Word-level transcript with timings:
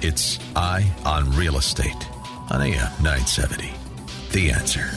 It's 0.00 0.38
Eye 0.54 0.88
on 1.04 1.32
Real 1.32 1.56
Estate 1.56 2.08
on 2.52 2.62
AM 2.62 2.92
970. 3.02 3.72
The 4.30 4.52
answer. 4.52 4.88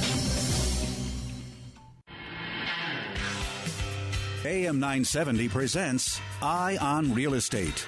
AM 4.45 4.79
970 4.79 5.49
presents 5.49 6.21
Eye 6.43 6.77
on 6.79 7.15
Real 7.15 7.33
Estate. 7.33 7.87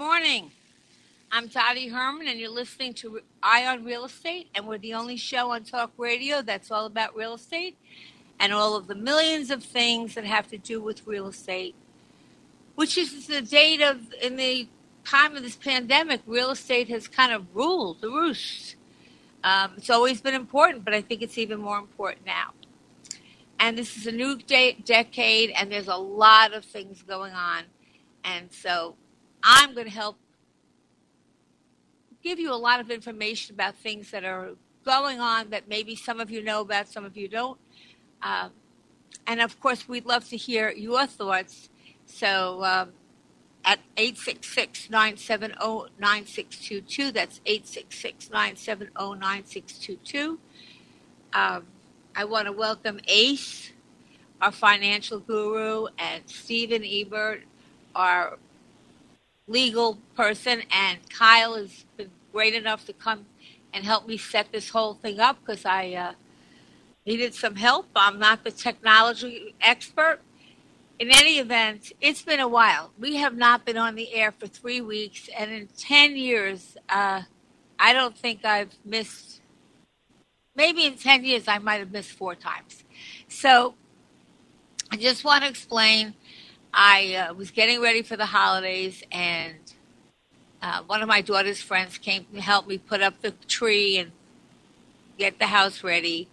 Morning. 0.00 0.50
I'm 1.30 1.48
Dottie 1.48 1.88
Herman, 1.88 2.26
and 2.26 2.40
you're 2.40 2.48
listening 2.48 2.94
to 2.94 3.20
Eye 3.42 3.66
on 3.66 3.84
Real 3.84 4.06
Estate, 4.06 4.48
and 4.54 4.66
we're 4.66 4.78
the 4.78 4.94
only 4.94 5.18
show 5.18 5.50
on 5.50 5.62
talk 5.62 5.92
radio 5.98 6.40
that's 6.40 6.70
all 6.70 6.86
about 6.86 7.14
real 7.14 7.34
estate 7.34 7.76
and 8.38 8.50
all 8.50 8.76
of 8.76 8.86
the 8.86 8.94
millions 8.94 9.50
of 9.50 9.62
things 9.62 10.14
that 10.14 10.24
have 10.24 10.48
to 10.48 10.56
do 10.56 10.80
with 10.80 11.06
real 11.06 11.26
estate, 11.26 11.74
which 12.76 12.96
is 12.96 13.26
the 13.26 13.42
date 13.42 13.82
of, 13.82 13.98
in 14.22 14.36
the 14.36 14.66
time 15.04 15.36
of 15.36 15.42
this 15.42 15.56
pandemic, 15.56 16.22
real 16.24 16.50
estate 16.50 16.88
has 16.88 17.06
kind 17.06 17.34
of 17.34 17.44
ruled 17.54 18.00
the 18.00 18.08
roost. 18.08 18.76
Um, 19.44 19.72
it's 19.76 19.90
always 19.90 20.22
been 20.22 20.34
important, 20.34 20.82
but 20.82 20.94
I 20.94 21.02
think 21.02 21.20
it's 21.20 21.36
even 21.36 21.60
more 21.60 21.76
important 21.76 22.24
now. 22.24 22.54
And 23.58 23.76
this 23.76 23.98
is 23.98 24.06
a 24.06 24.12
new 24.12 24.38
de- 24.38 24.78
decade, 24.82 25.50
and 25.50 25.70
there's 25.70 25.88
a 25.88 25.96
lot 25.96 26.54
of 26.54 26.64
things 26.64 27.02
going 27.02 27.34
on. 27.34 27.64
And 28.24 28.50
so 28.50 28.96
I'm 29.42 29.74
going 29.74 29.86
to 29.86 29.92
help 29.92 30.16
give 32.22 32.38
you 32.38 32.52
a 32.52 32.56
lot 32.56 32.80
of 32.80 32.90
information 32.90 33.54
about 33.54 33.76
things 33.76 34.10
that 34.10 34.24
are 34.24 34.50
going 34.84 35.20
on 35.20 35.50
that 35.50 35.68
maybe 35.68 35.96
some 35.96 36.20
of 36.20 36.30
you 36.30 36.42
know 36.42 36.60
about, 36.60 36.88
some 36.88 37.04
of 37.04 37.16
you 37.16 37.28
don't. 37.28 37.58
Um, 38.22 38.50
and 39.26 39.40
of 39.40 39.60
course, 39.60 39.88
we'd 39.88 40.06
love 40.06 40.28
to 40.28 40.36
hear 40.36 40.70
your 40.70 41.06
thoughts. 41.06 41.68
So 42.06 42.62
um, 42.64 42.90
at 43.64 43.78
866 43.96 44.90
970 44.90 45.54
9622, 45.98 47.12
that's 47.12 47.40
866 47.46 48.30
970 48.30 48.92
9622. 48.94 50.38
Um, 51.32 51.66
I 52.16 52.24
want 52.24 52.46
to 52.46 52.52
welcome 52.52 53.00
Ace, 53.06 53.72
our 54.40 54.50
financial 54.50 55.20
guru, 55.20 55.86
and 55.98 56.22
Stephen 56.26 56.82
Ebert, 56.84 57.44
our 57.94 58.38
legal 59.50 59.98
person, 60.14 60.62
and 60.70 60.98
Kyle 61.10 61.54
has 61.54 61.84
been 61.96 62.10
great 62.32 62.54
enough 62.54 62.86
to 62.86 62.92
come 62.92 63.26
and 63.74 63.84
help 63.84 64.06
me 64.06 64.16
set 64.16 64.52
this 64.52 64.70
whole 64.70 64.94
thing 64.94 65.18
up 65.18 65.38
because 65.40 65.64
I 65.64 65.92
uh, 65.92 66.12
needed 67.04 67.34
some 67.34 67.56
help. 67.56 67.88
I'm 67.96 68.18
not 68.18 68.44
the 68.44 68.52
technology 68.52 69.54
expert. 69.60 70.20
In 71.00 71.10
any 71.10 71.38
event, 71.38 71.92
it's 72.00 72.22
been 72.22 72.40
a 72.40 72.48
while. 72.48 72.92
We 72.98 73.16
have 73.16 73.36
not 73.36 73.64
been 73.64 73.76
on 73.76 73.96
the 73.96 74.14
air 74.14 74.32
for 74.32 74.46
three 74.46 74.80
weeks, 74.80 75.28
and 75.36 75.50
in 75.50 75.66
10 75.76 76.16
years, 76.16 76.76
uh, 76.88 77.22
I 77.78 77.92
don't 77.92 78.16
think 78.16 78.44
I've 78.44 78.74
missed, 78.84 79.40
maybe 80.54 80.86
in 80.86 80.94
10 80.94 81.24
years, 81.24 81.48
I 81.48 81.58
might 81.58 81.78
have 81.78 81.90
missed 81.90 82.12
four 82.12 82.34
times. 82.34 82.84
So 83.28 83.74
I 84.92 84.96
just 84.96 85.24
want 85.24 85.42
to 85.42 85.50
explain 85.50 86.14
I 86.72 87.14
uh, 87.14 87.34
was 87.34 87.50
getting 87.50 87.80
ready 87.80 88.02
for 88.02 88.16
the 88.16 88.26
holidays, 88.26 89.02
and 89.10 89.56
uh, 90.62 90.82
one 90.86 91.02
of 91.02 91.08
my 91.08 91.20
daughter's 91.20 91.60
friends 91.60 91.98
came 91.98 92.26
to 92.34 92.40
help 92.40 92.66
me 92.66 92.78
put 92.78 93.02
up 93.02 93.20
the 93.22 93.32
tree 93.48 93.98
and 93.98 94.12
get 95.18 95.38
the 95.38 95.46
house 95.46 95.82
ready. 95.82 96.28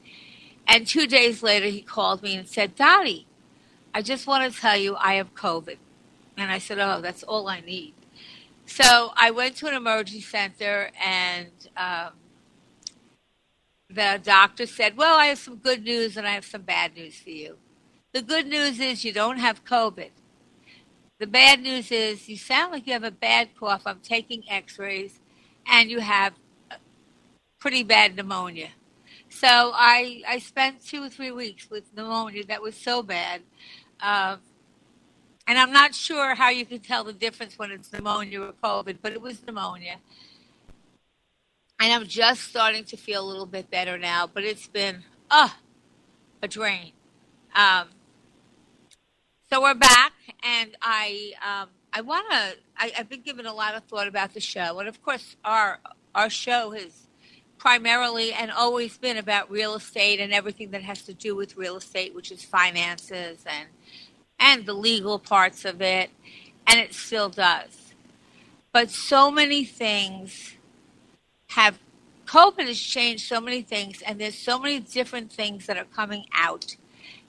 And 0.67 0.85
two 0.85 1.07
days 1.07 1.41
later, 1.41 1.67
he 1.67 1.81
called 1.81 2.21
me 2.21 2.35
and 2.35 2.47
said, 2.47 2.75
Dottie, 2.75 3.25
I 3.93 4.01
just 4.01 4.27
want 4.27 4.51
to 4.51 4.59
tell 4.59 4.77
you 4.77 4.95
I 4.97 5.15
have 5.15 5.33
COVID. 5.33 5.77
And 6.37 6.51
I 6.51 6.59
said, 6.59 6.77
Oh, 6.79 7.01
that's 7.01 7.23
all 7.23 7.47
I 7.47 7.61
need. 7.61 7.93
So 8.65 9.11
I 9.15 9.31
went 9.31 9.55
to 9.57 9.67
an 9.67 9.73
emergency 9.73 10.21
center, 10.21 10.91
and 11.03 11.47
um, 11.77 12.11
the 13.89 14.19
doctor 14.23 14.65
said, 14.67 14.97
Well, 14.97 15.17
I 15.17 15.27
have 15.27 15.39
some 15.39 15.55
good 15.55 15.83
news 15.83 16.17
and 16.17 16.27
I 16.27 16.31
have 16.31 16.45
some 16.45 16.61
bad 16.61 16.95
news 16.95 17.15
for 17.15 17.29
you. 17.29 17.57
The 18.13 18.21
good 18.21 18.47
news 18.47 18.79
is 18.79 19.05
you 19.05 19.13
don't 19.13 19.37
have 19.37 19.63
COVID. 19.65 20.09
The 21.19 21.27
bad 21.27 21.61
news 21.61 21.91
is 21.91 22.29
you 22.29 22.37
sound 22.37 22.71
like 22.71 22.85
you 22.85 22.93
have 22.93 23.03
a 23.03 23.11
bad 23.11 23.49
cough. 23.59 23.83
I'm 23.85 23.99
taking 23.99 24.43
x 24.49 24.77
rays, 24.77 25.19
and 25.65 25.89
you 25.89 25.99
have 25.99 26.33
pretty 27.59 27.83
bad 27.83 28.15
pneumonia. 28.15 28.69
So 29.29 29.47
I, 29.47 30.21
I 30.27 30.39
spent 30.39 30.85
two 30.85 31.03
or 31.03 31.09
three 31.09 31.31
weeks 31.31 31.69
with 31.69 31.95
pneumonia 31.95 32.45
that 32.45 32.61
was 32.61 32.75
so 32.75 33.03
bad. 33.03 33.41
Uh, 33.99 34.37
and 35.47 35.57
I'm 35.57 35.71
not 35.71 35.95
sure 35.95 36.35
how 36.35 36.49
you 36.49 36.65
can 36.65 36.79
tell 36.79 37.03
the 37.03 37.13
difference 37.13 37.57
when 37.57 37.71
it's 37.71 37.91
pneumonia 37.91 38.41
or 38.41 38.53
COVID, 38.63 38.97
but 39.01 39.13
it 39.13 39.21
was 39.21 39.45
pneumonia. 39.45 39.97
And 41.79 41.93
I'm 41.93 42.05
just 42.07 42.43
starting 42.43 42.83
to 42.85 42.97
feel 42.97 43.23
a 43.23 43.27
little 43.27 43.45
bit 43.45 43.69
better 43.69 43.97
now, 43.97 44.29
but 44.31 44.43
it's 44.43 44.67
been, 44.67 45.03
uh, 45.29 45.49
a 46.41 46.47
drain. 46.47 46.91
Um, 47.55 47.87
so 49.49 49.61
we're 49.61 49.73
back, 49.73 50.13
and 50.43 50.75
I 50.81 51.33
um, 51.45 51.69
I 51.93 52.01
want 52.01 52.29
to. 52.31 52.55
I've 52.97 53.09
been 53.09 53.21
given 53.21 53.45
a 53.45 53.53
lot 53.53 53.75
of 53.75 53.83
thought 53.83 54.07
about 54.07 54.33
the 54.33 54.39
show, 54.39 54.79
and 54.79 54.87
of 54.87 55.01
course, 55.03 55.35
our 55.43 55.79
our 56.15 56.29
show 56.29 56.71
has 56.71 57.07
primarily 57.57 58.33
and 58.33 58.51
always 58.51 58.97
been 58.97 59.17
about 59.17 59.49
real 59.49 59.75
estate 59.75 60.19
and 60.19 60.31
everything 60.33 60.71
that 60.71 60.83
has 60.83 61.01
to 61.03 61.13
do 61.13 61.35
with 61.35 61.57
real 61.57 61.77
estate, 61.77 62.13
which 62.13 62.31
is 62.31 62.43
finances 62.43 63.43
and 63.45 63.67
and 64.39 64.65
the 64.65 64.73
legal 64.73 65.17
parts 65.19 65.65
of 65.65 65.81
it, 65.81 66.09
and 66.67 66.79
it 66.79 66.93
still 66.93 67.29
does. 67.29 67.93
But 68.71 68.91
so 68.91 69.31
many 69.31 69.65
things 69.65 70.55
have 71.49 71.79
COVID 72.27 72.67
has 72.67 72.79
changed 72.79 73.25
so 73.25 73.41
many 73.41 73.61
things, 73.61 74.01
and 74.01 74.19
there's 74.19 74.37
so 74.37 74.59
many 74.59 74.79
different 74.79 75.31
things 75.31 75.65
that 75.65 75.77
are 75.77 75.85
coming 75.85 76.25
out 76.33 76.75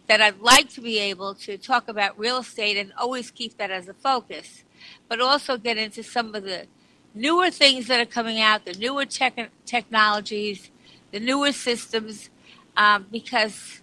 that 0.08 0.20
I'd 0.20 0.40
like 0.40 0.70
to 0.70 0.80
be 0.80 0.98
able 0.98 1.34
to 1.36 1.58
talk 1.58 1.88
about 1.88 2.18
real 2.18 2.38
estate 2.38 2.76
and 2.76 2.92
always 2.98 3.30
keep 3.30 3.58
that 3.58 3.70
as 3.70 3.88
a 3.88 3.94
focus, 3.94 4.64
but 5.08 5.20
also 5.20 5.58
get 5.58 5.78
into 5.78 6.02
some 6.02 6.34
of 6.34 6.44
the 6.44 6.66
newer 7.14 7.50
things 7.50 7.88
that 7.88 8.00
are 8.00 8.10
coming 8.10 8.40
out, 8.40 8.64
the 8.66 8.74
newer 8.74 9.06
tech- 9.06 9.50
technologies, 9.66 10.70
the 11.12 11.20
newer 11.20 11.52
systems, 11.52 12.30
um, 12.76 13.06
because 13.12 13.82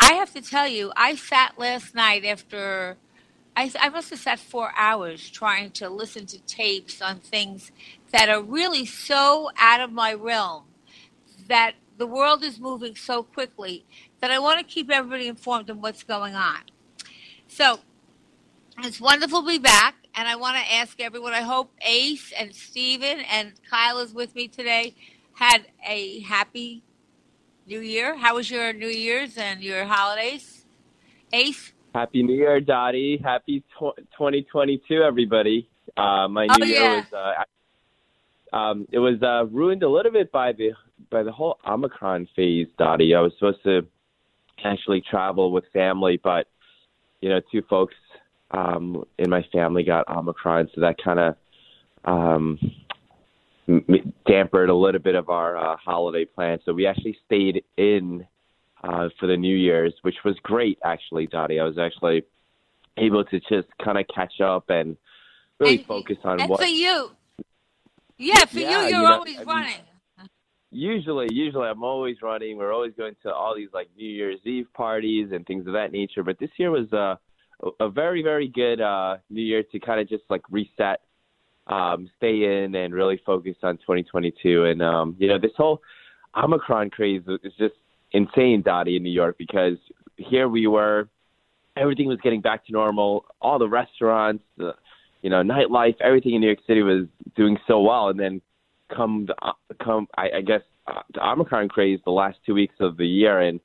I 0.00 0.14
have 0.14 0.32
to 0.34 0.42
tell 0.42 0.68
you, 0.68 0.92
I 0.96 1.16
sat 1.16 1.58
last 1.58 1.94
night 1.94 2.24
after. 2.24 2.98
I, 3.56 3.70
I 3.80 3.90
must 3.90 4.10
have 4.10 4.18
sat 4.18 4.38
four 4.38 4.72
hours 4.76 5.30
trying 5.30 5.72
to 5.72 5.90
listen 5.90 6.26
to 6.26 6.38
tapes 6.40 7.02
on 7.02 7.18
things 7.20 7.72
that 8.12 8.28
are 8.30 8.42
really 8.42 8.86
so 8.86 9.50
out 9.58 9.80
of 9.80 9.92
my 9.92 10.14
realm 10.14 10.64
that 11.48 11.74
the 11.98 12.06
world 12.06 12.44
is 12.44 12.60
moving 12.60 12.96
so 12.96 13.22
quickly 13.22 13.84
that 14.22 14.30
I 14.30 14.38
want 14.38 14.58
to 14.60 14.64
keep 14.64 14.88
everybody 14.90 15.26
informed 15.26 15.68
on 15.68 15.80
what's 15.80 16.04
going 16.04 16.34
on. 16.36 16.60
So 17.48 17.80
it's 18.78 19.00
wonderful 19.00 19.42
to 19.42 19.46
be 19.48 19.58
back, 19.58 19.96
and 20.14 20.26
I 20.28 20.36
want 20.36 20.56
to 20.56 20.74
ask 20.74 20.98
everyone. 21.00 21.34
I 21.34 21.42
hope 21.42 21.72
Ace 21.82 22.32
and 22.38 22.54
Steven 22.54 23.18
and 23.30 23.52
Kyle 23.68 23.98
is 23.98 24.14
with 24.14 24.34
me 24.36 24.46
today. 24.46 24.94
Had 25.34 25.66
a 25.84 26.20
happy 26.20 26.84
New 27.66 27.80
Year. 27.80 28.16
How 28.16 28.36
was 28.36 28.48
your 28.48 28.72
New 28.72 28.86
Year's 28.88 29.36
and 29.36 29.60
your 29.60 29.84
holidays, 29.86 30.66
Ace? 31.32 31.72
Happy 31.92 32.22
New 32.22 32.34
Year, 32.36 32.60
Dottie. 32.60 33.20
Happy 33.22 33.60
tw- 33.76 33.98
2022, 34.16 35.02
everybody. 35.02 35.68
Uh, 35.96 36.28
my 36.28 36.46
Oh, 36.48 36.56
New 36.60 36.66
Year 36.66 36.80
yeah. 36.80 36.96
was 37.12 37.12
uh, 38.54 38.56
um, 38.56 38.86
it 38.92 39.00
was 39.00 39.20
uh, 39.22 39.46
ruined 39.50 39.82
a 39.82 39.88
little 39.88 40.12
bit 40.12 40.30
by 40.30 40.52
the 40.52 40.70
by 41.10 41.24
the 41.24 41.32
whole 41.32 41.58
Omicron 41.66 42.28
phase, 42.36 42.68
Dottie. 42.78 43.14
I 43.16 43.20
was 43.20 43.32
supposed 43.36 43.64
to 43.64 43.82
actually 44.64 45.02
travel 45.02 45.52
with 45.52 45.64
family, 45.72 46.20
but 46.22 46.46
you 47.20 47.28
know, 47.28 47.40
two 47.52 47.62
folks 47.70 47.94
um, 48.50 49.04
in 49.18 49.30
my 49.30 49.44
family 49.52 49.82
got 49.84 50.08
Omicron, 50.08 50.68
so 50.74 50.80
that 50.82 50.96
kind 51.02 51.18
of 51.20 51.36
um, 52.04 52.58
dampered 53.68 54.68
a 54.68 54.74
little 54.74 55.00
bit 55.00 55.14
of 55.14 55.28
our 55.30 55.56
uh, 55.56 55.76
holiday 55.76 56.24
plan. 56.24 56.58
So 56.64 56.72
we 56.72 56.86
actually 56.86 57.16
stayed 57.26 57.64
in 57.76 58.26
uh, 58.82 59.08
for 59.18 59.26
the 59.26 59.36
New 59.36 59.56
Year's, 59.56 59.94
which 60.02 60.16
was 60.24 60.34
great, 60.42 60.78
actually, 60.84 61.26
Dottie. 61.26 61.60
I 61.60 61.64
was 61.64 61.78
actually 61.78 62.24
able 62.96 63.24
to 63.24 63.40
just 63.40 63.68
kind 63.82 63.96
of 63.98 64.04
catch 64.14 64.40
up 64.40 64.68
and 64.68 64.96
really 65.60 65.76
And- 65.78 65.86
focus 65.86 66.18
on 66.24 66.40
and 66.40 66.50
what. 66.50 66.60
for 66.60 66.66
you, 66.66 67.12
yeah, 68.18 68.44
for 68.44 68.58
Yeah, 68.58 68.80
you, 68.82 68.84
you 68.86 68.90
you're 68.96 69.02
know, 69.08 69.14
always 69.14 69.36
I 69.36 69.38
mean- 69.40 69.48
running. 69.48 69.74
Usually, 70.74 71.28
usually 71.30 71.68
I'm 71.68 71.84
always 71.84 72.16
running. 72.22 72.56
We're 72.56 72.72
always 72.72 72.94
going 72.96 73.14
to 73.24 73.32
all 73.32 73.54
these 73.54 73.68
like 73.74 73.90
New 73.94 74.08
Year's 74.08 74.40
Eve 74.44 74.66
parties 74.72 75.28
and 75.30 75.46
things 75.46 75.66
of 75.66 75.74
that 75.74 75.92
nature. 75.92 76.22
But 76.22 76.38
this 76.38 76.48
year 76.56 76.70
was 76.70 76.90
uh, 76.94 77.16
a 77.78 77.90
very, 77.90 78.22
very 78.22 78.48
good 78.48 78.80
uh, 78.80 79.18
New 79.28 79.42
Year 79.42 79.62
to 79.70 79.78
kind 79.78 80.00
of 80.00 80.08
just 80.08 80.24
like 80.30 80.40
reset, 80.50 81.00
um, 81.66 82.08
stay 82.16 82.64
in, 82.64 82.74
and 82.74 82.94
really 82.94 83.20
focus 83.26 83.54
on 83.62 83.76
2022. 83.78 84.64
And 84.64 84.82
um, 84.82 85.14
you 85.18 85.28
know, 85.28 85.38
this 85.38 85.52
whole 85.58 85.82
Omicron 86.34 86.88
craze 86.88 87.22
is 87.42 87.52
just 87.58 87.74
insane, 88.12 88.62
Dottie, 88.62 88.96
in 88.96 89.02
New 89.02 89.12
York 89.12 89.36
because 89.36 89.76
here 90.16 90.48
we 90.48 90.66
were, 90.66 91.06
everything 91.76 92.08
was 92.08 92.18
getting 92.22 92.40
back 92.40 92.64
to 92.66 92.72
normal. 92.72 93.26
All 93.42 93.58
the 93.58 93.68
restaurants, 93.68 94.42
the 94.56 94.74
you 95.20 95.28
know, 95.28 95.42
nightlife, 95.42 95.96
everything 96.00 96.34
in 96.34 96.40
New 96.40 96.46
York 96.46 96.60
City 96.66 96.82
was 96.82 97.04
doing 97.36 97.58
so 97.66 97.80
well, 97.80 98.08
and 98.08 98.18
then 98.18 98.40
come 98.94 99.26
the, 99.26 99.34
uh, 99.42 99.52
come 99.82 100.06
I, 100.16 100.30
I 100.36 100.40
guess 100.40 100.62
uh, 100.86 101.02
the 101.14 101.26
Omicron 101.26 101.68
craze 101.68 102.00
the 102.04 102.10
last 102.10 102.38
two 102.44 102.54
weeks 102.54 102.74
of 102.80 102.96
the 102.96 103.06
year, 103.06 103.40
and 103.40 103.60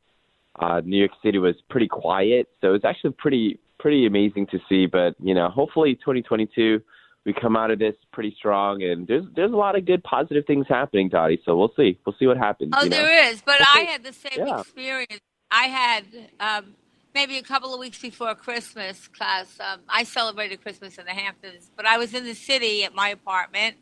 uh, 0.60 0.82
New 0.84 0.98
York 0.98 1.12
City 1.24 1.38
was 1.38 1.56
pretty 1.70 1.88
quiet. 1.88 2.48
So 2.62 2.74
it's 2.74 2.86
actually 2.86 3.12
pretty 3.12 3.60
pretty 3.80 4.06
amazing 4.06 4.48
to 4.48 4.60
see. 4.68 4.86
But 4.86 5.16
you 5.20 5.34
know, 5.34 5.50
hopefully 5.50 5.96
2022 5.96 6.82
we 7.28 7.34
come 7.34 7.58
out 7.58 7.72
of 7.72 7.78
this 7.78 7.94
pretty 8.14 8.34
strong, 8.38 8.82
and 8.82 9.06
there's 9.06 9.26
there's 9.36 9.52
a 9.52 9.56
lot 9.56 9.78
of 9.78 9.86
good 9.86 10.02
positive 10.04 10.46
things 10.48 10.66
happening, 10.68 11.10
Dottie. 11.10 11.42
So 11.44 11.58
we'll 11.58 11.74
see 11.76 12.00
we'll 12.06 12.16
see 12.18 12.26
what 12.26 12.38
happens. 12.38 12.72
Oh, 12.76 12.86
you 12.86 12.90
know? 12.90 12.96
there 12.96 13.30
is. 13.30 13.42
But 13.46 13.56
I 13.60 13.82
had 13.82 14.04
the 14.04 14.14
same 14.14 14.48
yeah. 14.48 14.62
experience. 14.62 15.20
I 15.52 15.66
had 15.66 16.06
um, 16.40 16.76
maybe 17.14 17.38
a 17.38 17.44
couple 17.44 17.74
of 17.74 17.80
weeks 17.80 18.00
before 18.00 18.36
Christmas 18.36 19.08
because 19.12 19.48
um, 19.60 19.82
I 19.90 20.04
celebrated 20.04 20.62
Christmas 20.62 20.98
in 20.98 21.06
the 21.06 21.12
Hamptons, 21.12 21.72
but 21.76 21.86
I 21.86 21.98
was 21.98 22.14
in 22.14 22.24
the 22.24 22.36
city 22.36 22.84
at 22.84 22.94
my 22.94 23.10
apartment. 23.10 23.78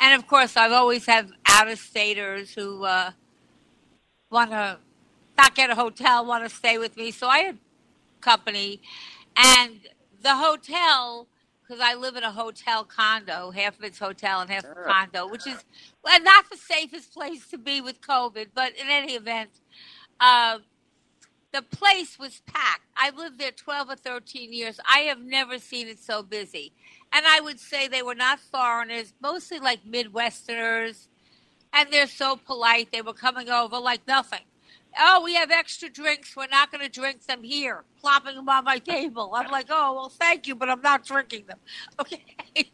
And 0.00 0.14
of 0.14 0.26
course, 0.28 0.56
I've 0.56 0.72
always 0.72 1.06
had 1.06 1.30
out 1.46 1.68
of 1.68 1.78
staters 1.78 2.54
who 2.54 2.84
uh, 2.84 3.10
want 4.30 4.50
to 4.50 4.78
not 5.36 5.54
get 5.54 5.70
a 5.70 5.74
hotel, 5.74 6.24
want 6.24 6.48
to 6.48 6.54
stay 6.54 6.78
with 6.78 6.96
me. 6.96 7.10
So 7.10 7.28
I 7.28 7.38
had 7.38 7.58
company. 8.20 8.80
And 9.36 9.80
the 10.22 10.34
hotel, 10.36 11.28
because 11.62 11.80
I 11.82 11.94
live 11.94 12.16
in 12.16 12.22
a 12.24 12.30
hotel 12.32 12.84
condo, 12.84 13.50
half 13.50 13.78
of 13.78 13.84
it's 13.84 13.98
hotel 13.98 14.40
and 14.40 14.50
half 14.50 14.62
Sure. 14.64 14.84
condo, 14.86 15.28
which 15.28 15.46
is 15.46 15.64
well, 16.02 16.20
not 16.22 16.48
the 16.50 16.56
safest 16.56 17.12
place 17.14 17.46
to 17.48 17.58
be 17.58 17.80
with 17.80 18.00
COVID, 18.00 18.48
but 18.54 18.72
in 18.76 18.88
any 18.88 19.14
event, 19.14 19.50
uh, 20.20 20.58
the 21.52 21.62
place 21.62 22.18
was 22.18 22.42
packed. 22.46 22.82
I've 22.96 23.16
lived 23.16 23.38
there 23.38 23.50
12 23.52 23.90
or 23.90 23.96
13 23.96 24.52
years. 24.52 24.80
I 24.88 25.00
have 25.00 25.20
never 25.20 25.58
seen 25.58 25.88
it 25.88 25.98
so 25.98 26.22
busy. 26.22 26.72
And 27.12 27.26
I 27.26 27.40
would 27.40 27.60
say 27.60 27.88
they 27.88 28.02
were 28.02 28.14
not 28.14 28.40
foreigners, 28.40 29.14
mostly 29.20 29.58
like 29.58 29.84
Midwesterners. 29.84 31.08
And 31.72 31.90
they're 31.90 32.06
so 32.06 32.36
polite. 32.36 32.90
They 32.92 33.02
were 33.02 33.12
coming 33.12 33.48
over 33.48 33.78
like 33.78 34.06
nothing. 34.06 34.40
Oh, 34.98 35.22
we 35.22 35.34
have 35.34 35.50
extra 35.50 35.90
drinks. 35.90 36.34
We're 36.36 36.46
not 36.46 36.72
going 36.72 36.82
to 36.82 36.90
drink 36.90 37.26
them 37.26 37.42
here. 37.42 37.84
Plopping 38.00 38.36
them 38.36 38.48
on 38.48 38.64
my 38.64 38.78
table. 38.78 39.32
I'm 39.34 39.50
like, 39.50 39.66
oh, 39.68 39.94
well, 39.94 40.08
thank 40.08 40.46
you, 40.46 40.54
but 40.54 40.70
I'm 40.70 40.80
not 40.80 41.04
drinking 41.04 41.46
them. 41.46 41.58
Okay. 42.00 42.70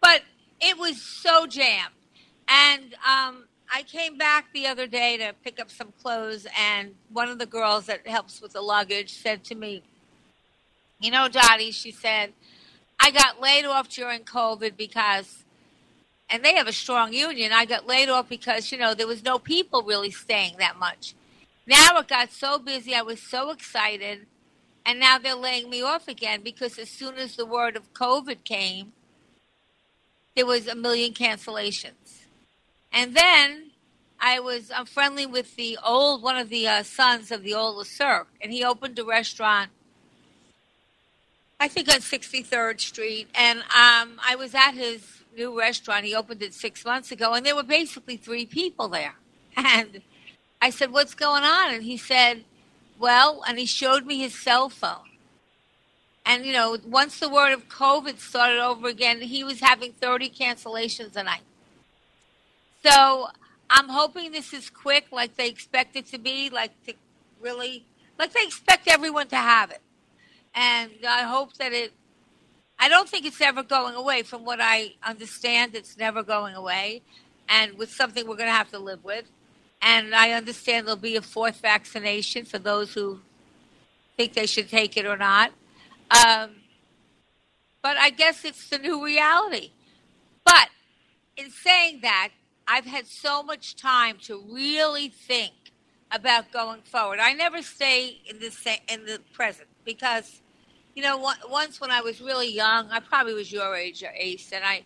but 0.00 0.22
it 0.60 0.78
was 0.78 1.00
so 1.00 1.46
jammed. 1.46 1.92
And 2.48 2.94
um, 3.06 3.44
I 3.72 3.82
came 3.82 4.16
back 4.16 4.52
the 4.52 4.66
other 4.66 4.86
day 4.86 5.16
to 5.16 5.34
pick 5.44 5.60
up 5.60 5.70
some 5.70 5.92
clothes, 6.00 6.46
and 6.58 6.94
one 7.10 7.28
of 7.28 7.38
the 7.38 7.46
girls 7.46 7.86
that 7.86 8.06
helps 8.06 8.40
with 8.40 8.52
the 8.52 8.60
luggage 8.60 9.12
said 9.12 9.44
to 9.44 9.54
me, 9.54 9.82
You 11.00 11.10
know, 11.10 11.28
Dottie, 11.28 11.72
she 11.72 11.90
said, 11.90 12.32
I 13.00 13.10
got 13.10 13.40
laid 13.40 13.64
off 13.64 13.88
during 13.88 14.20
COVID 14.20 14.76
because, 14.76 15.44
and 16.30 16.44
they 16.44 16.54
have 16.54 16.68
a 16.68 16.72
strong 16.72 17.12
union, 17.12 17.52
I 17.52 17.64
got 17.64 17.86
laid 17.86 18.08
off 18.08 18.28
because, 18.28 18.70
you 18.70 18.78
know, 18.78 18.94
there 18.94 19.06
was 19.06 19.24
no 19.24 19.38
people 19.38 19.82
really 19.82 20.10
staying 20.10 20.56
that 20.58 20.78
much. 20.78 21.14
Now 21.66 21.98
it 21.98 22.08
got 22.08 22.32
so 22.32 22.58
busy, 22.58 22.94
I 22.94 23.02
was 23.02 23.20
so 23.20 23.50
excited, 23.50 24.26
and 24.84 25.00
now 25.00 25.18
they're 25.18 25.34
laying 25.34 25.68
me 25.68 25.82
off 25.82 26.06
again 26.06 26.42
because 26.42 26.78
as 26.78 26.88
soon 26.88 27.16
as 27.16 27.34
the 27.34 27.46
word 27.46 27.76
of 27.76 27.92
COVID 27.92 28.44
came, 28.44 28.92
there 30.36 30.46
was 30.46 30.68
a 30.68 30.76
million 30.76 31.12
cancellations. 31.12 32.25
And 32.92 33.14
then 33.14 33.70
I 34.20 34.40
was 34.40 34.70
I'm 34.74 34.86
friendly 34.86 35.26
with 35.26 35.56
the 35.56 35.78
old 35.84 36.22
one 36.22 36.36
of 36.36 36.48
the 36.48 36.66
uh, 36.66 36.82
sons 36.82 37.30
of 37.30 37.42
the 37.42 37.54
old 37.54 37.86
Cirque, 37.86 38.28
and 38.40 38.52
he 38.52 38.64
opened 38.64 38.98
a 38.98 39.04
restaurant. 39.04 39.70
I 41.58 41.68
think 41.68 41.88
on 41.88 42.00
63rd 42.00 42.80
Street, 42.80 43.28
and 43.34 43.60
um, 43.60 44.20
I 44.26 44.36
was 44.38 44.54
at 44.54 44.72
his 44.72 45.22
new 45.36 45.58
restaurant. 45.58 46.04
He 46.04 46.14
opened 46.14 46.42
it 46.42 46.54
six 46.54 46.84
months 46.84 47.10
ago, 47.10 47.32
and 47.32 47.44
there 47.44 47.56
were 47.56 47.62
basically 47.62 48.16
three 48.16 48.46
people 48.46 48.88
there. 48.88 49.14
And 49.56 50.02
I 50.60 50.70
said, 50.70 50.92
"What's 50.92 51.14
going 51.14 51.44
on?" 51.44 51.74
And 51.74 51.82
he 51.82 51.96
said, 51.96 52.44
"Well," 52.98 53.42
and 53.46 53.58
he 53.58 53.66
showed 53.66 54.06
me 54.06 54.18
his 54.18 54.34
cell 54.34 54.68
phone. 54.68 55.10
And 56.26 56.44
you 56.44 56.52
know, 56.52 56.76
once 56.84 57.20
the 57.20 57.28
word 57.28 57.52
of 57.52 57.68
COVID 57.68 58.18
started 58.18 58.58
over 58.58 58.88
again, 58.88 59.20
he 59.20 59.44
was 59.44 59.60
having 59.60 59.92
30 59.92 60.30
cancellations 60.30 61.14
a 61.16 61.22
night. 61.22 61.42
So 62.86 63.26
I'm 63.68 63.88
hoping 63.88 64.30
this 64.30 64.52
is 64.52 64.70
quick, 64.70 65.06
like 65.10 65.36
they 65.36 65.48
expect 65.48 65.96
it 65.96 66.06
to 66.08 66.18
be, 66.18 66.50
like 66.50 66.70
to 66.86 66.94
really, 67.40 67.84
like 68.16 68.32
they 68.32 68.44
expect 68.44 68.86
everyone 68.86 69.26
to 69.28 69.36
have 69.36 69.72
it. 69.72 69.80
And 70.54 70.92
I 71.06 71.22
hope 71.22 71.54
that 71.54 71.72
it. 71.72 71.92
I 72.78 72.88
don't 72.88 73.08
think 73.08 73.26
it's 73.26 73.40
ever 73.40 73.62
going 73.62 73.94
away. 73.94 74.22
From 74.22 74.44
what 74.44 74.60
I 74.60 74.92
understand, 75.02 75.74
it's 75.74 75.98
never 75.98 76.22
going 76.22 76.54
away, 76.54 77.02
and 77.48 77.76
with 77.76 77.90
something 77.90 78.26
we're 78.26 78.36
going 78.36 78.48
to 78.48 78.54
have 78.54 78.70
to 78.70 78.78
live 78.78 79.02
with. 79.02 79.24
And 79.82 80.14
I 80.14 80.32
understand 80.32 80.86
there'll 80.86 81.00
be 81.00 81.16
a 81.16 81.22
fourth 81.22 81.60
vaccination 81.60 82.44
for 82.44 82.58
those 82.58 82.94
who 82.94 83.20
think 84.16 84.34
they 84.34 84.46
should 84.46 84.68
take 84.68 84.96
it 84.96 85.06
or 85.06 85.16
not. 85.16 85.50
Um, 86.10 86.50
but 87.82 87.96
I 87.96 88.10
guess 88.10 88.44
it's 88.44 88.68
the 88.70 88.78
new 88.78 89.04
reality. 89.04 89.72
But 90.44 90.68
in 91.36 91.50
saying 91.50 92.00
that, 92.02 92.30
I've 92.68 92.86
had 92.86 93.06
so 93.06 93.42
much 93.42 93.76
time 93.76 94.18
to 94.24 94.42
really 94.50 95.08
think 95.08 95.52
about 96.10 96.52
going 96.52 96.82
forward. 96.82 97.18
I 97.20 97.32
never 97.32 97.62
stay 97.62 98.20
in 98.28 98.38
the 98.40 98.50
sa- 98.50 98.82
in 98.88 99.06
the 99.06 99.20
present 99.32 99.68
because, 99.84 100.40
you 100.94 101.02
know, 101.02 101.24
on- 101.24 101.50
once 101.50 101.80
when 101.80 101.90
I 101.90 102.00
was 102.00 102.20
really 102.20 102.50
young, 102.50 102.90
I 102.90 103.00
probably 103.00 103.34
was 103.34 103.52
your 103.52 103.74
age 103.76 104.02
or 104.02 104.12
Ace, 104.16 104.52
and 104.52 104.64
I, 104.64 104.82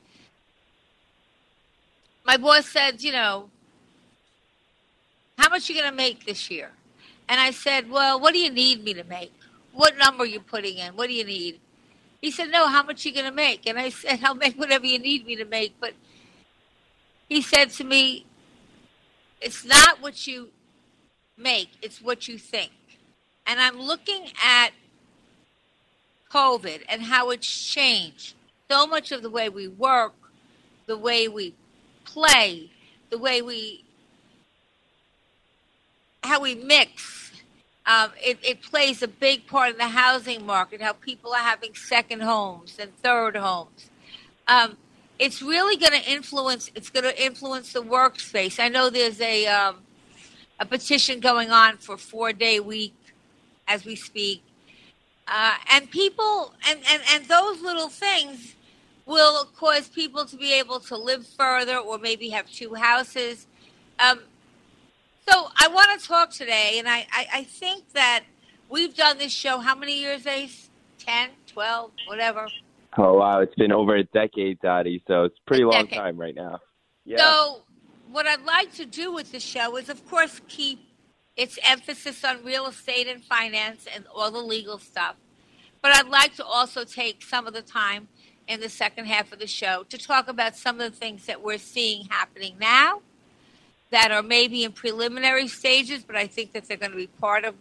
my 2.25 2.37
boss 2.37 2.67
said, 2.67 3.03
you 3.03 3.13
know, 3.13 3.51
how 5.39 5.49
much 5.49 5.69
you 5.69 5.75
going 5.75 5.91
to 5.91 5.97
make 5.97 6.27
this 6.27 6.51
year? 6.51 6.71
And 7.29 7.41
I 7.41 7.51
said, 7.51 7.89
well, 7.89 8.21
what 8.21 8.35
do 8.35 8.41
you 8.41 8.51
need 8.51 8.85
me 8.85 8.93
to 8.95 9.05
make? 9.05 9.33
What 9.73 9.97
number 9.97 10.25
are 10.25 10.27
you 10.27 10.41
putting 10.41 10.79
in? 10.79 10.97
What 10.97 11.07
do 11.09 11.15
you 11.15 11.25
need? 11.25 11.61
He 12.21 12.31
said, 12.31 12.51
no, 12.51 12.69
how 12.69 12.83
much 12.83 13.07
you 13.07 13.13
going 13.15 13.25
to 13.27 13.33
make? 13.33 13.67
And 13.67 13.79
I 13.79 13.89
said, 13.89 14.21
I'll 14.23 14.35
make 14.35 14.59
whatever 14.59 14.85
you 14.85 14.99
need 14.99 15.25
me 15.25 15.37
to 15.37 15.45
make, 15.47 15.75
but 15.81 15.95
he 17.31 17.41
said 17.41 17.71
to 17.71 17.85
me, 17.85 18.27
It's 19.41 19.65
not 19.65 20.03
what 20.03 20.27
you 20.27 20.51
make, 21.39 21.71
it's 21.81 22.03
what 22.03 22.29
you 22.29 22.37
think. 22.37 22.73
And 23.47 23.59
I'm 23.59 23.81
looking 23.81 24.27
at 24.45 24.71
COVID 26.31 26.83
and 26.89 27.03
how 27.03 27.31
it's 27.31 27.73
changed 27.73 28.35
so 28.69 28.87
much 28.87 29.11
of 29.11 29.23
the 29.23 29.31
way 29.31 29.49
we 29.49 29.69
work, 29.69 30.15
the 30.87 30.99
way 30.99 31.29
we 31.29 31.55
play, 32.05 32.71
the 33.11 33.19
way 33.19 33.41
we 33.41 33.85
how 36.23 36.41
we 36.41 36.55
mix. 36.55 37.31
Um, 37.87 38.11
it, 38.23 38.39
it 38.43 38.63
plays 38.63 39.03
a 39.03 39.09
big 39.09 39.47
part 39.47 39.71
in 39.71 39.79
the 39.79 39.89
housing 39.89 40.45
market. 40.45 40.83
How 40.83 40.93
people 40.93 41.33
are 41.33 41.39
having 41.39 41.75
second 41.75 42.21
homes 42.23 42.77
and 42.79 42.95
third 42.99 43.37
homes. 43.37 43.91
Um, 44.47 44.77
it's 45.21 45.43
really 45.43 45.77
going 45.77 45.93
to 45.93 46.11
influence. 46.11 46.71
It's 46.75 46.89
going 46.89 47.05
to 47.05 47.23
influence 47.25 47.75
the 47.75 47.83
workspace. 47.83 48.59
I 48.59 48.69
know 48.69 48.89
there's 48.89 49.21
a 49.21 49.47
um, 49.47 49.77
a 50.59 50.65
petition 50.65 51.21
going 51.21 51.51
on 51.51 51.77
for 51.77 51.99
four 51.99 52.33
day 52.33 52.59
week 52.59 52.95
as 53.69 53.85
we 53.85 53.95
speak, 53.95 54.43
uh, 55.29 55.57
and 55.71 55.91
people 55.91 56.55
and, 56.67 56.81
and 56.91 57.03
and 57.13 57.25
those 57.27 57.61
little 57.61 57.91
things 57.91 58.57
will 59.05 59.45
cause 59.57 59.89
people 59.89 60.25
to 60.25 60.37
be 60.37 60.55
able 60.55 60.81
to 60.81 60.97
live 60.97 61.27
further 61.27 61.77
or 61.77 61.99
maybe 61.99 62.31
have 62.31 62.51
two 62.51 62.75
houses. 62.75 63.47
Um, 63.99 64.21
so 65.29 65.49
I 65.61 65.69
want 65.69 66.01
to 66.01 66.07
talk 66.07 66.31
today, 66.31 66.77
and 66.79 66.89
I, 66.89 67.07
I, 67.13 67.27
I, 67.35 67.45
think 67.45 67.93
that 67.93 68.25
we've 68.69 68.95
done 68.97 69.19
this 69.19 69.33
show 69.33 69.59
how 69.59 69.75
many 69.75 69.99
years, 69.99 70.27
Ace? 70.27 70.71
10, 70.99 71.31
12, 71.49 71.91
whatever. 72.07 72.47
Oh, 72.97 73.15
wow. 73.15 73.41
It's 73.41 73.55
been 73.55 73.73
over 73.73 73.97
a 73.97 74.05
decade, 74.05 74.61
Dottie, 74.61 75.03
so 75.07 75.25
it's 75.25 75.39
pretty 75.47 75.63
a 75.63 75.69
long 75.69 75.85
decade. 75.85 75.99
time 75.99 76.17
right 76.17 76.35
now. 76.35 76.59
Yeah. 77.05 77.19
So 77.19 77.63
what 78.11 78.27
I'd 78.27 78.43
like 78.43 78.73
to 78.75 78.87
do 78.87 79.13
with 79.13 79.33
the 79.33 79.41
show 79.41 79.77
is, 79.77 79.89
of 79.89 80.09
course, 80.09 80.41
keep 80.49 80.81
its 81.37 81.59
emphasis 81.65 82.25
on 82.25 82.45
real 82.45 82.67
estate 82.67 83.07
and 83.07 83.23
finance 83.25 83.87
and 83.95 84.05
all 84.15 84.31
the 84.31 84.39
legal 84.39 84.79
stuff. 84.79 85.17
But 85.83 85.97
I'd 85.97 86.09
like 86.09 86.35
to 86.37 86.45
also 86.45 86.85
take 86.85 87.23
some 87.23 87.47
of 87.47 87.55
the 87.55 87.63
time– 87.63 88.09
in 88.51 88.59
the 88.59 88.69
second 88.69 89.07
half 89.07 89.33
of 89.33 89.39
the 89.39 89.47
show 89.47 89.85
to 89.89 89.97
talk 89.97 90.27
about 90.27 90.57
some 90.57 90.81
of 90.81 90.91
the 90.91 90.99
things 90.99 91.27
that 91.27 91.41
we're 91.41 91.57
seeing 91.57 92.05
happening 92.07 92.57
now 92.61 93.01
that 93.91 94.11
are 94.11 94.25
maybe 94.25 94.65
in 94.65 94.73
preliminary 94.73 95.47
stages, 95.47 96.03
but 96.03 96.17
I 96.17 96.27
think 96.27 96.53
that 96.53 96.67
they're 96.67 96.77
going 96.77 96.91
to 96.91 96.97
be 96.97 97.07
part 97.07 97.45
of 97.45 97.55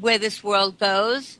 where 0.00 0.18
this 0.18 0.42
world 0.42 0.80
goes. 0.80 1.38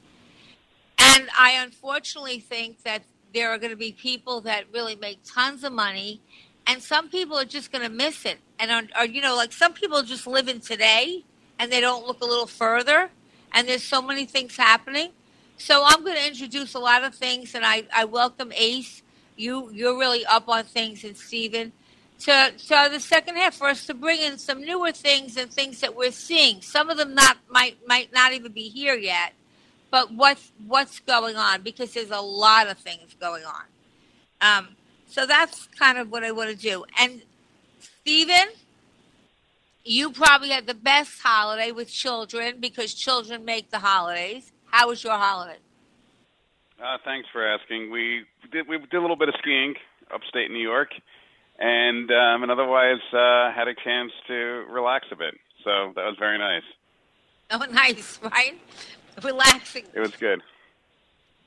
And 1.16 1.30
I 1.34 1.52
unfortunately 1.52 2.40
think 2.40 2.82
that 2.82 3.02
there 3.32 3.48
are 3.50 3.56
going 3.56 3.70
to 3.70 3.76
be 3.76 3.90
people 3.90 4.42
that 4.42 4.64
really 4.70 4.96
make 4.96 5.20
tons 5.24 5.64
of 5.64 5.72
money, 5.72 6.20
and 6.66 6.82
some 6.82 7.08
people 7.08 7.38
are 7.38 7.46
just 7.46 7.72
going 7.72 7.82
to 7.84 7.88
miss 7.88 8.26
it. 8.26 8.36
And 8.58 8.70
are, 8.70 8.82
are, 8.94 9.06
you 9.06 9.22
know, 9.22 9.34
like 9.34 9.54
some 9.54 9.72
people 9.72 10.02
just 10.02 10.26
live 10.26 10.46
in 10.46 10.60
today 10.60 11.24
and 11.58 11.72
they 11.72 11.80
don't 11.80 12.06
look 12.06 12.20
a 12.20 12.26
little 12.26 12.46
further, 12.46 13.08
and 13.52 13.66
there's 13.66 13.82
so 13.82 14.02
many 14.02 14.26
things 14.26 14.58
happening. 14.58 15.12
So 15.56 15.82
I'm 15.86 16.04
going 16.04 16.16
to 16.16 16.26
introduce 16.26 16.74
a 16.74 16.78
lot 16.78 17.02
of 17.02 17.14
things, 17.14 17.54
and 17.54 17.64
I, 17.64 17.84
I 17.94 18.04
welcome 18.04 18.52
Ace. 18.54 19.02
You 19.38 19.70
you're 19.72 19.98
really 19.98 20.26
up 20.26 20.50
on 20.50 20.64
things, 20.64 21.02
and 21.02 21.16
Stephen. 21.16 21.72
To, 22.20 22.52
to 22.68 22.88
the 22.92 23.00
second 23.00 23.36
half 23.36 23.54
for 23.54 23.68
us 23.68 23.86
to 23.86 23.94
bring 23.94 24.20
in 24.20 24.36
some 24.36 24.62
newer 24.62 24.92
things 24.92 25.38
and 25.38 25.50
things 25.50 25.80
that 25.80 25.96
we're 25.96 26.12
seeing. 26.12 26.60
Some 26.60 26.90
of 26.90 26.98
them 26.98 27.14
not 27.14 27.38
might 27.48 27.78
might 27.86 28.12
not 28.12 28.34
even 28.34 28.52
be 28.52 28.68
here 28.68 28.96
yet, 28.96 29.32
but 29.90 30.12
what's 30.12 30.52
what's 30.66 31.00
going 31.00 31.36
on 31.36 31.62
because 31.62 31.94
there's 31.94 32.10
a 32.10 32.20
lot 32.20 32.68
of 32.68 32.78
things 32.78 33.14
going 33.20 33.44
on. 33.44 33.64
Um, 34.40 34.68
so 35.06 35.26
that's 35.26 35.66
kind 35.78 35.98
of 35.98 36.10
what 36.10 36.24
I 36.24 36.32
want 36.32 36.50
to 36.50 36.56
do. 36.56 36.84
And 36.98 37.22
Stephen, 37.80 38.48
you 39.84 40.10
probably 40.10 40.50
had 40.50 40.66
the 40.66 40.74
best 40.74 41.20
holiday 41.22 41.72
with 41.72 41.90
children 41.90 42.56
because 42.60 42.92
children 42.92 43.44
make 43.44 43.70
the 43.70 43.78
holidays. 43.78 44.52
How 44.66 44.88
was 44.88 45.02
your 45.02 45.16
holiday? 45.16 45.58
Uh, 46.82 46.98
thanks 47.04 47.28
for 47.32 47.46
asking. 47.46 47.90
We 47.90 48.24
did 48.52 48.68
we 48.68 48.78
did 48.78 48.94
a 48.94 49.00
little 49.00 49.16
bit 49.16 49.28
of 49.28 49.34
skiing 49.38 49.74
upstate 50.12 50.50
New 50.50 50.62
York, 50.62 50.90
and 51.58 52.10
um, 52.10 52.42
and 52.42 52.50
otherwise 52.50 53.00
uh, 53.12 53.52
had 53.52 53.68
a 53.68 53.74
chance 53.74 54.12
to 54.26 54.34
relax 54.68 55.06
a 55.10 55.16
bit. 55.16 55.34
So 55.64 55.92
that 55.94 56.04
was 56.04 56.16
very 56.18 56.38
nice. 56.38 56.62
Oh, 57.48 57.64
nice, 57.70 58.18
right? 58.24 58.60
Relaxing. 59.22 59.84
It 59.94 60.00
was 60.00 60.12
good. 60.12 60.42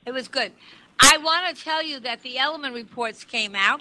It 0.06 0.12
was 0.12 0.28
good. 0.28 0.52
I 0.98 1.18
want 1.18 1.54
to 1.54 1.62
tell 1.62 1.82
you 1.82 2.00
that 2.00 2.22
the 2.22 2.38
Elliman 2.38 2.72
reports 2.74 3.24
came 3.24 3.54
out, 3.54 3.80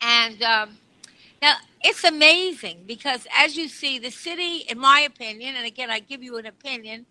and 0.00 0.42
um, 0.42 0.78
now 1.40 1.56
it's 1.82 2.04
amazing 2.04 2.84
because, 2.86 3.26
as 3.36 3.56
you 3.56 3.68
see, 3.68 3.98
the 3.98 4.10
city, 4.10 4.64
in 4.68 4.78
my 4.78 5.00
opinion, 5.00 5.56
and 5.56 5.66
again, 5.66 5.90
I 5.90 6.00
give 6.00 6.22
you 6.22 6.36
an 6.36 6.46
opinion, 6.46 7.06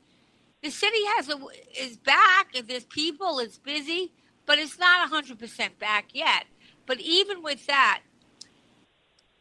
the 0.62 0.70
city 0.70 1.04
has 1.16 1.28
a 1.30 1.40
is 1.78 1.98
back. 1.98 2.50
If 2.54 2.68
there's 2.68 2.86
people, 2.86 3.40
it's 3.40 3.58
busy, 3.58 4.12
but 4.46 4.60
it's 4.60 4.78
not 4.78 5.10
hundred 5.10 5.40
percent 5.40 5.80
back 5.80 6.10
yet. 6.14 6.46
But 6.86 7.00
even 7.00 7.42
with 7.42 7.66
that, 7.68 8.02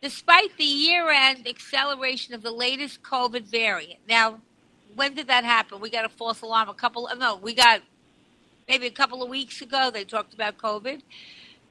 despite 0.00 0.56
the 0.56 0.64
year-end 0.64 1.46
acceleration 1.46 2.34
of 2.34 2.42
the 2.42 2.52
latest 2.52 3.02
COVID 3.02 3.42
variant, 3.42 4.00
now 4.08 4.40
when 4.94 5.14
did 5.14 5.28
that 5.28 5.44
happen? 5.44 5.80
We 5.80 5.90
got 5.90 6.04
a 6.04 6.08
false 6.08 6.42
alarm 6.42 6.68
a 6.68 6.74
couple. 6.74 7.08
No, 7.18 7.36
we 7.36 7.54
got 7.54 7.82
maybe 8.68 8.86
a 8.86 8.90
couple 8.90 9.22
of 9.22 9.28
weeks 9.28 9.60
ago. 9.60 9.90
They 9.92 10.04
talked 10.04 10.34
about 10.34 10.58
COVID. 10.58 11.02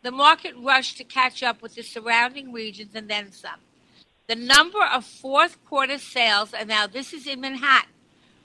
The 0.01 0.11
market 0.11 0.53
rushed 0.57 0.97
to 0.97 1.03
catch 1.03 1.43
up 1.43 1.61
with 1.61 1.75
the 1.75 1.83
surrounding 1.83 2.53
regions 2.53 2.91
and 2.95 3.09
then 3.09 3.31
some. 3.31 3.59
The 4.27 4.35
number 4.35 4.83
of 4.83 5.05
fourth 5.05 5.63
quarter 5.65 5.97
sales, 5.97 6.53
and 6.53 6.69
now 6.69 6.87
this 6.87 7.13
is 7.13 7.27
in 7.27 7.41
Manhattan 7.41 7.89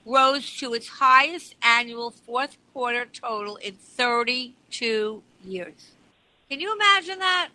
rose 0.05 0.55
to 0.57 0.73
its 0.73 0.87
highest 0.87 1.55
annual 1.61 2.11
fourth 2.11 2.57
quarter 2.73 3.05
total 3.05 3.55
in 3.57 3.73
32 3.73 5.23
years. 5.43 5.91
Can 6.49 6.59
you 6.59 6.73
imagine 6.73 7.19
that? 7.19 7.49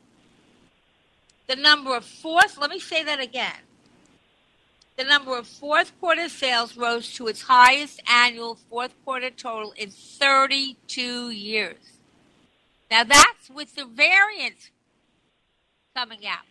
The 1.46 1.56
number 1.56 1.96
of 1.96 2.04
fourth, 2.04 2.58
let 2.58 2.70
me 2.70 2.78
say 2.78 3.04
that 3.04 3.20
again. 3.20 3.60
The 4.96 5.04
number 5.04 5.36
of 5.36 5.46
fourth 5.46 5.98
quarter 5.98 6.28
sales 6.28 6.76
rose 6.76 7.14
to 7.14 7.26
its 7.26 7.42
highest 7.42 8.02
annual 8.06 8.58
fourth 8.68 8.94
quarter 9.04 9.30
total 9.30 9.72
in 9.76 9.90
32 9.90 11.30
years. 11.30 11.78
Now 12.90 13.04
that's 13.04 13.48
with 13.48 13.74
the 13.76 13.86
variant 13.86 14.70
coming 15.94 16.26
out. 16.26 16.44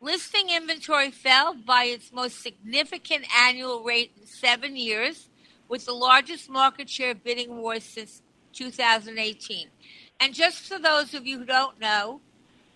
Listing 0.00 0.50
inventory 0.50 1.10
fell 1.10 1.54
by 1.54 1.84
its 1.84 2.12
most 2.12 2.42
significant 2.42 3.24
annual 3.36 3.84
rate 3.84 4.12
in 4.18 4.26
seven 4.26 4.76
years, 4.76 5.28
with 5.68 5.84
the 5.86 5.92
largest 5.92 6.50
market 6.50 6.90
share 6.90 7.14
bidding 7.14 7.56
wars 7.56 7.84
since 7.84 8.22
2018. 8.52 9.68
And 10.18 10.34
just 10.34 10.68
for 10.68 10.78
those 10.78 11.14
of 11.14 11.26
you 11.26 11.38
who 11.38 11.44
don't 11.44 11.78
know, 11.80 12.20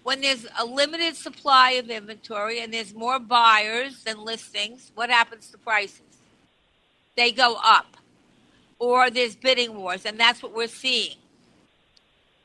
when 0.06 0.20
there's 0.20 0.46
a 0.56 0.64
limited 0.64 1.16
supply 1.16 1.72
of 1.72 1.90
inventory 1.90 2.60
and 2.60 2.72
there's 2.72 2.94
more 2.94 3.18
buyers 3.18 4.04
than 4.04 4.24
listings, 4.24 4.92
what 4.94 5.10
happens 5.10 5.50
to 5.50 5.58
prices? 5.58 6.20
They 7.16 7.32
go 7.32 7.56
up. 7.60 7.96
Or 8.78 9.10
there's 9.10 9.34
bidding 9.34 9.74
wars, 9.74 10.06
and 10.06 10.16
that's 10.16 10.44
what 10.44 10.54
we're 10.54 10.68
seeing. 10.68 11.16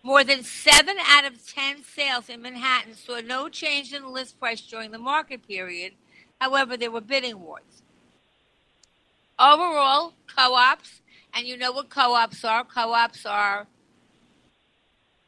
More 0.01 0.23
than 0.23 0.41
seven 0.41 0.95
out 1.05 1.23
of 1.23 1.45
10 1.45 1.83
sales 1.83 2.29
in 2.29 2.41
Manhattan 2.41 2.95
saw 2.95 3.19
no 3.19 3.47
change 3.47 3.93
in 3.93 4.01
the 4.01 4.09
list 4.09 4.39
price 4.39 4.61
during 4.61 4.89
the 4.89 4.97
market 4.97 5.47
period. 5.47 5.93
However, 6.39 6.75
there 6.75 6.89
were 6.89 6.99
bidding 6.99 7.41
wars. 7.41 7.83
Overall, 9.37 10.13
co 10.35 10.55
ops, 10.55 11.03
and 11.31 11.45
you 11.45 11.57
know 11.57 11.71
what 11.71 11.89
co 11.89 12.15
ops 12.15 12.43
are 12.43 12.63
co 12.63 12.91
ops 12.91 13.23
are 13.23 13.67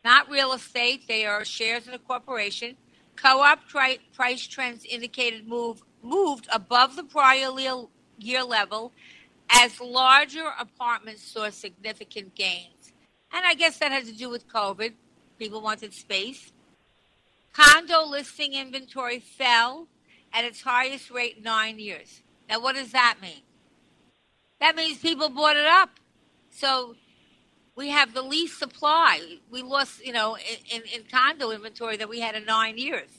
not 0.03 0.29
real 0.29 0.53
estate, 0.53 1.07
they 1.07 1.25
are 1.25 1.45
shares 1.45 1.87
in 1.87 1.93
a 1.93 1.99
corporation. 1.99 2.75
Co 3.15 3.41
op 3.41 3.67
tri- 3.67 3.99
price 4.13 4.45
trends 4.45 4.85
indicated 4.85 5.47
move, 5.47 5.81
moved 6.01 6.47
above 6.51 6.95
the 6.95 7.03
prior 7.03 7.49
year 8.17 8.43
level 8.43 8.91
as 9.49 9.79
larger 9.79 10.45
apartments 10.59 11.23
saw 11.23 11.49
significant 11.49 12.35
gains. 12.35 12.93
And 13.31 13.45
I 13.45 13.53
guess 13.53 13.77
that 13.79 13.91
has 13.91 14.07
to 14.07 14.13
do 14.13 14.29
with 14.29 14.47
COVID. 14.47 14.93
People 15.39 15.61
wanted 15.61 15.93
space. 15.93 16.51
Condo 17.53 18.03
listing 18.05 18.53
inventory 18.53 19.19
fell 19.19 19.87
at 20.33 20.43
its 20.43 20.61
highest 20.61 21.11
rate 21.11 21.37
in 21.37 21.43
nine 21.43 21.79
years. 21.79 22.21
Now, 22.49 22.59
what 22.59 22.75
does 22.75 22.91
that 22.91 23.17
mean? 23.21 23.41
That 24.59 24.75
means 24.75 24.97
people 24.97 25.29
bought 25.29 25.57
it 25.57 25.65
up. 25.65 25.91
So 26.49 26.95
we 27.75 27.89
have 27.89 28.13
the 28.13 28.21
least 28.21 28.59
supply. 28.59 29.37
We 29.51 29.61
lost, 29.61 30.05
you 30.05 30.13
know, 30.13 30.35
in, 30.35 30.77
in, 30.77 30.81
in 30.93 31.03
condo 31.11 31.51
inventory 31.51 31.97
that 31.97 32.09
we 32.09 32.19
had 32.19 32.35
in 32.35 32.45
nine 32.45 32.77
years. 32.77 33.09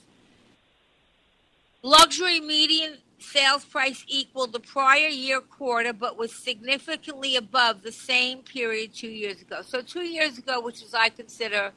Luxury 1.82 2.40
median 2.40 2.98
sales 3.18 3.64
price 3.64 4.04
equaled 4.06 4.52
the 4.52 4.60
prior 4.60 5.08
year 5.08 5.40
quarter, 5.40 5.92
but 5.92 6.16
was 6.16 6.32
significantly 6.32 7.36
above 7.36 7.82
the 7.82 7.92
same 7.92 8.38
period 8.38 8.94
two 8.94 9.08
years 9.08 9.40
ago. 9.40 9.62
So, 9.62 9.82
two 9.82 10.04
years 10.04 10.38
ago, 10.38 10.60
which 10.60 10.82
is 10.82 10.94
I 10.94 11.08
consider, 11.08 11.72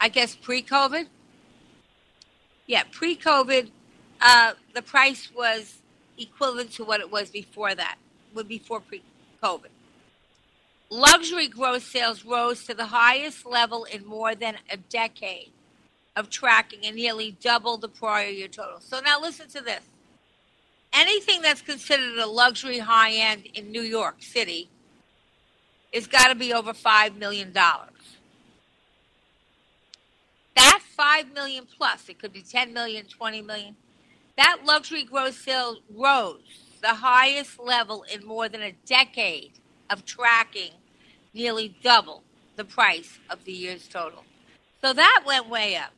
I 0.00 0.08
guess, 0.08 0.34
pre 0.36 0.62
COVID. 0.62 1.06
Yeah, 2.66 2.84
pre 2.90 3.16
COVID, 3.16 3.70
uh, 4.20 4.52
the 4.74 4.82
price 4.82 5.30
was 5.34 5.78
equivalent 6.18 6.72
to 6.72 6.84
what 6.84 7.00
it 7.00 7.10
was 7.10 7.30
before 7.30 7.74
that, 7.74 7.96
before 8.48 8.80
pre 8.80 9.02
COVID. 9.42 9.75
Luxury 10.88 11.48
gross 11.48 11.84
sales 11.84 12.24
rose 12.24 12.64
to 12.64 12.74
the 12.74 12.86
highest 12.86 13.44
level 13.44 13.84
in 13.84 14.06
more 14.06 14.34
than 14.34 14.56
a 14.70 14.76
decade. 14.76 15.52
of 16.16 16.30
tracking 16.30 16.80
and 16.86 16.96
nearly 16.96 17.36
double 17.42 17.76
the 17.76 17.88
prior 17.88 18.28
year 18.28 18.48
total. 18.48 18.80
So 18.80 19.00
now 19.00 19.20
listen 19.20 19.48
to 19.50 19.60
this. 19.60 19.82
Anything 20.92 21.42
that's 21.42 21.60
considered 21.60 22.16
a 22.18 22.26
luxury 22.26 22.78
high 22.78 23.12
end 23.12 23.46
in 23.52 23.70
New 23.70 23.82
York 23.82 24.16
City 24.20 24.70
is 25.92 26.06
got 26.06 26.28
to 26.28 26.34
be 26.34 26.54
over 26.54 26.72
$5 26.72 27.16
million. 27.16 27.52
That 27.52 27.90
5 30.82 31.34
million 31.34 31.66
plus, 31.66 32.08
it 32.08 32.18
could 32.18 32.32
be 32.32 32.40
10 32.40 32.72
million, 32.72 33.04
20 33.04 33.42
million. 33.42 33.76
That 34.38 34.60
luxury 34.64 35.04
gross 35.04 35.36
sales 35.36 35.80
rose 35.94 36.40
the 36.80 36.94
highest 36.94 37.58
level 37.58 38.04
in 38.10 38.26
more 38.26 38.48
than 38.48 38.62
a 38.62 38.72
decade 38.86 39.52
of 39.90 40.04
tracking, 40.04 40.72
nearly 41.34 41.74
double 41.82 42.22
the 42.56 42.64
price 42.64 43.18
of 43.30 43.44
the 43.44 43.52
year's 43.52 43.86
total. 43.88 44.24
So 44.82 44.92
that 44.92 45.22
went 45.26 45.48
way 45.48 45.76
up. 45.76 45.92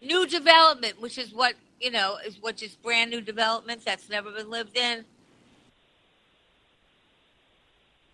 New 0.00 0.26
development, 0.26 1.00
which 1.00 1.18
is 1.18 1.32
what, 1.32 1.54
you 1.80 1.90
know, 1.90 2.16
is 2.26 2.36
what 2.40 2.62
is 2.62 2.76
brand 2.76 3.10
new 3.10 3.20
developments 3.20 3.84
that's 3.84 4.08
never 4.08 4.30
been 4.30 4.50
lived 4.50 4.76
in. 4.76 5.04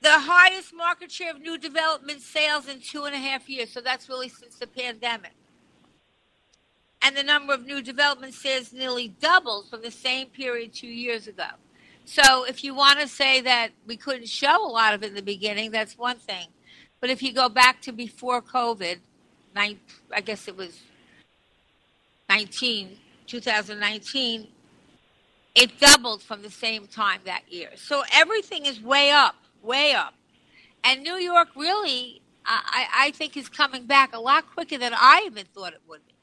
The 0.02 0.18
highest 0.18 0.74
market 0.74 1.10
share 1.10 1.30
of 1.30 1.40
new 1.40 1.58
development 1.58 2.22
sales 2.22 2.68
in 2.68 2.80
two 2.80 3.04
and 3.04 3.14
a 3.14 3.18
half 3.18 3.48
years. 3.48 3.70
So 3.70 3.80
that's 3.80 4.08
really 4.08 4.28
since 4.28 4.56
the 4.56 4.66
pandemic. 4.66 5.32
And 7.02 7.16
the 7.16 7.22
number 7.22 7.52
of 7.52 7.66
new 7.66 7.82
development 7.82 8.34
sales 8.34 8.72
nearly 8.72 9.08
doubled 9.08 9.68
from 9.68 9.82
the 9.82 9.90
same 9.90 10.28
period 10.28 10.72
two 10.72 10.86
years 10.86 11.26
ago. 11.26 11.48
So 12.10 12.42
if 12.42 12.64
you 12.64 12.74
want 12.74 12.98
to 12.98 13.06
say 13.06 13.40
that 13.42 13.68
we 13.86 13.96
couldn't 13.96 14.28
show 14.28 14.66
a 14.66 14.66
lot 14.66 14.94
of 14.94 15.04
it 15.04 15.10
in 15.10 15.14
the 15.14 15.22
beginning, 15.22 15.70
that's 15.70 15.96
one 15.96 16.16
thing. 16.16 16.48
But 17.00 17.08
if 17.08 17.22
you 17.22 17.32
go 17.32 17.48
back 17.48 17.80
to 17.82 17.92
before 17.92 18.42
COVID, 18.42 18.96
I 19.54 19.76
guess 20.24 20.48
it 20.48 20.56
was 20.56 20.76
19, 22.28 22.96
2019, 23.28 24.48
it 25.54 25.78
doubled 25.78 26.20
from 26.20 26.42
the 26.42 26.50
same 26.50 26.88
time 26.88 27.20
that 27.26 27.42
year. 27.48 27.70
So 27.76 28.02
everything 28.12 28.66
is 28.66 28.80
way 28.80 29.12
up, 29.12 29.36
way 29.62 29.92
up. 29.92 30.14
And 30.82 31.04
New 31.04 31.14
York 31.16 31.50
really, 31.54 32.22
I, 32.44 32.86
I 32.92 33.10
think, 33.12 33.36
is 33.36 33.48
coming 33.48 33.86
back 33.86 34.16
a 34.16 34.20
lot 34.20 34.50
quicker 34.52 34.78
than 34.78 34.94
I 34.96 35.22
even 35.26 35.46
thought 35.54 35.74
it 35.74 35.82
would 35.88 36.04
be. 36.08 36.14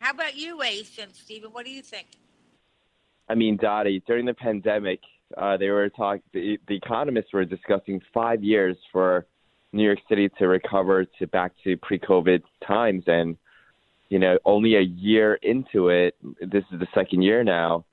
How 0.00 0.10
about 0.10 0.36
you, 0.36 0.62
Ace 0.62 0.98
and 1.00 1.14
Stephen? 1.14 1.50
What 1.50 1.64
do 1.64 1.70
you 1.70 1.80
think? 1.80 2.08
I 3.26 3.34
mean, 3.34 3.56
Dottie, 3.56 4.02
during 4.06 4.26
the 4.26 4.34
pandemic, 4.34 5.00
uh, 5.36 5.56
they 5.56 5.70
were 5.70 5.88
talking. 5.88 6.22
The, 6.32 6.58
the 6.68 6.76
economists 6.76 7.32
were 7.32 7.44
discussing 7.44 8.00
five 8.12 8.42
years 8.42 8.76
for 8.92 9.26
New 9.72 9.84
York 9.84 9.98
City 10.08 10.28
to 10.38 10.48
recover 10.48 11.04
to 11.04 11.26
back 11.26 11.52
to 11.64 11.76
pre-COVID 11.76 12.42
times, 12.66 13.04
and 13.06 13.36
you 14.08 14.18
know, 14.18 14.38
only 14.44 14.74
a 14.74 14.80
year 14.80 15.34
into 15.34 15.88
it, 15.88 16.16
this 16.40 16.64
is 16.72 16.80
the 16.80 16.88
second 16.92 17.22
year 17.22 17.44
now, 17.44 17.84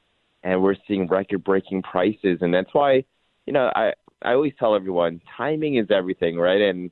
and 0.43 0.61
we're 0.61 0.75
seeing 0.87 1.07
record-breaking 1.07 1.83
prices, 1.83 2.39
and 2.41 2.51
that's 2.51 2.73
why, 2.73 3.03
you 3.45 3.53
know, 3.53 3.71
I 3.75 3.93
I 4.23 4.33
always 4.33 4.53
tell 4.57 4.75
everyone 4.75 5.21
timing 5.37 5.75
is 5.75 5.91
everything, 5.91 6.37
right? 6.37 6.61
And 6.61 6.89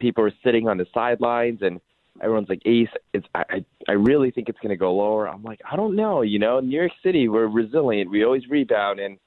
people 0.00 0.24
are 0.24 0.32
sitting 0.42 0.66
on 0.66 0.76
the 0.76 0.86
sidelines, 0.92 1.60
and 1.62 1.80
everyone's 2.20 2.48
like, 2.48 2.62
Ace, 2.66 2.88
it's 3.12 3.26
I 3.34 3.64
I 3.88 3.92
really 3.92 4.32
think 4.32 4.48
it's 4.48 4.58
going 4.58 4.70
to 4.70 4.76
go 4.76 4.92
lower. 4.92 5.28
I'm 5.28 5.44
like, 5.44 5.60
I 5.70 5.76
don't 5.76 5.94
know, 5.94 6.22
you 6.22 6.40
know, 6.40 6.58
New 6.58 6.76
York 6.76 6.92
City, 7.04 7.28
we're 7.28 7.46
resilient, 7.46 8.10
we 8.10 8.24
always 8.24 8.48
rebound, 8.48 8.98
and 8.98 9.18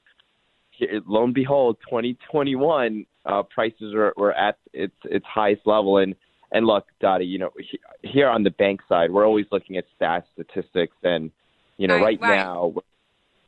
lo 1.06 1.24
and 1.24 1.34
behold, 1.34 1.76
2021 1.88 3.06
uh, 3.24 3.42
prices 3.42 3.94
were, 3.94 4.14
were 4.16 4.32
at 4.32 4.58
its 4.72 4.94
its 5.04 5.26
highest 5.26 5.62
level. 5.66 5.98
And 5.98 6.14
and 6.52 6.66
look, 6.66 6.86
Dottie, 7.00 7.26
you 7.26 7.38
know, 7.38 7.50
here 8.02 8.28
on 8.28 8.42
the 8.42 8.50
bank 8.50 8.80
side, 8.88 9.10
we're 9.10 9.26
always 9.26 9.46
looking 9.50 9.76
at 9.76 9.84
stats, 10.00 10.24
statistics, 10.34 10.96
and 11.02 11.30
you 11.76 11.88
know, 11.88 11.96
right, 11.96 12.18
right, 12.20 12.20
right. 12.20 12.36
now, 12.36 12.74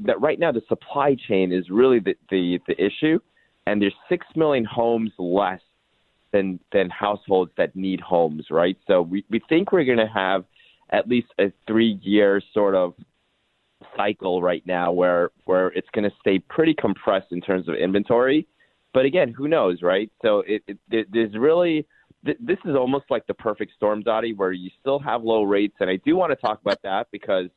that 0.01 0.21
right 0.21 0.39
now 0.39 0.53
the 0.53 0.63
supply 0.69 1.17
chain 1.29 1.53
is 1.53 1.71
really 1.71 2.01
the, 2.01 2.15
the 2.31 2.59
the 2.67 2.85
issue, 2.85 3.19
and 3.67 3.81
there's 3.81 3.95
six 4.09 4.27
million 4.35 4.65
homes 4.65 5.13
less 5.19 5.61
than 6.33 6.61
than 6.73 6.91
households 6.91 7.51
that 7.57 7.75
need 7.75 8.01
homes, 8.01 8.47
right? 8.51 8.77
So 8.87 9.03
we 9.03 9.25
we 9.31 9.41
think 9.49 9.73
we're 9.73 9.85
going 9.85 9.99
to 9.99 10.13
have 10.13 10.45
at 10.91 11.09
least 11.09 11.29
a 11.39 11.53
three 11.67 11.99
year 12.03 12.43
sort 12.53 12.75
of 12.75 12.95
cycle 13.99 14.41
right 14.41 14.63
now 14.67 14.93
where 14.93 15.31
where 15.45 15.69
it's 15.69 15.89
going 15.93 16.09
to 16.09 16.17
stay 16.21 16.39
pretty 16.39 16.75
compressed 16.75 17.33
in 17.33 17.41
terms 17.41 17.69
of 17.69 17.75
inventory. 17.75 18.47
But 18.95 19.05
again, 19.05 19.35
who 19.37 19.49
knows, 19.49 19.83
right? 19.83 20.11
So 20.23 20.41
it, 20.47 20.63
it, 20.67 20.79
it 20.91 21.07
there's 21.13 21.37
really 21.37 21.87
this 22.23 22.59
is 22.65 22.75
almost 22.75 23.05
like 23.11 23.27
the 23.27 23.35
perfect 23.35 23.73
storm, 23.77 24.03
Dottie, 24.03 24.33
where 24.33 24.53
you 24.53 24.71
still 24.81 24.99
have 24.99 25.23
low 25.23 25.43
rates, 25.45 25.77
and 25.81 25.89
I 25.89 25.97
do 26.05 26.17
want 26.17 26.33
to 26.33 26.37
talk 26.37 26.61
about 26.61 26.83
that 26.83 27.09
because 27.13 27.49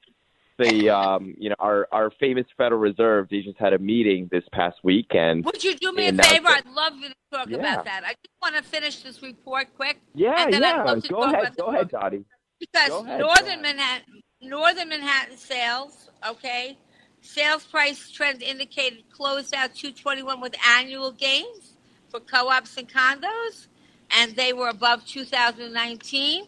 the 0.59 0.89
um, 0.89 1.33
you 1.37 1.49
know 1.49 1.55
our 1.59 1.87
our 1.91 2.11
famous 2.19 2.45
Federal 2.57 2.79
Reserve 2.79 3.27
they 3.29 3.41
just 3.41 3.57
had 3.57 3.73
a 3.73 3.79
meeting 3.79 4.29
this 4.31 4.43
past 4.51 4.77
week, 4.83 5.07
and 5.11 5.43
would 5.45 5.63
you 5.63 5.75
do 5.75 5.91
me 5.91 6.07
a 6.07 6.13
favor? 6.13 6.49
I'd 6.49 6.67
love 6.67 6.93
you 6.95 7.09
to 7.09 7.15
talk 7.33 7.49
yeah. 7.49 7.57
about 7.57 7.85
that. 7.85 8.03
I 8.05 8.09
just 8.09 8.35
want 8.41 8.55
to 8.55 8.63
finish 8.63 9.01
this 9.01 9.21
report 9.21 9.67
quick. 9.75 9.99
Yeah, 10.13 10.47
yeah. 10.49 10.83
Go 11.09 11.23
ahead, 11.23 11.55
go 11.57 11.65
ahead, 11.67 11.89
Dottie. 11.89 12.25
Because 12.59 13.03
ahead, 13.03 13.19
Northern 13.19 13.61
Manhattan, 13.61 14.21
Northern 14.41 14.89
Manhattan 14.89 15.37
sales, 15.37 16.09
okay, 16.27 16.75
sales 17.21 17.63
price 17.63 18.09
trend 18.09 18.41
indicated 18.41 19.03
closed 19.11 19.53
out 19.53 19.75
221 19.75 20.41
with 20.41 20.55
annual 20.67 21.11
gains 21.11 21.77
for 22.09 22.19
co-ops 22.19 22.75
and 22.75 22.89
condos, 22.89 23.67
and 24.09 24.35
they 24.35 24.51
were 24.51 24.69
above 24.69 25.05
2019. 25.05 26.47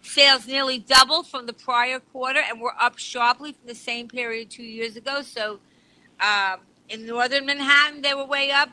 Sales 0.00 0.46
nearly 0.46 0.78
doubled 0.78 1.26
from 1.26 1.44
the 1.44 1.52
prior 1.52 2.00
quarter 2.00 2.40
and 2.40 2.60
were 2.60 2.74
up 2.80 2.98
sharply 2.98 3.52
from 3.52 3.68
the 3.68 3.74
same 3.74 4.08
period 4.08 4.50
two 4.50 4.62
years 4.62 4.96
ago. 4.96 5.20
So, 5.20 5.60
um, 6.20 6.60
in 6.88 7.06
northern 7.06 7.46
Manhattan, 7.46 8.02
they 8.02 8.14
were 8.14 8.26
way 8.26 8.50
up. 8.50 8.70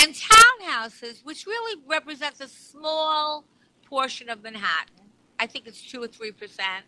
And 0.00 0.14
townhouses, 0.14 1.24
which 1.24 1.46
really 1.46 1.80
represents 1.86 2.40
a 2.40 2.48
small 2.48 3.44
portion 3.84 4.28
of 4.28 4.42
Manhattan, 4.42 4.94
I 5.38 5.46
think 5.46 5.66
it's 5.66 5.82
two 5.82 6.02
or 6.02 6.08
three 6.08 6.32
percent, 6.32 6.84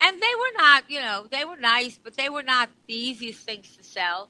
and 0.00 0.16
they 0.20 0.34
were 0.38 0.62
not, 0.62 0.84
you 0.88 1.00
know, 1.00 1.26
they 1.30 1.44
were 1.44 1.56
nice, 1.56 1.98
but 2.02 2.16
they 2.16 2.28
were 2.28 2.42
not 2.42 2.70
the 2.86 2.94
easiest 2.94 3.40
things 3.40 3.76
to 3.76 3.84
sell. 3.84 4.28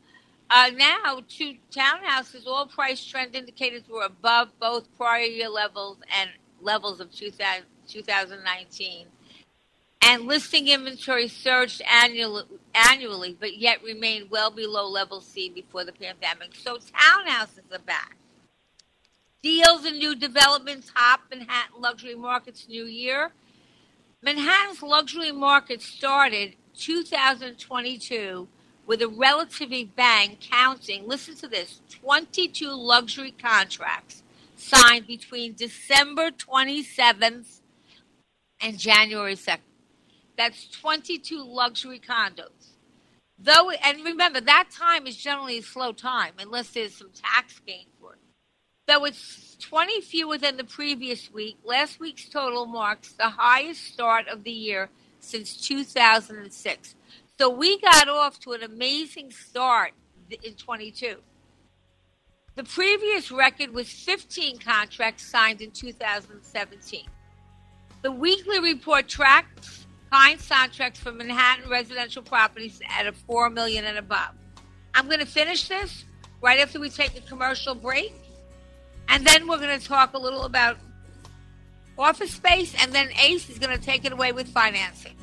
Uh, 0.48 0.70
now, 0.76 1.20
two 1.28 1.56
townhouses, 1.72 2.46
all 2.46 2.66
price 2.66 3.04
trend 3.04 3.34
indicators 3.34 3.82
were 3.88 4.04
above 4.04 4.48
both 4.60 4.86
prior 4.96 5.24
year 5.24 5.48
levels 5.48 5.98
and 6.20 6.30
levels 6.60 7.00
of 7.00 7.12
2000, 7.12 7.64
2019. 7.88 9.06
And 10.02 10.26
listing 10.26 10.68
inventory 10.68 11.26
surged 11.26 11.82
annually, 11.82 13.36
but 13.38 13.56
yet 13.56 13.82
remained 13.82 14.30
well 14.30 14.52
below 14.52 14.86
level 14.86 15.20
C 15.20 15.48
before 15.48 15.84
the 15.84 15.92
pandemic. 15.92 16.54
So 16.54 16.76
townhouses 16.76 17.72
are 17.72 17.80
back. 17.80 18.16
Deals 19.42 19.84
in 19.84 19.98
new 19.98 20.14
development 20.14 20.84
top 20.94 21.22
Manhattan 21.30 21.80
luxury 21.80 22.14
markets 22.14 22.66
new 22.68 22.84
year 22.84 23.32
Manhattan's 24.22 24.82
luxury 24.82 25.30
market 25.30 25.82
started 25.82 26.54
2022 26.78 28.48
with 28.86 29.02
a 29.02 29.08
relatively 29.08 29.84
bang, 29.84 30.38
counting, 30.40 31.06
listen 31.06 31.34
to 31.36 31.48
this, 31.48 31.80
22 31.90 32.70
luxury 32.70 33.32
contracts 33.32 34.22
signed 34.56 35.06
between 35.06 35.54
December 35.54 36.30
27th 36.30 37.60
and 38.60 38.78
January 38.78 39.34
2nd. 39.34 39.58
That's 40.38 40.68
22 40.68 41.44
luxury 41.44 42.00
condos. 42.00 42.72
Though, 43.38 43.70
and 43.70 44.02
remember, 44.04 44.40
that 44.40 44.70
time 44.70 45.06
is 45.06 45.16
generally 45.16 45.58
a 45.58 45.62
slow 45.62 45.92
time 45.92 46.32
unless 46.38 46.70
there's 46.70 46.94
some 46.94 47.10
tax 47.10 47.60
gain 47.66 47.86
for 48.00 48.14
it. 48.14 48.18
Though 48.86 49.04
it's 49.04 49.45
20 49.58 50.00
fewer 50.02 50.38
than 50.38 50.56
the 50.56 50.64
previous 50.64 51.32
week, 51.32 51.56
last 51.64 52.00
week's 52.00 52.28
total 52.28 52.66
marks 52.66 53.12
the 53.12 53.28
highest 53.28 53.84
start 53.84 54.28
of 54.28 54.44
the 54.44 54.50
year 54.50 54.88
since 55.20 55.56
2006. 55.56 56.94
So 57.38 57.50
we 57.50 57.78
got 57.80 58.08
off 58.08 58.38
to 58.40 58.52
an 58.52 58.62
amazing 58.62 59.30
start 59.30 59.92
in 60.30 60.54
22. 60.54 61.16
The 62.54 62.64
previous 62.64 63.30
record 63.30 63.74
was 63.74 63.90
15 63.90 64.58
contracts 64.58 65.26
signed 65.26 65.60
in 65.60 65.70
2017. 65.70 67.06
The 68.02 68.12
weekly 68.12 68.60
report 68.60 69.08
tracks 69.08 69.86
signed 70.10 70.40
contracts 70.48 71.00
for 71.00 71.12
Manhattan 71.12 71.68
residential 71.68 72.22
properties 72.22 72.80
at 72.88 73.06
a 73.06 73.12
4 73.12 73.50
million 73.50 73.84
and 73.84 73.98
above. 73.98 74.30
I'm 74.94 75.06
going 75.06 75.20
to 75.20 75.26
finish 75.26 75.68
this 75.68 76.06
right 76.40 76.58
after 76.60 76.80
we 76.80 76.88
take 76.88 77.16
a 77.18 77.20
commercial 77.20 77.74
break. 77.74 78.14
And 79.08 79.26
then 79.26 79.48
we're 79.48 79.58
going 79.58 79.78
to 79.78 79.86
talk 79.86 80.14
a 80.14 80.18
little 80.18 80.42
about 80.42 80.78
office 81.98 82.32
space, 82.32 82.74
and 82.82 82.92
then 82.92 83.08
Ace 83.22 83.48
is 83.48 83.58
going 83.58 83.76
to 83.76 83.82
take 83.82 84.04
it 84.04 84.12
away 84.12 84.32
with 84.32 84.48
financing. 84.48 85.14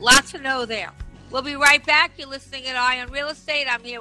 Lots 0.00 0.32
to 0.32 0.38
know 0.38 0.66
there. 0.66 0.92
We'll 1.30 1.42
be 1.42 1.56
right 1.56 1.84
back. 1.84 2.12
You're 2.16 2.28
listening 2.28 2.66
at 2.66 2.76
Eye 2.76 3.00
on 3.00 3.10
Real 3.10 3.28
Estate. 3.28 3.66
I'm 3.68 3.82
here 3.82 4.00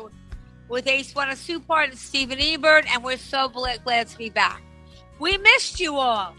with, 0.69 0.87
Ace 0.87 1.13
Supart 1.13 1.89
and 1.89 1.97
Stephen 1.97 2.39
Ebert, 2.41 2.85
and 2.93 3.03
we're 3.03 3.17
so 3.17 3.49
glad 3.49 4.07
to 4.07 4.17
be 4.17 4.29
back. 4.29 4.61
We 5.19 5.37
missed 5.37 5.79
you 5.79 5.95
all. 5.95 6.35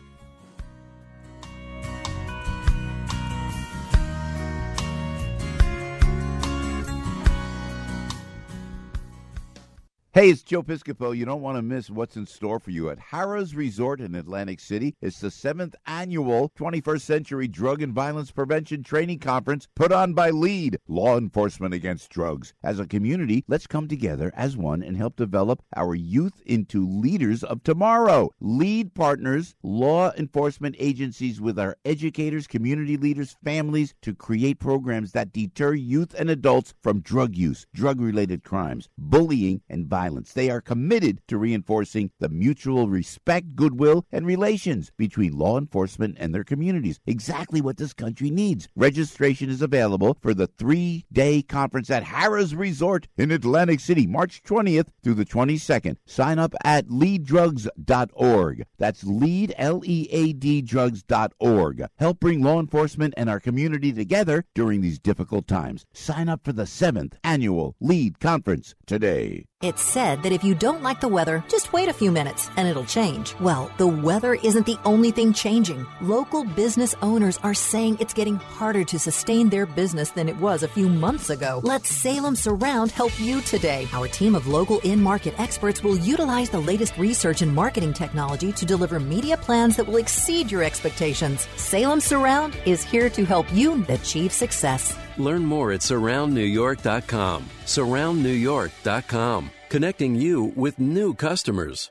Hey, 10.18 10.30
it's 10.30 10.42
Joe 10.42 10.64
Piscopo. 10.64 11.16
You 11.16 11.24
don't 11.24 11.42
want 11.42 11.58
to 11.58 11.62
miss 11.62 11.90
what's 11.90 12.16
in 12.16 12.26
store 12.26 12.58
for 12.58 12.72
you 12.72 12.90
at 12.90 12.98
Harrah's 12.98 13.54
Resort 13.54 14.00
in 14.00 14.16
Atlantic 14.16 14.58
City. 14.58 14.96
It's 15.00 15.20
the 15.20 15.30
seventh 15.30 15.76
annual 15.86 16.50
21st 16.58 17.02
Century 17.02 17.46
Drug 17.46 17.82
and 17.82 17.92
Violence 17.92 18.32
Prevention 18.32 18.82
Training 18.82 19.20
Conference 19.20 19.68
put 19.76 19.92
on 19.92 20.14
by 20.14 20.30
LEAD, 20.30 20.80
Law 20.88 21.16
Enforcement 21.16 21.72
Against 21.72 22.10
Drugs. 22.10 22.52
As 22.64 22.80
a 22.80 22.86
community, 22.88 23.44
let's 23.46 23.68
come 23.68 23.86
together 23.86 24.32
as 24.34 24.56
one 24.56 24.82
and 24.82 24.96
help 24.96 25.14
develop 25.14 25.62
our 25.76 25.94
youth 25.94 26.42
into 26.44 26.84
leaders 26.84 27.44
of 27.44 27.62
tomorrow. 27.62 28.28
LEAD 28.40 28.94
partners 28.94 29.54
law 29.62 30.10
enforcement 30.14 30.74
agencies 30.80 31.40
with 31.40 31.60
our 31.60 31.76
educators, 31.84 32.48
community 32.48 32.96
leaders, 32.96 33.36
families 33.44 33.94
to 34.02 34.16
create 34.16 34.58
programs 34.58 35.12
that 35.12 35.32
deter 35.32 35.74
youth 35.74 36.12
and 36.18 36.28
adults 36.28 36.74
from 36.82 37.02
drug 37.02 37.36
use, 37.36 37.68
drug 37.72 38.00
related 38.00 38.42
crimes, 38.42 38.88
bullying, 38.98 39.60
and 39.68 39.86
violence 39.86 40.07
violence. 40.08 40.32
They 40.32 40.48
are 40.48 40.62
committed 40.62 41.20
to 41.28 41.36
reinforcing 41.36 42.10
the 42.18 42.30
mutual 42.30 42.88
respect, 42.88 43.54
goodwill, 43.54 44.06
and 44.10 44.24
relations 44.24 44.90
between 44.96 45.36
law 45.36 45.58
enforcement 45.58 46.16
and 46.18 46.34
their 46.34 46.44
communities. 46.44 46.98
Exactly 47.06 47.60
what 47.60 47.76
this 47.76 47.92
country 47.92 48.30
needs. 48.30 48.68
Registration 48.74 49.50
is 49.50 49.60
available 49.60 50.16
for 50.22 50.32
the 50.32 50.46
three 50.46 51.04
day 51.12 51.42
conference 51.42 51.90
at 51.90 52.04
Harrah's 52.04 52.54
Resort 52.54 53.06
in 53.18 53.30
Atlantic 53.30 53.80
City, 53.80 54.06
March 54.06 54.42
20th 54.42 54.88
through 55.02 55.14
the 55.14 55.26
22nd. 55.26 55.96
Sign 56.06 56.38
up 56.38 56.54
at 56.64 56.88
leaddrugs.org. 56.88 58.64
That's 58.78 59.04
lead, 59.04 59.54
L 59.58 59.82
E 59.84 60.08
A 60.10 60.32
D 60.32 60.62
drugs.org. 60.62 61.84
Help 61.98 62.20
bring 62.20 62.42
law 62.42 62.60
enforcement 62.60 63.12
and 63.16 63.28
our 63.28 63.40
community 63.40 63.92
together 63.92 64.44
during 64.54 64.80
these 64.80 64.98
difficult 64.98 65.46
times. 65.46 65.84
Sign 65.92 66.28
up 66.30 66.44
for 66.44 66.52
the 66.52 66.66
seventh 66.66 67.18
annual 67.22 67.76
LEAD 67.80 68.20
conference 68.20 68.74
today. 68.86 69.47
It's 69.60 69.82
said 69.82 70.22
that 70.22 70.30
if 70.30 70.44
you 70.44 70.54
don't 70.54 70.84
like 70.84 71.00
the 71.00 71.08
weather, 71.08 71.42
just 71.48 71.72
wait 71.72 71.88
a 71.88 71.92
few 71.92 72.12
minutes 72.12 72.48
and 72.56 72.68
it'll 72.68 72.84
change. 72.84 73.34
Well, 73.40 73.68
the 73.76 73.88
weather 73.88 74.34
isn't 74.34 74.66
the 74.66 74.78
only 74.84 75.10
thing 75.10 75.32
changing. 75.32 75.84
Local 76.00 76.44
business 76.44 76.94
owners 77.02 77.38
are 77.38 77.54
saying 77.54 77.96
it's 77.98 78.14
getting 78.14 78.36
harder 78.36 78.84
to 78.84 79.00
sustain 79.00 79.48
their 79.48 79.66
business 79.66 80.10
than 80.10 80.28
it 80.28 80.36
was 80.36 80.62
a 80.62 80.68
few 80.68 80.88
months 80.88 81.30
ago. 81.30 81.60
Let 81.64 81.86
Salem 81.86 82.36
Surround 82.36 82.92
help 82.92 83.18
you 83.18 83.40
today. 83.40 83.88
Our 83.92 84.06
team 84.06 84.36
of 84.36 84.46
local 84.46 84.78
in 84.84 85.02
market 85.02 85.34
experts 85.40 85.82
will 85.82 85.98
utilize 85.98 86.50
the 86.50 86.60
latest 86.60 86.96
research 86.96 87.42
and 87.42 87.52
marketing 87.52 87.94
technology 87.94 88.52
to 88.52 88.64
deliver 88.64 89.00
media 89.00 89.36
plans 89.36 89.74
that 89.74 89.88
will 89.88 89.96
exceed 89.96 90.52
your 90.52 90.62
expectations. 90.62 91.48
Salem 91.56 91.98
Surround 91.98 92.56
is 92.64 92.84
here 92.84 93.10
to 93.10 93.24
help 93.24 93.52
you 93.52 93.84
achieve 93.88 94.32
success. 94.32 94.96
Learn 95.18 95.44
more 95.44 95.72
at 95.72 95.80
surroundnewyork.com. 95.80 97.44
Surroundnewyork.com, 97.64 99.50
connecting 99.68 100.14
you 100.14 100.52
with 100.56 100.78
new 100.78 101.14
customers. 101.14 101.90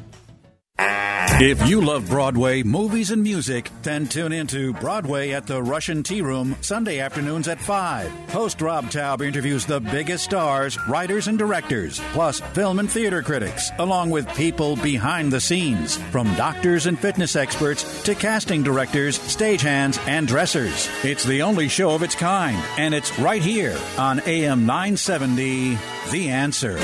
If 1.43 1.67
you 1.67 1.81
love 1.81 2.07
Broadway 2.07 2.61
movies 2.61 3.09
and 3.09 3.23
music, 3.23 3.71
then 3.81 4.07
tune 4.07 4.31
into 4.31 4.73
Broadway 4.73 5.31
at 5.31 5.47
the 5.47 5.63
Russian 5.63 6.03
Tea 6.03 6.21
Room 6.21 6.55
Sunday 6.61 6.99
afternoons 6.99 7.47
at 7.47 7.59
5. 7.59 8.11
Host 8.29 8.61
Rob 8.61 8.85
Taub 8.91 9.25
interviews 9.25 9.65
the 9.65 9.79
biggest 9.79 10.23
stars, 10.23 10.77
writers, 10.87 11.27
and 11.27 11.39
directors, 11.39 11.99
plus 12.13 12.41
film 12.53 12.77
and 12.77 12.91
theater 12.91 13.23
critics, 13.23 13.71
along 13.79 14.11
with 14.11 14.27
people 14.35 14.75
behind 14.75 15.33
the 15.33 15.41
scenes, 15.41 15.97
from 16.11 16.31
doctors 16.35 16.85
and 16.85 16.99
fitness 16.99 17.35
experts 17.35 18.03
to 18.03 18.13
casting 18.13 18.61
directors, 18.61 19.17
stagehands, 19.17 19.97
and 20.07 20.27
dressers. 20.27 20.87
It's 21.03 21.23
the 21.23 21.41
only 21.41 21.69
show 21.69 21.95
of 21.95 22.03
its 22.03 22.13
kind, 22.13 22.63
and 22.77 22.93
it's 22.93 23.17
right 23.17 23.41
here 23.41 23.79
on 23.97 24.21
AM 24.27 24.67
970 24.67 25.75
The 26.11 26.29
Answer. 26.29 26.77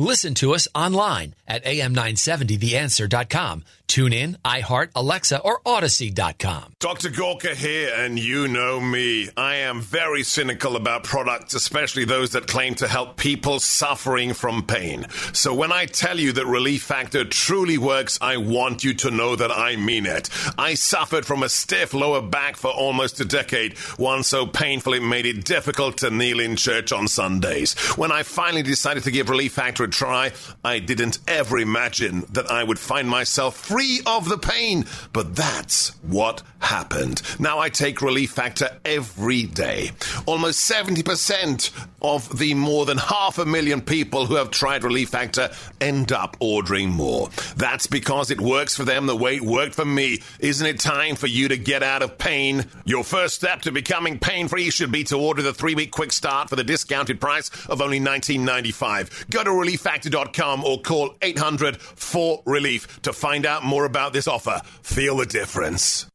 Listen 0.00 0.32
to 0.36 0.54
us 0.54 0.66
online 0.74 1.34
at 1.46 1.62
am970theanswer.com. 1.66 3.64
Tune 3.86 4.12
in, 4.12 4.38
iHeart, 4.44 4.90
Alexa, 4.94 5.40
or 5.40 5.60
Odyssey.com. 5.66 6.74
Dr. 6.78 7.10
Gorka 7.10 7.56
here, 7.56 7.92
and 7.92 8.20
you 8.20 8.46
know 8.46 8.80
me. 8.80 9.28
I 9.36 9.56
am 9.56 9.80
very 9.80 10.22
cynical 10.22 10.76
about 10.76 11.02
products, 11.02 11.54
especially 11.54 12.04
those 12.04 12.30
that 12.30 12.46
claim 12.46 12.76
to 12.76 12.86
help 12.86 13.16
people 13.16 13.58
suffering 13.58 14.32
from 14.32 14.62
pain. 14.62 15.08
So 15.32 15.52
when 15.52 15.72
I 15.72 15.86
tell 15.86 16.20
you 16.20 16.30
that 16.34 16.46
Relief 16.46 16.84
Factor 16.84 17.24
truly 17.24 17.78
works, 17.78 18.16
I 18.22 18.36
want 18.36 18.84
you 18.84 18.94
to 18.94 19.10
know 19.10 19.34
that 19.34 19.50
I 19.50 19.74
mean 19.74 20.06
it. 20.06 20.30
I 20.56 20.74
suffered 20.74 21.26
from 21.26 21.42
a 21.42 21.48
stiff 21.48 21.92
lower 21.92 22.22
back 22.22 22.56
for 22.56 22.70
almost 22.70 23.20
a 23.20 23.24
decade, 23.24 23.76
one 23.98 24.22
so 24.22 24.46
painful 24.46 24.94
it 24.94 25.02
made 25.02 25.26
it 25.26 25.44
difficult 25.44 25.98
to 25.98 26.10
kneel 26.10 26.38
in 26.38 26.54
church 26.54 26.92
on 26.92 27.08
Sundays. 27.08 27.74
When 27.96 28.12
I 28.12 28.22
finally 28.22 28.62
decided 28.62 29.02
to 29.02 29.10
give 29.10 29.28
Relief 29.28 29.54
Factor 29.54 29.89
try, 29.90 30.32
I 30.64 30.78
didn't 30.78 31.18
ever 31.26 31.58
imagine 31.58 32.24
that 32.32 32.50
I 32.50 32.64
would 32.64 32.78
find 32.78 33.08
myself 33.08 33.56
free 33.56 34.00
of 34.06 34.28
the 34.28 34.38
pain. 34.38 34.84
But 35.12 35.36
that's 35.36 35.90
what 36.02 36.42
happened. 36.60 37.22
Now 37.38 37.58
I 37.58 37.68
take 37.68 38.02
Relief 38.02 38.30
Factor 38.30 38.68
every 38.84 39.44
day. 39.44 39.90
Almost 40.26 40.70
70% 40.70 41.70
of 42.02 42.38
the 42.38 42.54
more 42.54 42.86
than 42.86 42.98
half 42.98 43.38
a 43.38 43.44
million 43.44 43.80
people 43.80 44.26
who 44.26 44.34
have 44.36 44.50
tried 44.50 44.84
Relief 44.84 45.10
Factor 45.10 45.50
end 45.80 46.12
up 46.12 46.36
ordering 46.40 46.90
more. 46.90 47.28
That's 47.56 47.86
because 47.86 48.30
it 48.30 48.40
works 48.40 48.76
for 48.76 48.84
them 48.84 49.06
the 49.06 49.16
way 49.16 49.36
it 49.36 49.42
worked 49.42 49.74
for 49.74 49.84
me. 49.84 50.22
Isn't 50.38 50.66
it 50.66 50.80
time 50.80 51.16
for 51.16 51.26
you 51.26 51.48
to 51.48 51.56
get 51.56 51.82
out 51.82 52.02
of 52.02 52.18
pain? 52.18 52.64
Your 52.84 53.04
first 53.04 53.34
step 53.34 53.62
to 53.62 53.72
becoming 53.72 54.18
pain 54.18 54.48
free 54.48 54.70
should 54.70 54.92
be 54.92 55.04
to 55.04 55.16
order 55.16 55.42
the 55.42 55.54
three 55.54 55.74
week 55.74 55.90
quick 55.90 56.12
start 56.12 56.48
for 56.48 56.56
the 56.56 56.64
discounted 56.64 57.20
price 57.20 57.50
of 57.66 57.82
only 57.82 58.00
$19.95. 58.00 59.30
Go 59.30 59.44
to 59.44 59.50
relieffactor.com 59.70 60.64
or 60.64 60.80
call 60.80 61.14
800 61.22 61.80
4 61.80 62.42
Relief 62.46 63.02
to 63.02 63.12
find 63.12 63.46
out 63.46 63.64
more 63.64 63.84
about 63.84 64.12
this 64.12 64.28
offer. 64.28 64.60
Feel 64.82 65.16
the 65.16 65.26
difference. 65.26 66.06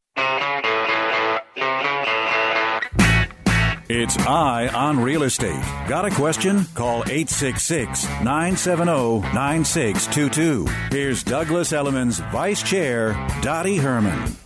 It's 3.88 4.18
Eye 4.18 4.66
on 4.74 4.98
Real 4.98 5.22
Estate. 5.22 5.62
Got 5.86 6.06
a 6.06 6.10
question? 6.10 6.64
Call 6.74 7.04
866 7.04 8.04
970 8.24 9.20
9622. 9.32 10.66
Here's 10.90 11.22
Douglas 11.22 11.72
Elliman's 11.72 12.18
Vice 12.18 12.64
Chair, 12.64 13.12
Dottie 13.42 13.76
Herman. 13.76 14.36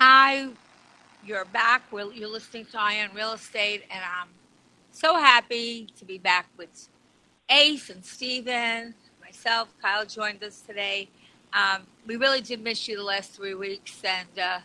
Hi, 0.00 0.48
you're 1.24 1.44
back. 1.46 1.82
We're, 1.90 2.12
you're 2.12 2.28
listening 2.28 2.66
to 2.66 2.80
Eye 2.80 3.04
on 3.08 3.16
Real 3.16 3.32
Estate, 3.32 3.82
and 3.90 4.04
I'm 4.04 4.28
so 4.94 5.16
happy 5.16 5.88
to 5.98 6.04
be 6.04 6.18
back 6.18 6.46
with 6.56 6.88
Ace 7.50 7.90
and 7.90 8.04
Steven, 8.04 8.94
myself. 9.20 9.68
Kyle 9.82 10.06
joined 10.06 10.42
us 10.44 10.60
today. 10.60 11.08
Um, 11.52 11.82
we 12.06 12.14
really 12.14 12.40
did 12.40 12.62
miss 12.62 12.86
you 12.86 12.96
the 12.96 13.02
last 13.02 13.32
three 13.32 13.54
weeks, 13.54 14.00
and 14.04 14.38
uh, 14.38 14.58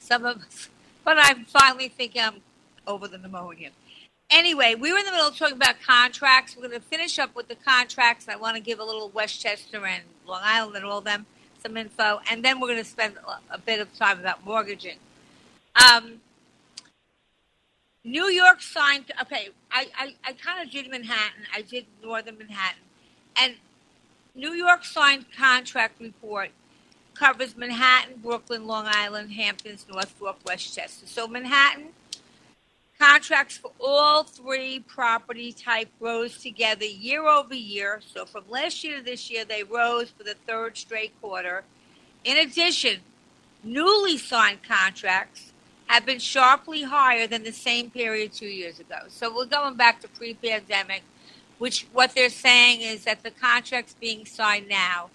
some 0.00 0.24
of 0.24 0.42
us, 0.42 0.68
but 1.04 1.16
I'm 1.20 1.44
finally 1.44 1.88
thinking 1.88 2.20
I'm 2.20 2.40
over 2.86 3.06
the 3.06 3.16
pneumonia. 3.16 3.70
Anyway, 4.28 4.74
we 4.74 4.92
were 4.92 4.98
in 4.98 5.04
the 5.04 5.12
middle 5.12 5.28
of 5.28 5.36
talking 5.36 5.56
about 5.56 5.76
contracts. 5.80 6.56
We're 6.56 6.66
going 6.66 6.80
to 6.80 6.86
finish 6.86 7.20
up 7.20 7.36
with 7.36 7.46
the 7.46 7.54
contracts. 7.54 8.28
I 8.28 8.34
want 8.34 8.56
to 8.56 8.60
give 8.60 8.80
a 8.80 8.84
little 8.84 9.08
Westchester 9.10 9.86
and 9.86 10.02
Long 10.26 10.40
Island 10.42 10.74
and 10.74 10.84
all 10.84 11.00
them 11.00 11.26
some 11.62 11.76
info, 11.76 12.20
and 12.28 12.44
then 12.44 12.58
we're 12.58 12.68
going 12.68 12.82
to 12.82 12.84
spend 12.84 13.14
a 13.50 13.58
bit 13.58 13.80
of 13.80 13.96
time 13.96 14.18
about 14.18 14.44
mortgaging. 14.44 14.98
Um, 15.76 16.20
New 18.06 18.26
York 18.26 18.62
signed. 18.62 19.10
Okay, 19.20 19.48
I, 19.72 19.88
I, 19.98 20.14
I 20.24 20.32
kind 20.32 20.64
of 20.64 20.72
did 20.72 20.88
Manhattan. 20.88 21.42
I 21.52 21.62
did 21.62 21.86
Northern 22.02 22.38
Manhattan, 22.38 22.82
and 23.36 23.54
New 24.34 24.52
York 24.52 24.84
signed 24.84 25.26
contract 25.36 26.00
report 26.00 26.50
covers 27.14 27.56
Manhattan, 27.56 28.20
Brooklyn, 28.22 28.66
Long 28.66 28.86
Island, 28.86 29.32
Hamptons, 29.32 29.86
North 29.90 30.10
Fork, 30.10 30.36
Westchester. 30.46 31.06
So 31.06 31.26
Manhattan 31.26 31.88
contracts 32.98 33.56
for 33.56 33.72
all 33.80 34.22
three 34.22 34.80
property 34.80 35.52
type 35.52 35.88
rose 35.98 36.38
together 36.38 36.84
year 36.84 37.26
over 37.26 37.54
year. 37.54 38.00
So 38.14 38.24
from 38.24 38.44
last 38.48 38.84
year 38.84 38.98
to 38.98 39.04
this 39.04 39.30
year, 39.30 39.44
they 39.44 39.64
rose 39.64 40.10
for 40.10 40.22
the 40.22 40.36
third 40.46 40.76
straight 40.76 41.18
quarter. 41.20 41.64
In 42.24 42.36
addition, 42.36 43.00
newly 43.64 44.16
signed 44.16 44.62
contracts 44.62 45.52
have 45.86 46.04
been 46.04 46.18
sharply 46.18 46.82
higher 46.82 47.26
than 47.26 47.42
the 47.44 47.52
same 47.52 47.90
period 47.90 48.32
two 48.32 48.46
years 48.46 48.80
ago. 48.80 48.96
So 49.08 49.34
we're 49.34 49.46
going 49.46 49.76
back 49.76 50.00
to 50.02 50.08
pre-pandemic, 50.08 51.02
which 51.58 51.86
what 51.92 52.14
they're 52.14 52.28
saying 52.28 52.80
is 52.80 53.04
that 53.04 53.22
the 53.22 53.30
contracts 53.30 53.94
being 54.00 54.26
signed 54.26 54.68
now 54.68 55.10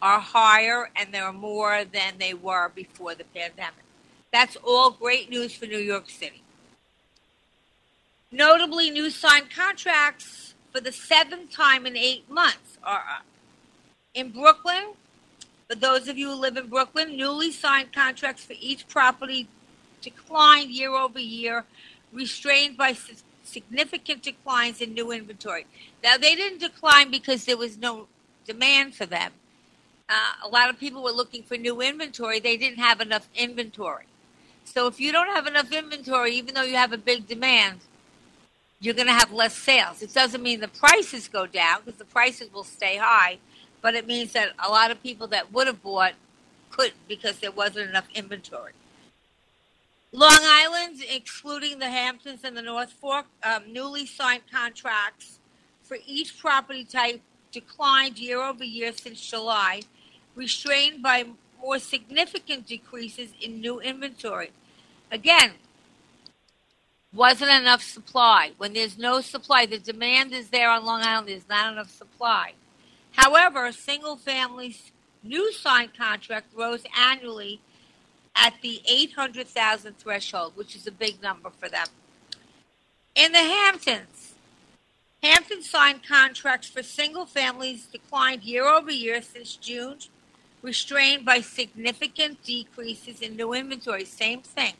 are 0.00 0.20
higher 0.20 0.90
and 0.96 1.12
they're 1.12 1.32
more 1.32 1.84
than 1.84 2.14
they 2.18 2.34
were 2.34 2.70
before 2.74 3.14
the 3.14 3.24
pandemic. 3.24 3.84
That's 4.32 4.56
all 4.56 4.90
great 4.90 5.30
news 5.30 5.54
for 5.54 5.66
New 5.66 5.78
York 5.78 6.10
City. 6.10 6.42
Notably, 8.32 8.90
new 8.90 9.10
signed 9.10 9.50
contracts 9.54 10.54
for 10.72 10.80
the 10.80 10.90
seventh 10.90 11.52
time 11.52 11.86
in 11.86 11.96
eight 11.96 12.28
months 12.28 12.78
are 12.82 13.04
up. 13.08 13.24
In 14.12 14.30
Brooklyn, 14.30 14.94
for 15.68 15.76
those 15.76 16.08
of 16.08 16.18
you 16.18 16.30
who 16.30 16.34
live 16.34 16.56
in 16.56 16.66
Brooklyn, 16.66 17.16
newly 17.16 17.52
signed 17.52 17.92
contracts 17.92 18.44
for 18.44 18.54
each 18.58 18.88
property 18.88 19.48
declined 20.04 20.70
year 20.70 20.92
over 20.92 21.18
year, 21.18 21.64
restrained 22.12 22.76
by 22.76 22.96
significant 23.42 24.22
declines 24.22 24.80
in 24.80 24.94
new 24.94 25.10
inventory. 25.10 25.66
Now, 26.02 26.16
they 26.16 26.34
didn't 26.34 26.60
decline 26.60 27.10
because 27.10 27.44
there 27.44 27.56
was 27.56 27.78
no 27.78 28.06
demand 28.46 28.94
for 28.94 29.06
them. 29.06 29.32
Uh, 30.08 30.32
a 30.44 30.48
lot 30.48 30.68
of 30.68 30.78
people 30.78 31.02
were 31.02 31.10
looking 31.10 31.42
for 31.42 31.56
new 31.56 31.80
inventory. 31.80 32.38
They 32.38 32.56
didn't 32.56 32.78
have 32.78 33.00
enough 33.00 33.28
inventory. 33.34 34.04
So, 34.64 34.86
if 34.86 35.00
you 35.00 35.12
don't 35.12 35.28
have 35.28 35.46
enough 35.46 35.72
inventory, 35.72 36.34
even 36.34 36.54
though 36.54 36.62
you 36.62 36.76
have 36.76 36.92
a 36.92 36.98
big 36.98 37.26
demand, 37.26 37.80
you're 38.80 38.94
going 38.94 39.06
to 39.08 39.14
have 39.14 39.32
less 39.32 39.56
sales. 39.56 40.02
It 40.02 40.12
doesn't 40.12 40.42
mean 40.42 40.60
the 40.60 40.68
prices 40.68 41.26
go 41.28 41.46
down 41.46 41.80
because 41.84 41.98
the 41.98 42.04
prices 42.04 42.52
will 42.52 42.64
stay 42.64 42.96
high, 42.96 43.38
but 43.80 43.94
it 43.94 44.06
means 44.06 44.32
that 44.32 44.50
a 44.58 44.68
lot 44.68 44.90
of 44.90 45.02
people 45.02 45.26
that 45.28 45.52
would 45.52 45.66
have 45.66 45.82
bought 45.82 46.12
couldn't 46.70 47.08
because 47.08 47.38
there 47.38 47.50
wasn't 47.52 47.88
enough 47.88 48.08
inventory. 48.14 48.72
Long 50.14 50.38
Island, 50.44 51.02
excluding 51.10 51.80
the 51.80 51.90
Hamptons 51.90 52.44
and 52.44 52.56
the 52.56 52.62
North 52.62 52.92
Fork, 52.92 53.26
um, 53.42 53.72
newly 53.72 54.06
signed 54.06 54.44
contracts 54.48 55.40
for 55.82 55.98
each 56.06 56.38
property 56.38 56.84
type 56.84 57.20
declined 57.50 58.20
year 58.20 58.40
over 58.40 58.62
year 58.62 58.92
since 58.92 59.20
July, 59.20 59.80
restrained 60.36 61.02
by 61.02 61.24
more 61.60 61.80
significant 61.80 62.68
decreases 62.68 63.30
in 63.40 63.60
new 63.60 63.80
inventory. 63.80 64.52
Again, 65.10 65.54
wasn't 67.12 67.50
enough 67.50 67.82
supply. 67.82 68.52
When 68.56 68.72
there's 68.72 68.96
no 68.96 69.20
supply, 69.20 69.66
the 69.66 69.80
demand 69.80 70.32
is 70.32 70.50
there 70.50 70.70
on 70.70 70.84
Long 70.84 71.02
Island, 71.02 71.26
there's 71.26 71.48
not 71.48 71.72
enough 71.72 71.90
supply. 71.90 72.52
However, 73.16 73.72
single 73.72 74.14
families' 74.14 74.92
new 75.24 75.52
signed 75.52 75.98
contract 75.98 76.54
rose 76.54 76.84
annually 76.96 77.60
at 78.36 78.54
the 78.62 78.80
800,000 78.86 79.98
threshold, 79.98 80.52
which 80.56 80.74
is 80.74 80.86
a 80.86 80.92
big 80.92 81.22
number 81.22 81.50
for 81.50 81.68
them. 81.68 81.86
In 83.14 83.32
the 83.32 83.38
Hamptons, 83.38 84.34
Hampton 85.22 85.62
signed 85.62 86.06
contracts 86.06 86.68
for 86.68 86.82
single 86.82 87.26
families 87.26 87.86
declined 87.86 88.42
year 88.42 88.66
over 88.66 88.90
year 88.90 89.22
since 89.22 89.56
June, 89.56 89.98
restrained 90.62 91.24
by 91.24 91.40
significant 91.40 92.42
decreases 92.42 93.20
in 93.20 93.36
new 93.36 93.52
inventory. 93.52 94.04
Same 94.04 94.40
thing. 94.40 94.74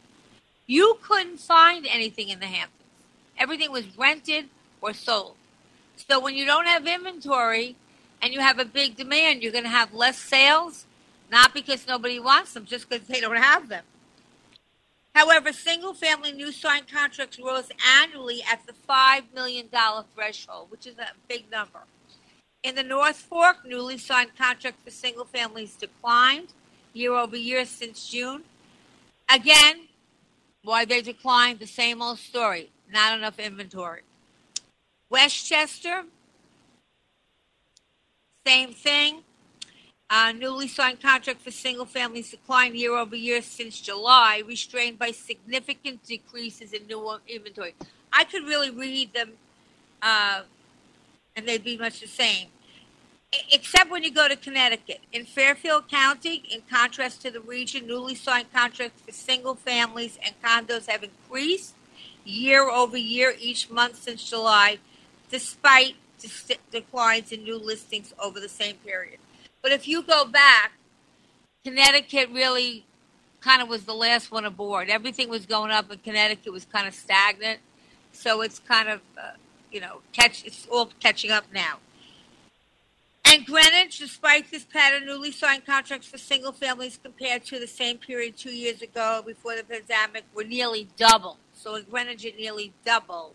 You 0.67 0.99
couldn't 1.03 1.39
find 1.39 1.87
anything 1.89 2.29
in 2.29 2.41
the 2.41 2.47
Hamptons. 2.47 2.81
Everything 3.39 3.71
was 3.71 3.97
rented 3.97 4.49
or 4.81 4.93
sold. 4.93 5.37
So 5.97 6.21
when 6.21 6.35
you 6.35 6.45
don't 6.45 6.67
have 6.67 6.87
inventory 6.87 7.77
and 8.21 8.33
you 8.33 8.41
have 8.41 8.59
a 8.59 8.65
big 8.65 8.97
demand, 8.97 9.43
you're 9.43 9.53
going 9.53 9.65
to 9.65 9.71
have 9.71 9.95
less 9.95 10.19
sales 10.19 10.87
not 11.35 11.53
because 11.53 11.89
nobody 11.89 12.21
wants 12.21 12.55
them, 12.55 12.65
just 12.65 12.89
because 12.89 13.09
they 13.09 13.21
don't 13.21 13.37
have 13.37 13.69
them. 13.69 13.83
However, 15.17 15.53
single 15.53 15.93
family 15.93 16.31
new 16.31 16.53
signed 16.53 16.87
contracts 16.87 17.41
rose 17.41 17.69
annually 18.01 18.41
at 18.49 18.65
the 18.67 18.73
$5 18.89 19.35
million 19.35 19.69
threshold, 20.15 20.71
which 20.71 20.87
is 20.87 20.97
a 20.97 21.09
big 21.29 21.51
number. 21.51 21.81
In 22.63 22.77
the 22.77 22.85
North 22.85 23.17
Fork, 23.17 23.67
newly 23.67 23.99
signed 23.99 24.31
contracts 24.39 24.81
for 24.85 24.93
single 24.93 25.25
families 25.25 25.75
declined 25.75 26.53
year 26.93 27.13
over 27.15 27.37
year 27.37 27.65
since 27.65 28.09
June. 28.09 28.45
Again, 29.29 29.89
why 30.63 30.85
they 30.85 31.03
declined, 31.03 31.59
the 31.59 31.67
same 31.67 32.01
old 32.01 32.21
story 32.21 32.71
not 32.93 33.19
enough 33.19 33.41
inventory. 33.41 34.03
Westchester, 35.11 36.05
same 38.47 38.73
thing. 38.73 39.25
Uh, 40.17 40.31
newly 40.31 40.69
signed 40.69 41.01
contract 41.03 41.41
for 41.41 41.51
single 41.51 41.85
families 41.85 42.31
declined 42.31 42.77
year 42.77 42.95
over 42.95 43.17
year 43.17 43.43
since 43.43 43.81
July, 43.81 44.41
restrained 44.47 44.97
by 44.97 45.11
significant 45.11 46.01
decreases 46.05 46.73
in 46.73 46.87
new 46.87 47.19
inventory. 47.27 47.75
I 48.13 48.23
could 48.23 48.45
really 48.45 48.71
read 48.71 49.13
them, 49.13 49.33
uh, 50.01 50.43
and 51.35 51.49
they'd 51.49 51.65
be 51.65 51.77
much 51.77 51.99
the 51.99 52.07
same, 52.07 52.47
except 53.53 53.91
when 53.91 54.05
you 54.05 54.13
go 54.13 54.29
to 54.29 54.37
Connecticut. 54.37 55.01
In 55.13 55.25
Fairfield 55.25 55.89
County, 55.89 56.45
in 56.49 56.63
contrast 56.71 57.21
to 57.23 57.33
the 57.33 57.41
region, 57.41 57.89
newly 57.89 58.15
signed 58.15 58.53
contracts 58.53 59.03
for 59.03 59.11
single 59.11 59.57
families 59.57 60.17
and 60.25 60.41
condos 60.41 60.87
have 60.87 61.03
increased 61.03 61.75
year 62.25 62.71
over 62.71 62.97
year 62.97 63.35
each 63.41 63.69
month 63.69 64.01
since 64.01 64.31
July, 64.31 64.79
despite 65.29 65.97
declines 66.71 67.33
in 67.33 67.43
new 67.43 67.59
listings 67.59 68.15
over 68.23 68.39
the 68.39 68.49
same 68.49 68.77
period. 68.77 69.19
But 69.65 69.73
if 69.73 69.89
you 69.89 70.03
go 70.03 70.27
back, 70.27 70.73
Connecticut 71.65 72.29
really 72.31 72.85
kind 73.41 73.63
of 73.63 73.69
was 73.71 73.85
the 73.85 73.95
last 73.95 74.31
one 74.31 74.45
aboard. 74.45 74.91
Everything 74.91 75.31
was 75.31 75.47
going 75.47 75.71
up, 75.71 75.91
and 75.91 76.05
Connecticut 76.05 76.53
was 76.53 76.67
kind 76.67 76.87
of 76.87 76.93
stagnant. 76.93 77.61
So 78.13 78.43
it's 78.43 78.59
kind 78.59 78.91
of, 78.91 79.01
uh, 79.17 79.31
you 79.73 79.81
know, 79.81 80.03
catch. 80.13 80.45
It's 80.45 80.69
all 80.71 80.91
catching 81.01 81.31
up 81.31 81.47
now. 81.55 81.79
And 83.25 83.47
Greenwich, 83.47 84.01
despite 84.01 84.51
this 84.51 84.65
pattern, 84.65 85.07
newly 85.07 85.33
signed 85.33 85.65
contracts 85.65 86.09
for 86.09 86.19
single 86.19 86.53
families 86.53 87.01
compared 87.03 87.47
to 87.47 87.59
the 87.59 87.67
same 87.67 87.97
period 87.97 88.37
two 88.37 88.55
years 88.55 88.83
ago 88.83 89.23
before 89.25 89.57
the 89.57 89.65
pandemic 89.65 90.25
were 90.35 90.45
nearly 90.45 90.89
double. 90.99 91.39
So 91.55 91.77
in 91.77 91.85
Greenwich, 91.85 92.27
it 92.27 92.37
nearly 92.39 92.75
doubled. 92.85 93.33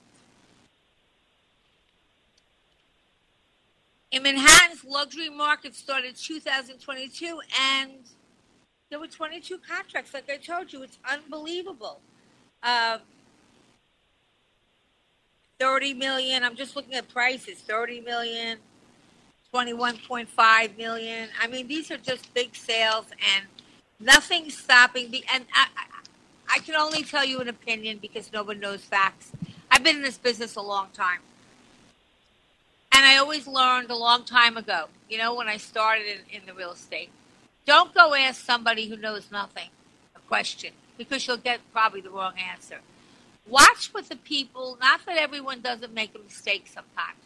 In 4.11 4.23
Manhattan's 4.23 4.83
luxury 4.83 5.29
market 5.29 5.75
started 5.75 6.15
2022, 6.15 7.41
and 7.61 7.91
there 8.89 8.99
were 8.99 9.07
22 9.07 9.59
contracts. 9.59 10.15
Like 10.15 10.29
I 10.29 10.37
told 10.37 10.73
you, 10.73 10.81
it's 10.81 10.97
unbelievable. 11.07 11.99
Uh, 12.63 12.97
30 15.59 15.93
million. 15.93 16.43
I'm 16.43 16.55
just 16.55 16.75
looking 16.75 16.95
at 16.95 17.07
prices. 17.09 17.59
30 17.59 18.01
million, 18.01 18.57
21.5 19.53 20.77
million. 20.77 21.29
I 21.39 21.45
mean, 21.45 21.67
these 21.67 21.91
are 21.91 21.97
just 21.97 22.33
big 22.33 22.55
sales, 22.55 23.05
and 23.35 23.45
nothing's 23.99 24.57
stopping. 24.57 25.11
The 25.11 25.23
and 25.31 25.45
I, 25.53 25.67
I, 25.77 26.55
I 26.55 26.59
can 26.59 26.73
only 26.73 27.03
tell 27.03 27.23
you 27.25 27.41
an 27.41 27.47
opinion 27.47 27.99
because 28.01 28.33
no 28.33 28.41
one 28.41 28.59
knows 28.59 28.83
facts. 28.83 29.31
I've 29.69 29.83
been 29.83 29.97
in 29.97 30.01
this 30.01 30.17
business 30.17 30.55
a 30.55 30.61
long 30.61 30.87
time. 30.93 31.19
And 32.99 33.05
I 33.05 33.15
always 33.15 33.47
learned 33.47 33.89
a 33.91 33.95
long 33.95 34.25
time 34.25 34.57
ago, 34.57 34.87
you 35.07 35.17
know, 35.17 35.33
when 35.33 35.47
I 35.47 35.55
started 35.55 36.05
in, 36.05 36.41
in 36.41 36.45
the 36.45 36.53
real 36.53 36.73
estate, 36.73 37.09
don't 37.65 37.93
go 37.93 38.13
ask 38.13 38.43
somebody 38.43 38.89
who 38.89 38.97
knows 38.97 39.31
nothing 39.31 39.69
a 40.17 40.19
question 40.27 40.73
because 40.97 41.25
you'll 41.25 41.37
get 41.37 41.61
probably 41.71 42.01
the 42.01 42.09
wrong 42.09 42.33
answer. 42.37 42.79
Watch 43.47 43.93
what 43.93 44.09
the 44.09 44.17
people, 44.17 44.77
not 44.81 45.05
that 45.05 45.15
everyone 45.15 45.61
doesn't 45.61 45.93
make 45.93 46.13
a 46.13 46.19
mistake 46.19 46.65
sometimes, 46.67 47.19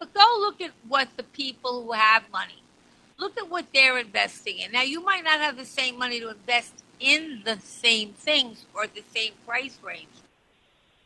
but 0.00 0.12
go 0.12 0.36
look 0.40 0.60
at 0.60 0.72
what 0.88 1.06
the 1.16 1.22
people 1.22 1.84
who 1.84 1.92
have 1.92 2.24
money, 2.32 2.64
look 3.16 3.38
at 3.38 3.48
what 3.48 3.66
they're 3.72 3.98
investing 3.98 4.58
in. 4.58 4.72
Now, 4.72 4.82
you 4.82 5.00
might 5.00 5.22
not 5.22 5.38
have 5.38 5.56
the 5.56 5.64
same 5.64 5.96
money 5.96 6.18
to 6.18 6.30
invest 6.30 6.82
in 6.98 7.42
the 7.44 7.60
same 7.60 8.14
things 8.14 8.66
or 8.74 8.88
the 8.88 9.04
same 9.14 9.34
price 9.46 9.78
range, 9.80 10.08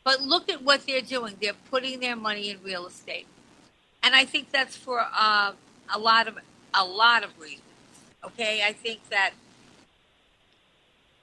but 0.02 0.22
look 0.22 0.48
at 0.48 0.62
what 0.62 0.86
they're 0.86 1.02
doing. 1.02 1.36
They're 1.38 1.52
putting 1.70 2.00
their 2.00 2.16
money 2.16 2.48
in 2.48 2.62
real 2.62 2.86
estate 2.86 3.26
and 4.08 4.16
I 4.16 4.24
think 4.24 4.50
that's 4.50 4.74
for 4.74 5.04
uh, 5.14 5.52
a 5.94 5.98
lot 5.98 6.28
of 6.28 6.38
a 6.72 6.82
lot 6.82 7.24
of 7.24 7.38
reasons. 7.38 7.60
Okay, 8.24 8.62
I 8.64 8.72
think 8.72 9.06
that 9.10 9.32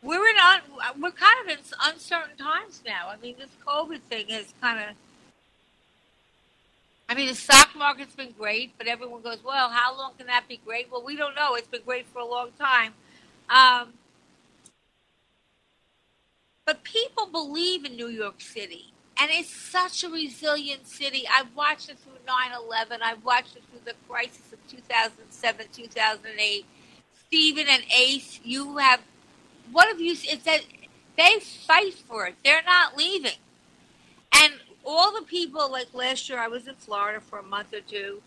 we're 0.03 0.27
in. 0.27 0.35
Un- 0.37 1.01
we're 1.01 1.09
kind 1.09 1.35
of 1.43 1.49
in 1.49 1.57
uncertain 1.83 2.37
times 2.37 2.83
now. 2.85 3.07
I 3.09 3.17
mean, 3.17 3.37
this 3.39 3.49
COVID 3.65 4.01
thing 4.01 4.29
is 4.29 4.53
kind 4.61 4.79
of. 4.79 4.95
I 7.09 7.15
mean, 7.15 7.27
the 7.27 7.33
stock 7.33 7.69
market's 7.75 8.13
been 8.13 8.33
great, 8.37 8.73
but 8.77 8.85
everyone 8.85 9.23
goes, 9.23 9.39
well, 9.43 9.69
how 9.71 9.97
long 9.97 10.11
can 10.15 10.27
that 10.27 10.47
be 10.47 10.59
great? 10.63 10.91
Well, 10.91 11.03
we 11.03 11.15
don't 11.15 11.35
know. 11.35 11.55
It's 11.55 11.67
been 11.67 11.83
great 11.83 12.05
for 12.05 12.19
a 12.19 12.25
long 12.25 12.49
time. 12.59 12.93
Um, 13.49 13.93
but 16.67 16.83
people 16.83 17.25
believe 17.25 17.83
in 17.83 17.95
New 17.95 18.09
York 18.09 18.41
City, 18.41 18.93
and 19.17 19.31
it's 19.31 19.49
such 19.49 20.03
a 20.03 20.09
resilient 20.09 20.87
city. 20.87 21.23
I've 21.31 21.55
watched 21.55 21.89
it 21.89 21.97
through 21.99 22.13
9 22.27 22.51
11, 22.67 22.99
I've 23.03 23.23
watched 23.23 23.55
it 23.55 23.63
through 23.69 23.81
the 23.85 23.93
crisis 24.09 24.51
of 24.51 24.59
2007, 24.67 25.65
2008. 25.71 26.65
Stephen 27.27 27.65
and 27.69 27.83
Ace, 27.97 28.39
you 28.43 28.77
have 28.77 29.01
what 29.71 29.87
have 29.87 29.99
you? 29.99 30.11
It's 30.11 30.43
that 30.43 30.61
they 31.17 31.39
fight 31.39 31.93
for 31.93 32.27
it. 32.27 32.35
They're 32.43 32.63
not 32.63 32.95
leaving. 32.97 33.37
And 34.33 34.53
all 34.85 35.13
the 35.13 35.25
people, 35.25 35.71
like 35.71 35.93
last 35.93 36.29
year, 36.29 36.39
I 36.39 36.47
was 36.47 36.67
in 36.67 36.75
Florida 36.75 37.19
for 37.19 37.39
a 37.39 37.43
month 37.43 37.73
or 37.73 37.81
two. 37.81 38.21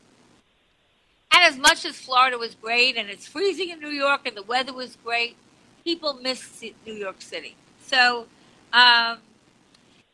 And 1.33 1.45
as 1.45 1.57
much 1.59 1.85
as 1.85 1.97
Florida 1.97 2.39
was 2.39 2.55
great 2.55 2.97
and 2.97 3.09
it's 3.09 3.27
freezing 3.27 3.71
in 3.71 3.81
New 3.81 3.91
York 3.91 4.27
and 4.27 4.37
the 4.37 4.43
weather 4.43 4.73
was 4.73 4.97
great, 5.05 5.37
people 5.85 6.15
miss 6.15 6.63
New 6.85 6.95
York 6.95 7.21
City. 7.21 7.55
So, 7.81 8.27
um, 8.73 9.19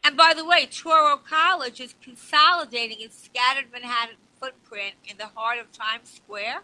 and 0.04 0.18
by 0.18 0.34
the 0.36 0.44
way, 0.44 0.66
Touro 0.66 1.18
College 1.24 1.80
is 1.80 1.94
consolidating 2.02 3.00
its 3.00 3.24
scattered 3.24 3.72
Manhattan 3.72 4.16
footprint 4.38 4.94
in 5.08 5.16
the 5.16 5.28
heart 5.34 5.58
of 5.58 5.72
Times 5.72 6.10
Square. 6.10 6.60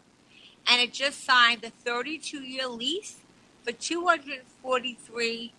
And 0.69 0.81
it 0.83 0.93
just 0.93 1.25
signed 1.25 1.65
a 1.65 1.71
32 1.71 2.43
year 2.43 2.69
lease 2.69 3.17
for 3.65 3.73
243 3.73 5.53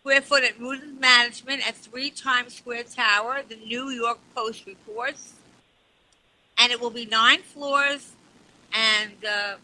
square 0.00 0.20
foot 0.20 0.44
at 0.44 0.60
Rudin 0.60 1.00
Management 1.00 1.66
at 1.66 1.76
3 1.76 2.10
Times 2.10 2.54
Square 2.54 2.84
Tower, 2.84 3.40
the 3.48 3.56
New 3.56 3.88
York 3.88 4.18
Post 4.34 4.66
reports. 4.66 5.32
And 6.58 6.70
it 6.70 6.80
will 6.80 6.90
be 6.90 7.06
nine 7.06 7.42
floors, 7.42 8.12
and 8.72 9.12
uh, 9.24 9.56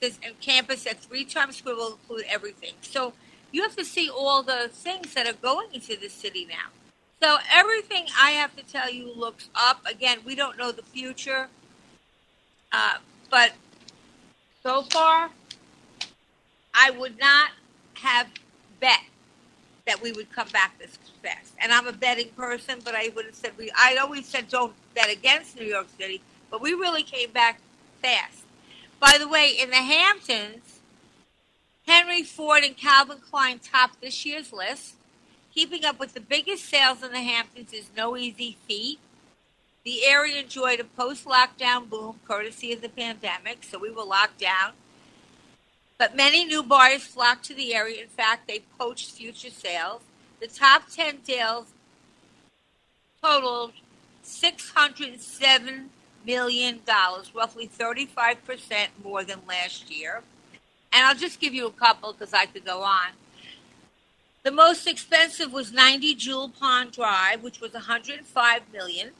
this 0.00 0.18
campus 0.40 0.86
at 0.86 1.00
3 1.00 1.24
Times 1.24 1.56
Square 1.56 1.76
will 1.76 1.92
include 1.92 2.24
everything. 2.28 2.72
So 2.80 3.12
you 3.54 3.62
have 3.62 3.76
to 3.76 3.84
see 3.84 4.10
all 4.10 4.42
the 4.42 4.68
things 4.72 5.14
that 5.14 5.28
are 5.28 5.38
going 5.40 5.68
into 5.72 5.96
the 5.96 6.08
city 6.08 6.44
now. 6.44 6.72
So 7.22 7.38
everything 7.52 8.06
I 8.20 8.30
have 8.30 8.54
to 8.56 8.64
tell 8.64 8.90
you 8.90 9.14
looks 9.14 9.48
up. 9.54 9.80
Again, 9.86 10.18
we 10.26 10.34
don't 10.34 10.58
know 10.58 10.72
the 10.72 10.82
future, 10.82 11.46
uh, 12.72 12.94
but 13.30 13.52
so 14.64 14.82
far 14.82 15.30
I 16.74 16.90
would 16.90 17.16
not 17.20 17.50
have 17.94 18.26
bet 18.80 18.98
that 19.86 20.02
we 20.02 20.10
would 20.10 20.32
come 20.32 20.48
back 20.48 20.76
this 20.80 20.98
fast. 21.22 21.52
And 21.62 21.70
I'm 21.70 21.86
a 21.86 21.92
betting 21.92 22.30
person, 22.30 22.80
but 22.84 22.96
I 22.96 23.12
would 23.14 23.24
have 23.24 23.36
said 23.36 23.52
we. 23.56 23.70
I 23.76 23.98
always 24.02 24.26
said 24.26 24.48
don't 24.48 24.74
bet 24.96 25.12
against 25.12 25.56
New 25.56 25.66
York 25.66 25.86
City, 25.96 26.20
but 26.50 26.60
we 26.60 26.72
really 26.72 27.04
came 27.04 27.30
back 27.30 27.60
fast. 28.02 28.42
By 28.98 29.16
the 29.16 29.28
way, 29.28 29.54
in 29.56 29.70
the 29.70 29.76
Hamptons, 29.76 30.73
Henry 31.86 32.22
Ford 32.22 32.64
and 32.64 32.76
Calvin 32.76 33.18
Klein 33.18 33.58
topped 33.58 34.00
this 34.00 34.24
year's 34.24 34.52
list. 34.52 34.94
Keeping 35.54 35.84
up 35.84 36.00
with 36.00 36.14
the 36.14 36.20
biggest 36.20 36.64
sales 36.64 37.02
in 37.02 37.12
the 37.12 37.20
Hamptons 37.20 37.72
is 37.72 37.90
no 37.96 38.16
easy 38.16 38.56
feat. 38.66 38.98
The 39.84 40.04
area 40.04 40.40
enjoyed 40.40 40.80
a 40.80 40.84
post 40.84 41.26
lockdown 41.26 41.90
boom 41.90 42.20
courtesy 42.26 42.72
of 42.72 42.80
the 42.80 42.88
pandemic, 42.88 43.62
so 43.62 43.78
we 43.78 43.90
were 43.90 44.04
locked 44.04 44.40
down. 44.40 44.72
But 45.98 46.16
many 46.16 46.44
new 46.44 46.62
buyers 46.62 47.04
flocked 47.04 47.44
to 47.46 47.54
the 47.54 47.74
area. 47.74 48.02
In 48.02 48.08
fact, 48.08 48.48
they 48.48 48.62
poached 48.78 49.12
future 49.12 49.50
sales. 49.50 50.00
The 50.40 50.46
top 50.48 50.88
10 50.90 51.18
deals 51.24 51.66
totaled 53.22 53.72
$607 54.24 55.88
million, 56.26 56.80
roughly 57.34 57.68
35% 57.68 58.86
more 59.02 59.22
than 59.22 59.40
last 59.46 59.90
year. 59.90 60.22
And 60.94 61.04
I'll 61.04 61.16
just 61.16 61.40
give 61.40 61.52
you 61.52 61.66
a 61.66 61.72
couple 61.72 62.12
because 62.12 62.32
I 62.32 62.46
could 62.46 62.64
go 62.64 62.82
on. 62.82 63.08
The 64.44 64.52
most 64.52 64.86
expensive 64.86 65.52
was 65.52 65.72
90 65.72 66.14
Jule 66.14 66.48
Pond 66.48 66.92
Drive, 66.92 67.42
which 67.42 67.60
was 67.60 67.72
105 67.72 68.62
million. 68.72 69.10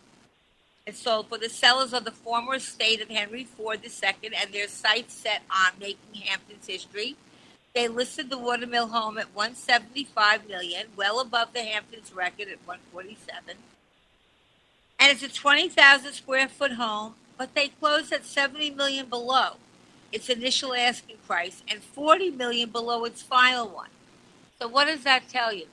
It 0.86 0.96
sold 0.96 1.28
for 1.28 1.38
the 1.38 1.48
sellers 1.48 1.92
of 1.92 2.04
the 2.04 2.12
former 2.12 2.54
estate 2.56 3.00
of 3.00 3.08
Henry 3.08 3.42
Ford 3.42 3.80
II 3.82 4.30
and 4.40 4.52
their 4.52 4.68
sights 4.68 5.14
set 5.14 5.42
on 5.50 5.72
making 5.80 6.22
Hampton's 6.22 6.66
history. 6.66 7.16
They 7.74 7.88
listed 7.88 8.30
the 8.30 8.38
Watermill 8.38 8.88
home 8.88 9.18
at 9.18 9.34
175 9.34 10.46
million, 10.46 10.88
well 10.96 11.18
above 11.18 11.54
the 11.54 11.62
Hamptons 11.62 12.12
record 12.14 12.48
at 12.48 12.64
147. 12.66 13.56
And 15.00 15.10
it's 15.10 15.24
a 15.24 15.28
20,000 15.28 16.12
square 16.12 16.48
foot 16.48 16.72
home, 16.72 17.14
but 17.36 17.54
they 17.54 17.68
closed 17.68 18.12
at 18.12 18.24
70 18.24 18.70
million 18.70 19.06
below 19.06 19.56
its 20.14 20.28
initial 20.28 20.72
asking 20.72 21.16
price 21.26 21.64
and 21.68 21.82
40 21.82 22.30
million 22.30 22.70
below 22.70 23.04
its 23.04 23.20
final 23.20 23.68
one. 23.68 23.90
So 24.60 24.68
what 24.68 24.84
does 24.84 25.02
that 25.02 25.28
tell 25.28 25.52
you? 25.52 25.66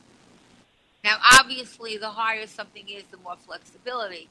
Now, 1.03 1.17
obviously, 1.39 1.95
the 1.97 2.09
higher 2.09 2.47
something 2.47 2.89
is, 2.89 3.03
the 3.11 3.17
more 3.17 3.35
flexibility. 3.35 4.29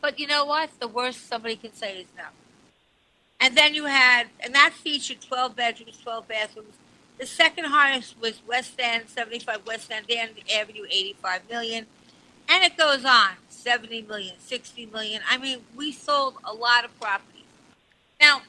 But 0.00 0.18
you 0.18 0.26
know 0.26 0.46
what? 0.46 0.70
The 0.80 0.88
worst 0.88 1.28
somebody 1.28 1.56
can 1.56 1.74
say 1.74 1.98
is 1.98 2.06
no. 2.16 2.24
And 3.38 3.54
then 3.54 3.74
you 3.74 3.84
had, 3.84 4.28
and 4.40 4.54
that 4.54 4.72
featured 4.72 5.20
12 5.20 5.54
bedrooms, 5.54 5.98
12 6.02 6.26
bathrooms. 6.26 6.74
The 7.18 7.26
second 7.26 7.66
highest 7.66 8.18
was 8.18 8.40
West 8.48 8.72
End, 8.78 9.08
75 9.08 9.66
West 9.66 9.92
End 9.92 10.06
Avenue, 10.10 10.84
85 10.90 11.42
million. 11.50 11.86
And 12.48 12.64
it 12.64 12.78
goes 12.78 13.04
on 13.04 13.32
70 13.50 14.02
million, 14.02 14.36
60 14.38 14.86
million. 14.86 15.20
I 15.28 15.36
mean, 15.36 15.58
we 15.76 15.92
sold 15.92 16.36
a 16.44 16.54
lot 16.54 16.86
of 16.86 16.98
properties. 16.98 17.44
Now, 18.18 18.42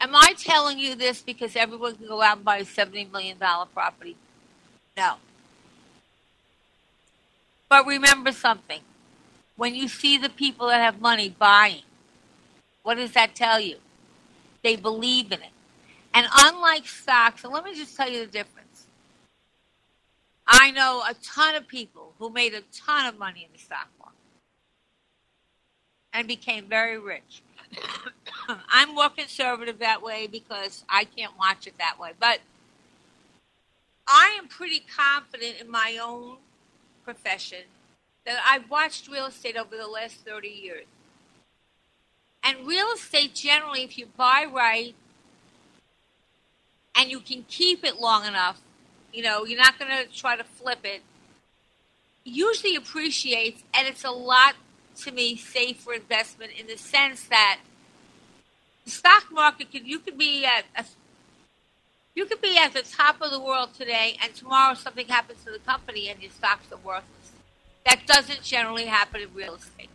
am 0.00 0.14
I 0.14 0.34
telling 0.38 0.78
you 0.78 0.94
this 0.94 1.22
because 1.22 1.56
everyone 1.56 1.96
can 1.96 2.06
go 2.06 2.22
out 2.22 2.36
and 2.36 2.44
buy 2.44 2.58
a 2.58 2.64
$70 2.64 3.10
million 3.10 3.36
property? 3.72 4.16
No. 4.96 5.14
But 7.68 7.86
remember 7.86 8.32
something 8.32 8.80
when 9.56 9.74
you 9.74 9.88
see 9.88 10.18
the 10.18 10.28
people 10.28 10.68
that 10.68 10.80
have 10.80 11.00
money 11.00 11.28
buying, 11.30 11.82
what 12.82 12.96
does 12.96 13.12
that 13.12 13.34
tell 13.34 13.58
you? 13.58 13.76
They 14.62 14.76
believe 14.76 15.32
in 15.32 15.40
it. 15.40 15.50
And 16.14 16.26
unlike 16.32 16.86
stocks, 16.86 17.44
and 17.44 17.52
let 17.52 17.64
me 17.64 17.74
just 17.74 17.96
tell 17.96 18.08
you 18.08 18.20
the 18.20 18.30
difference. 18.30 18.86
I 20.46 20.70
know 20.70 21.02
a 21.08 21.14
ton 21.14 21.56
of 21.56 21.66
people 21.66 22.12
who 22.18 22.30
made 22.30 22.54
a 22.54 22.62
ton 22.72 23.06
of 23.06 23.18
money 23.18 23.44
in 23.44 23.52
the 23.52 23.58
stock 23.58 23.88
market 23.98 24.16
and 26.12 26.28
became 26.28 26.66
very 26.66 26.98
rich. 26.98 27.42
I'm 28.70 28.94
more 28.94 29.08
conservative 29.08 29.78
that 29.80 30.02
way 30.02 30.26
because 30.26 30.84
I 30.88 31.04
can't 31.04 31.36
watch 31.38 31.66
it 31.66 31.78
that 31.78 31.98
way. 31.98 32.12
But 32.18 32.40
I 34.06 34.36
am 34.38 34.48
pretty 34.48 34.80
confident 34.80 35.60
in 35.60 35.70
my 35.70 35.98
own 36.02 36.36
profession 37.04 37.64
that 38.24 38.38
I've 38.46 38.70
watched 38.70 39.08
real 39.08 39.26
estate 39.26 39.56
over 39.56 39.76
the 39.76 39.86
last 39.86 40.16
30 40.26 40.48
years. 40.48 40.84
And 42.42 42.66
real 42.66 42.88
estate, 42.94 43.34
generally, 43.34 43.82
if 43.82 43.98
you 43.98 44.06
buy 44.16 44.46
right 44.52 44.94
and 46.94 47.10
you 47.10 47.20
can 47.20 47.44
keep 47.48 47.84
it 47.84 48.00
long 48.00 48.24
enough, 48.24 48.60
you 49.12 49.22
know, 49.22 49.44
you're 49.44 49.58
not 49.58 49.78
going 49.78 49.90
to 49.90 50.12
try 50.14 50.36
to 50.36 50.44
flip 50.44 50.80
it, 50.84 51.02
usually 52.24 52.76
appreciates, 52.76 53.62
and 53.74 53.88
it's 53.88 54.04
a 54.04 54.10
lot, 54.10 54.54
to 54.96 55.12
me, 55.12 55.36
safer 55.36 55.94
investment 55.94 56.52
in 56.58 56.66
the 56.66 56.76
sense 56.76 57.24
that 57.24 57.58
the 58.84 58.90
stock 58.90 59.24
market 59.32 59.70
could, 59.72 59.86
you 59.86 59.98
could 59.98 60.18
be 60.18 60.44
at 60.44 60.64
a 60.76 60.84
you 62.14 62.24
could 62.24 62.40
be 62.40 62.56
at 62.56 62.72
the 62.72 62.80
top 62.80 63.20
of 63.20 63.30
the 63.30 63.38
world 63.38 63.74
today, 63.74 64.16
and 64.22 64.34
tomorrow 64.34 64.74
something 64.74 65.06
happens 65.06 65.44
to 65.44 65.50
the 65.50 65.58
company 65.58 66.08
and 66.08 66.20
your 66.22 66.30
stocks 66.30 66.72
are 66.72 66.78
worthless. 66.78 67.32
That 67.84 68.06
doesn't 68.06 68.42
generally 68.42 68.86
happen 68.86 69.20
in 69.20 69.34
real 69.34 69.56
estate. 69.56 69.90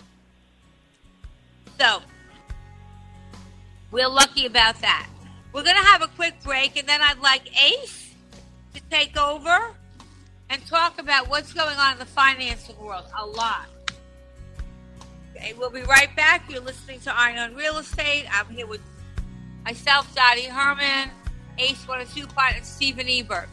So, 1.79 2.03
we're 3.89 4.07
lucky 4.07 4.45
about 4.45 4.79
that. 4.81 5.09
We're 5.51 5.63
going 5.63 5.75
to 5.75 5.81
have 5.81 6.03
a 6.03 6.07
quick 6.09 6.35
break, 6.43 6.77
and 6.77 6.87
then 6.87 7.01
I'd 7.01 7.19
like 7.19 7.41
Ace 7.59 8.13
to 8.75 8.81
take 8.91 9.17
over 9.17 9.73
and 10.51 10.65
talk 10.67 11.01
about 11.01 11.27
what's 11.27 11.53
going 11.53 11.75
on 11.77 11.93
in 11.93 11.99
the 11.99 12.05
financing 12.05 12.77
world. 12.79 13.05
A 13.17 13.25
lot. 13.25 13.67
Okay, 15.41 15.53
we'll 15.53 15.71
be 15.71 15.81
right 15.81 16.15
back. 16.15 16.43
You're 16.51 16.61
listening 16.61 16.99
to 16.99 17.19
Eye 17.19 17.35
on 17.35 17.55
Real 17.55 17.79
Estate. 17.79 18.27
I'm 18.31 18.47
here 18.53 18.67
with 18.67 18.81
myself, 19.65 20.13
Dottie 20.13 20.43
Herman, 20.43 21.09
Ace 21.57 21.83
Watanasuparp, 21.85 22.57
and 22.57 22.63
Stephen 22.63 23.07
Ebert. 23.09 23.49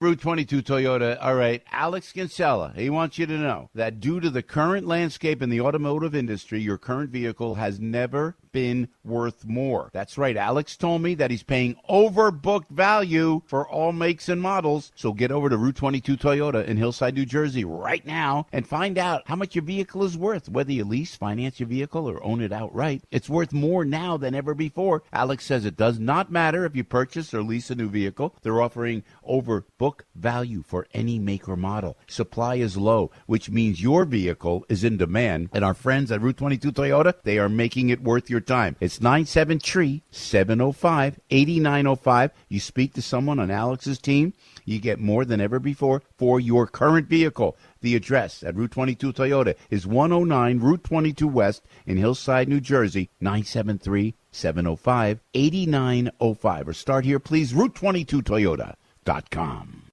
Route 0.00 0.20
22 0.22 0.62
Toyota. 0.62 1.18
All 1.20 1.34
right, 1.34 1.62
Alex 1.70 2.12
Kinsella, 2.12 2.72
he 2.74 2.88
wants 2.88 3.18
you 3.18 3.26
to 3.26 3.36
know 3.36 3.68
that 3.74 4.00
due 4.00 4.20
to 4.20 4.30
the 4.30 4.42
current 4.42 4.86
landscape 4.86 5.42
in 5.42 5.50
the 5.50 5.60
automotive 5.60 6.14
industry, 6.14 6.62
your 6.62 6.78
current 6.78 7.10
vehicle 7.10 7.56
has 7.56 7.78
never 7.78 8.36
been 8.54 8.88
worth 9.04 9.44
more. 9.44 9.90
That's 9.92 10.16
right. 10.16 10.36
Alex 10.36 10.76
told 10.76 11.02
me 11.02 11.14
that 11.16 11.30
he's 11.30 11.42
paying 11.42 11.76
overbooked 11.90 12.70
value 12.70 13.42
for 13.46 13.68
all 13.68 13.92
makes 13.92 14.30
and 14.30 14.40
models. 14.40 14.92
So 14.94 15.12
get 15.12 15.32
over 15.32 15.50
to 15.50 15.58
Route 15.58 15.76
22 15.76 16.16
Toyota 16.16 16.64
in 16.64 16.76
Hillside, 16.76 17.14
New 17.14 17.26
Jersey 17.26 17.64
right 17.64 18.06
now 18.06 18.46
and 18.52 18.66
find 18.66 18.96
out 18.96 19.22
how 19.26 19.34
much 19.34 19.56
your 19.56 19.64
vehicle 19.64 20.04
is 20.04 20.16
worth. 20.16 20.48
Whether 20.48 20.72
you 20.72 20.84
lease, 20.84 21.16
finance 21.16 21.58
your 21.58 21.68
vehicle, 21.68 22.08
or 22.08 22.24
own 22.24 22.40
it 22.40 22.52
outright, 22.52 23.02
it's 23.10 23.28
worth 23.28 23.52
more 23.52 23.84
now 23.84 24.16
than 24.16 24.34
ever 24.34 24.54
before. 24.54 25.02
Alex 25.12 25.44
says 25.44 25.64
it 25.64 25.76
does 25.76 25.98
not 25.98 26.30
matter 26.30 26.64
if 26.64 26.76
you 26.76 26.84
purchase 26.84 27.34
or 27.34 27.42
lease 27.42 27.70
a 27.70 27.74
new 27.74 27.88
vehicle. 27.88 28.36
They're 28.42 28.62
offering 28.62 29.02
overbook 29.28 30.00
value 30.14 30.62
for 30.62 30.86
any 30.94 31.18
make 31.18 31.48
or 31.48 31.56
model. 31.56 31.98
Supply 32.06 32.54
is 32.54 32.76
low, 32.76 33.10
which 33.26 33.50
means 33.50 33.82
your 33.82 34.04
vehicle 34.04 34.64
is 34.68 34.84
in 34.84 34.96
demand. 34.96 35.48
And 35.52 35.64
our 35.64 35.74
friends 35.74 36.12
at 36.12 36.20
Route 36.20 36.36
22 36.36 36.70
Toyota, 36.70 37.14
they 37.24 37.38
are 37.38 37.48
making 37.48 37.88
it 37.88 38.02
worth 38.02 38.30
your 38.30 38.43
time. 38.46 38.76
It's 38.80 39.00
973 39.00 40.02
705 40.10 41.20
8905. 41.30 42.30
You 42.48 42.60
speak 42.60 42.94
to 42.94 43.02
someone 43.02 43.38
on 43.38 43.50
Alex's 43.50 43.98
team, 43.98 44.32
you 44.64 44.78
get 44.78 44.98
more 44.98 45.24
than 45.24 45.40
ever 45.40 45.58
before 45.58 46.02
for 46.16 46.40
your 46.40 46.66
current 46.66 47.08
vehicle. 47.08 47.56
The 47.80 47.96
address 47.96 48.42
at 48.42 48.56
Route 48.56 48.72
22 48.72 49.12
Toyota 49.12 49.54
is 49.70 49.86
109 49.86 50.60
Route 50.60 50.84
22 50.84 51.28
West 51.28 51.62
in 51.86 51.96
Hillside, 51.96 52.48
New 52.48 52.60
Jersey, 52.60 53.10
973 53.20 54.14
705 54.30 55.20
8905. 55.34 56.68
Or 56.68 56.72
start 56.72 57.04
here, 57.04 57.20
please, 57.20 57.52
Route22Toyota.com. 57.52 59.83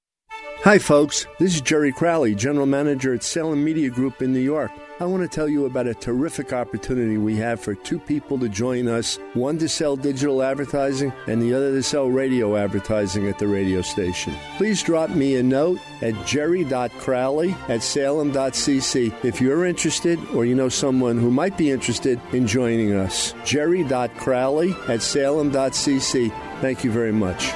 Hi, 0.64 0.78
folks. 0.78 1.26
This 1.40 1.56
is 1.56 1.60
Jerry 1.60 1.90
Crowley, 1.90 2.36
General 2.36 2.66
Manager 2.66 3.12
at 3.12 3.24
Salem 3.24 3.64
Media 3.64 3.90
Group 3.90 4.22
in 4.22 4.32
New 4.32 4.38
York. 4.38 4.70
I 5.00 5.06
want 5.06 5.24
to 5.24 5.28
tell 5.28 5.48
you 5.48 5.66
about 5.66 5.88
a 5.88 5.94
terrific 5.94 6.52
opportunity 6.52 7.18
we 7.18 7.34
have 7.38 7.58
for 7.58 7.74
two 7.74 7.98
people 7.98 8.38
to 8.38 8.48
join 8.48 8.86
us 8.86 9.18
one 9.34 9.58
to 9.58 9.68
sell 9.68 9.96
digital 9.96 10.40
advertising, 10.40 11.12
and 11.26 11.42
the 11.42 11.52
other 11.52 11.72
to 11.72 11.82
sell 11.82 12.06
radio 12.06 12.56
advertising 12.56 13.26
at 13.26 13.40
the 13.40 13.48
radio 13.48 13.82
station. 13.82 14.32
Please 14.56 14.84
drop 14.84 15.10
me 15.10 15.34
a 15.34 15.42
note 15.42 15.80
at 16.00 16.14
jerry.crowley 16.26 17.56
at 17.68 17.82
salem.cc 17.82 19.24
if 19.24 19.40
you're 19.40 19.66
interested 19.66 20.16
or 20.28 20.44
you 20.44 20.54
know 20.54 20.68
someone 20.68 21.18
who 21.18 21.32
might 21.32 21.58
be 21.58 21.72
interested 21.72 22.20
in 22.32 22.46
joining 22.46 22.92
us. 22.92 23.34
jerry.crowley 23.44 24.76
at 24.86 25.02
salem.cc. 25.02 26.60
Thank 26.60 26.84
you 26.84 26.92
very 26.92 27.12
much. 27.12 27.52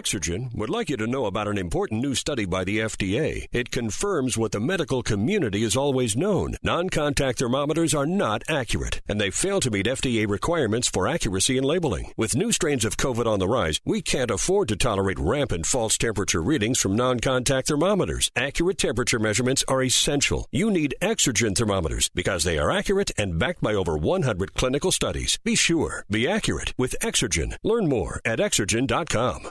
Exergen 0.00 0.54
would 0.54 0.70
like 0.70 0.88
you 0.88 0.96
to 0.96 1.06
know 1.06 1.26
about 1.26 1.46
an 1.46 1.58
important 1.58 2.00
new 2.00 2.14
study 2.14 2.46
by 2.46 2.64
the 2.64 2.78
FDA. 2.78 3.46
It 3.52 3.70
confirms 3.70 4.38
what 4.38 4.50
the 4.50 4.58
medical 4.58 5.02
community 5.02 5.62
has 5.62 5.76
always 5.76 6.16
known. 6.16 6.56
Non-contact 6.62 7.38
thermometers 7.38 7.94
are 7.94 8.06
not 8.06 8.42
accurate, 8.48 9.02
and 9.06 9.20
they 9.20 9.30
fail 9.30 9.60
to 9.60 9.70
meet 9.70 9.84
FDA 9.84 10.26
requirements 10.26 10.88
for 10.88 11.06
accuracy 11.06 11.58
in 11.58 11.64
labeling. 11.64 12.14
With 12.16 12.34
new 12.34 12.50
strains 12.50 12.86
of 12.86 12.96
COVID 12.96 13.26
on 13.26 13.40
the 13.40 13.46
rise, 13.46 13.78
we 13.84 14.00
can't 14.00 14.30
afford 14.30 14.68
to 14.68 14.76
tolerate 14.76 15.18
rampant 15.18 15.66
false 15.66 15.98
temperature 15.98 16.40
readings 16.40 16.80
from 16.80 16.96
non-contact 16.96 17.68
thermometers. 17.68 18.30
Accurate 18.34 18.78
temperature 18.78 19.18
measurements 19.18 19.62
are 19.68 19.82
essential. 19.82 20.46
You 20.50 20.70
need 20.70 20.94
Exergen 21.02 21.54
thermometers 21.54 22.08
because 22.14 22.44
they 22.44 22.58
are 22.58 22.70
accurate 22.70 23.10
and 23.18 23.38
backed 23.38 23.60
by 23.60 23.74
over 23.74 23.98
100 23.98 24.54
clinical 24.54 24.92
studies. 24.92 25.38
Be 25.44 25.56
sure, 25.56 26.06
be 26.08 26.26
accurate 26.26 26.72
with 26.78 26.96
Exergen. 27.02 27.58
Learn 27.62 27.86
more 27.86 28.22
at 28.24 28.38
exergen.com. 28.38 29.50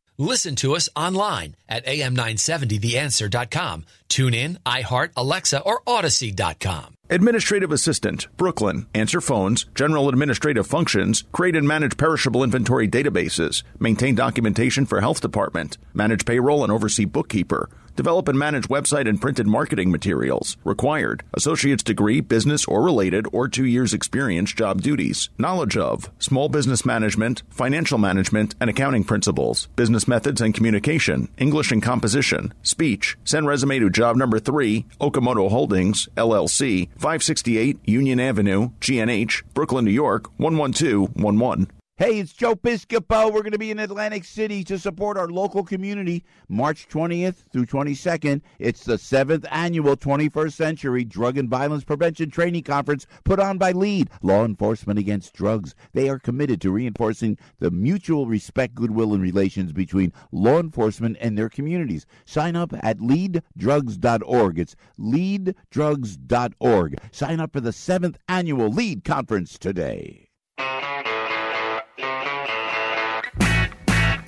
Listen 0.21 0.55
to 0.57 0.75
us 0.75 0.87
online 0.95 1.55
at 1.67 1.83
am970theanswer.com. 1.87 3.85
Tune 4.07 4.35
in, 4.35 4.59
iHeart, 4.67 5.09
Alexa, 5.17 5.61
or 5.61 5.81
Odyssey.com. 5.87 6.93
Administrative 7.09 7.71
assistant, 7.71 8.27
Brooklyn. 8.37 8.85
Answer 8.93 9.19
phones, 9.19 9.65
general 9.73 10.09
administrative 10.09 10.67
functions, 10.67 11.23
create 11.31 11.55
and 11.55 11.67
manage 11.67 11.97
perishable 11.97 12.43
inventory 12.43 12.87
databases, 12.87 13.63
maintain 13.79 14.13
documentation 14.13 14.85
for 14.85 15.01
health 15.01 15.21
department, 15.21 15.79
manage 15.91 16.23
payroll 16.23 16.63
and 16.63 16.71
oversee 16.71 17.05
bookkeeper, 17.05 17.67
develop 17.95 18.27
and 18.27 18.37
manage 18.37 18.67
website 18.67 19.07
and 19.07 19.19
printed 19.19 19.47
marketing 19.47 19.91
materials. 19.91 20.57
Required, 20.63 21.23
associate's 21.33 21.83
degree, 21.83 22.21
business 22.21 22.65
or 22.65 22.81
related, 22.81 23.25
or 23.31 23.47
two 23.47 23.65
years 23.65 23.93
experience 23.93 24.53
job 24.53 24.81
duties. 24.81 25.29
Knowledge 25.37 25.77
of 25.77 26.09
small 26.19 26.49
business 26.49 26.85
management, 26.85 27.43
financial 27.49 27.97
management, 27.97 28.55
and 28.59 28.69
accounting 28.69 29.03
principles, 29.03 29.67
business 29.75 30.07
methods 30.07 30.41
and 30.41 30.53
communication, 30.53 31.27
English 31.37 31.71
and 31.71 31.83
composition, 31.83 32.53
speech. 32.61 33.17
Send 33.23 33.47
resume 33.47 33.79
to 33.79 33.89
job 33.89 34.15
number 34.15 34.39
three, 34.39 34.85
Okamoto 34.99 35.49
Holdings, 35.49 36.07
LLC, 36.15 36.89
568 36.97 37.79
Union 37.85 38.19
Avenue, 38.19 38.69
GNH, 38.79 39.43
Brooklyn, 39.53 39.85
New 39.85 39.91
York, 39.91 40.29
11211. 40.37 41.67
Hey, 41.97 42.19
it's 42.19 42.33
Joe 42.33 42.55
Piscopo. 42.55 43.31
We're 43.31 43.43
going 43.43 43.51
to 43.51 43.59
be 43.59 43.69
in 43.69 43.77
Atlantic 43.77 44.25
City 44.25 44.63
to 44.63 44.79
support 44.79 45.19
our 45.19 45.27
local 45.27 45.63
community 45.63 46.23
March 46.49 46.87
20th 46.89 47.43
through 47.53 47.67
22nd. 47.67 48.41
It's 48.57 48.83
the 48.83 48.97
seventh 48.97 49.45
annual 49.51 49.95
21st 49.95 50.53
Century 50.53 51.03
Drug 51.03 51.37
and 51.37 51.47
Violence 51.47 51.83
Prevention 51.83 52.31
Training 52.31 52.63
Conference 52.63 53.05
put 53.23 53.39
on 53.39 53.59
by 53.59 53.71
LEAD, 53.71 54.09
Law 54.23 54.45
Enforcement 54.45 54.97
Against 54.97 55.33
Drugs. 55.33 55.75
They 55.93 56.09
are 56.09 56.17
committed 56.17 56.59
to 56.61 56.71
reinforcing 56.71 57.37
the 57.59 57.69
mutual 57.69 58.25
respect, 58.25 58.73
goodwill, 58.73 59.13
and 59.13 59.21
relations 59.21 59.71
between 59.71 60.11
law 60.31 60.59
enforcement 60.59 61.17
and 61.21 61.37
their 61.37 61.49
communities. 61.49 62.07
Sign 62.25 62.55
up 62.55 62.73
at 62.81 62.97
leaddrugs.org. 62.97 64.57
It's 64.57 64.75
leaddrugs.org. 64.97 66.97
Sign 67.11 67.39
up 67.39 67.53
for 67.53 67.61
the 67.61 67.73
seventh 67.73 68.17
annual 68.27 68.69
LEAD 68.69 69.03
Conference 69.03 69.59
today. 69.59 70.29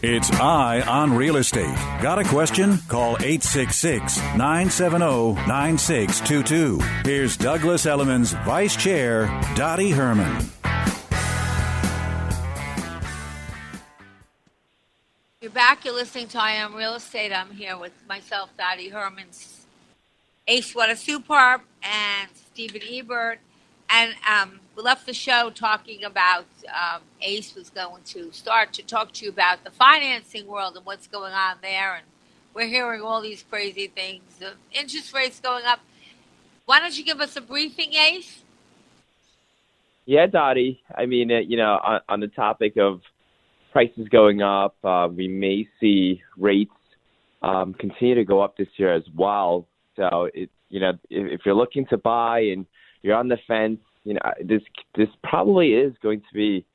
It's 0.05 0.29
Eye 0.31 0.81
on 0.81 1.15
Real 1.15 1.37
Estate. 1.37 1.77
Got 2.01 2.19
a 2.19 2.25
question? 2.25 2.77
Call 2.89 3.15
866 3.21 4.17
970 4.35 5.35
9622. 5.47 6.79
Here's 7.05 7.37
Douglas 7.37 7.85
Elliman's 7.85 8.33
Vice 8.43 8.75
Chair, 8.75 9.27
Dottie 9.55 9.91
Herman. 9.91 10.49
You're 15.39 15.51
back. 15.51 15.85
You're 15.85 15.93
listening 15.93 16.27
to 16.27 16.37
Eye 16.37 16.61
on 16.61 16.73
Real 16.73 16.95
Estate. 16.95 17.31
I'm 17.31 17.51
here 17.51 17.77
with 17.77 17.93
myself, 18.05 18.49
Dottie 18.57 18.89
Herman, 18.89 19.27
Ace 20.49 20.73
Watanasuparp, 20.73 21.61
and 21.81 22.29
Stephen 22.51 22.81
Ebert. 22.91 23.39
And 23.89 24.13
um, 24.27 24.59
we 24.75 24.83
left 24.83 25.05
the 25.05 25.13
show 25.13 25.49
talking 25.49 26.03
about 26.03 26.45
um, 26.67 27.01
Ace 27.21 27.55
was 27.55 27.69
going 27.69 28.03
to 28.05 28.31
start 28.31 28.73
to 28.73 28.83
talk 28.83 29.11
to 29.13 29.25
you 29.25 29.31
about 29.31 29.63
the 29.63 29.71
financing 29.71 30.47
world 30.47 30.75
and 30.75 30.85
what's 30.85 31.07
going 31.07 31.33
on 31.33 31.57
there. 31.61 31.95
And 31.95 32.05
we're 32.53 32.67
hearing 32.67 33.01
all 33.01 33.21
these 33.21 33.43
crazy 33.49 33.87
things 33.87 34.41
of 34.41 34.53
interest 34.71 35.13
rates 35.13 35.39
going 35.39 35.65
up. 35.65 35.79
Why 36.65 36.79
don't 36.79 36.97
you 36.97 37.03
give 37.03 37.19
us 37.19 37.35
a 37.35 37.41
briefing, 37.41 37.93
Ace? 37.93 38.43
Yeah, 40.05 40.27
Dottie. 40.27 40.81
I 40.95 41.05
mean, 41.05 41.31
uh, 41.31 41.39
you 41.39 41.57
know, 41.57 41.79
on, 41.83 42.01
on 42.09 42.19
the 42.19 42.27
topic 42.27 42.77
of 42.77 43.01
prices 43.71 44.07
going 44.09 44.41
up, 44.41 44.75
uh, 44.83 45.07
we 45.13 45.27
may 45.27 45.67
see 45.79 46.21
rates 46.37 46.71
um, 47.41 47.73
continue 47.73 48.15
to 48.15 48.23
go 48.23 48.41
up 48.41 48.57
this 48.57 48.67
year 48.77 48.93
as 48.93 49.03
well. 49.15 49.67
So, 49.95 50.29
it, 50.33 50.49
you 50.69 50.79
know, 50.79 50.91
if, 51.09 51.39
if 51.39 51.41
you're 51.45 51.55
looking 51.55 51.85
to 51.87 51.97
buy 51.97 52.39
and 52.39 52.65
you're 53.03 53.15
on 53.15 53.27
the 53.27 53.37
fence, 53.47 53.79
you 54.03 54.15
know, 54.15 54.19
this 54.43 54.61
this 54.95 55.09
probably 55.23 55.73
is 55.73 55.93
going 56.01 56.21
to 56.21 56.33
be 56.33 56.65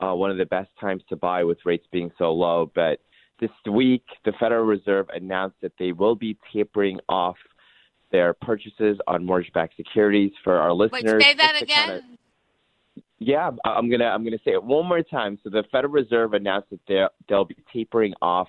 uh, 0.00 0.14
one 0.14 0.30
of 0.30 0.36
the 0.36 0.46
best 0.46 0.70
times 0.80 1.02
to 1.08 1.16
buy 1.16 1.42
with 1.44 1.58
rates 1.64 1.86
being 1.90 2.12
so 2.16 2.32
low. 2.32 2.70
But 2.74 3.00
this 3.40 3.50
week, 3.70 4.04
the 4.24 4.32
Federal 4.38 4.64
Reserve 4.64 5.08
announced 5.12 5.56
that 5.62 5.72
they 5.78 5.92
will 5.92 6.14
be 6.14 6.36
tapering 6.52 7.00
off 7.08 7.36
their 8.12 8.34
purchases 8.34 8.98
on 9.06 9.24
mortgage-backed 9.24 9.76
securities 9.76 10.32
for 10.42 10.56
our 10.56 10.72
listeners. 10.72 11.14
Wait, 11.14 11.22
say 11.22 11.34
that 11.34 11.62
again. 11.62 11.88
Kinda, 11.88 12.02
yeah, 13.18 13.50
I'm 13.64 13.90
gonna 13.90 14.06
I'm 14.06 14.24
gonna 14.24 14.38
say 14.44 14.52
it 14.52 14.62
one 14.62 14.86
more 14.86 15.02
time. 15.02 15.38
So 15.44 15.50
the 15.50 15.64
Federal 15.70 15.92
Reserve 15.92 16.34
announced 16.34 16.70
that 16.70 16.80
they 16.88 17.04
they'll 17.28 17.44
be 17.44 17.56
tapering 17.72 18.14
off 18.20 18.48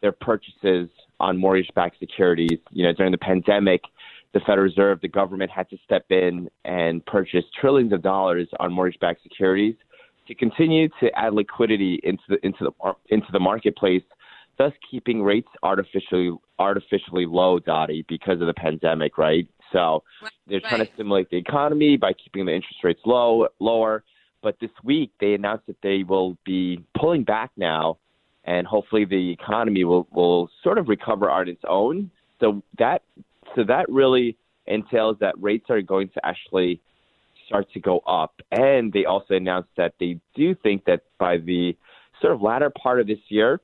their 0.00 0.12
purchases 0.12 0.88
on 1.20 1.36
mortgage-backed 1.38 1.98
securities. 1.98 2.58
You 2.70 2.84
know, 2.84 2.92
during 2.92 3.12
the 3.12 3.18
pandemic, 3.18 3.82
the 4.34 4.40
Federal 4.40 4.64
Reserve, 4.64 5.00
the 5.00 5.08
government 5.08 5.50
had 5.50 5.68
to 5.70 5.78
step 5.84 6.04
in 6.10 6.48
and 6.64 7.04
purchase 7.06 7.44
trillions 7.60 7.92
of 7.92 8.02
dollars 8.02 8.48
on 8.60 8.72
mortgage-backed 8.72 9.22
securities 9.22 9.74
to 10.26 10.34
continue 10.34 10.88
to 11.00 11.10
add 11.18 11.32
liquidity 11.32 11.98
into 12.04 12.22
the 12.28 12.46
into 12.46 12.64
the 12.64 12.94
into 13.08 13.26
the 13.32 13.40
marketplace, 13.40 14.02
thus 14.58 14.72
keeping 14.90 15.22
rates 15.22 15.48
artificially 15.62 16.36
artificially 16.58 17.26
low, 17.26 17.58
Dottie, 17.58 18.04
because 18.08 18.40
of 18.40 18.46
the 18.46 18.54
pandemic, 18.54 19.16
right? 19.16 19.48
So 19.72 20.02
they're 20.46 20.60
trying 20.60 20.84
to 20.84 20.92
stimulate 20.94 21.30
the 21.30 21.36
economy 21.36 21.96
by 21.96 22.12
keeping 22.12 22.46
the 22.46 22.54
interest 22.54 22.84
rates 22.84 23.00
low 23.06 23.48
lower. 23.58 24.04
But 24.42 24.56
this 24.60 24.70
week 24.84 25.10
they 25.20 25.34
announced 25.34 25.66
that 25.66 25.76
they 25.82 26.04
will 26.04 26.36
be 26.44 26.84
pulling 26.98 27.24
back 27.24 27.50
now, 27.56 27.98
and 28.44 28.66
hopefully 28.66 29.06
the 29.06 29.30
economy 29.30 29.84
will 29.84 30.06
will 30.12 30.50
sort 30.62 30.76
of 30.76 30.88
recover 30.88 31.30
on 31.30 31.48
its 31.48 31.62
own. 31.66 32.10
So 32.40 32.62
that 32.78 33.02
so 33.54 33.64
that 33.64 33.88
really 33.88 34.36
entails 34.66 35.16
that 35.20 35.34
rates 35.40 35.66
are 35.70 35.82
going 35.82 36.08
to 36.10 36.26
actually 36.26 36.80
start 37.46 37.70
to 37.72 37.80
go 37.80 38.00
up. 38.00 38.40
And 38.52 38.92
they 38.92 39.04
also 39.06 39.34
announced 39.34 39.70
that 39.76 39.94
they 39.98 40.20
do 40.34 40.54
think 40.54 40.84
that 40.84 41.02
by 41.18 41.38
the 41.38 41.76
sort 42.20 42.34
of 42.34 42.42
latter 42.42 42.70
part 42.70 43.00
of 43.00 43.06
this 43.06 43.18
year, 43.28 43.60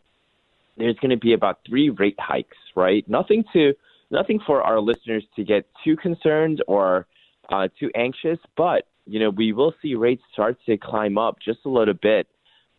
there's 0.77 0.97
going 0.97 1.11
to 1.11 1.17
be 1.17 1.35
about 1.35 1.61
three 1.67 1.91
rate 1.91 2.19
hikes, 2.19 2.57
right? 2.75 3.09
Nothing 3.09 3.45
to 3.53 3.75
nothing 4.11 4.41
for 4.47 4.63
our 4.63 4.81
listeners 4.81 5.25
to 5.37 5.45
get 5.45 5.67
too 5.85 5.97
concerned 5.97 6.63
or 6.67 7.07
uh, 7.51 7.69
too 7.79 7.91
anxious, 7.95 8.39
but 8.57 8.87
you 9.07 9.21
know 9.21 9.31
we 9.31 9.53
will 9.53 9.75
see 9.83 9.95
rates 9.95 10.23
start 10.33 10.57
to 10.67 10.77
climb 10.77 11.19
up 11.19 11.37
just 11.45 11.61
a 11.65 11.69
little 11.69 11.95
bit 11.95 12.27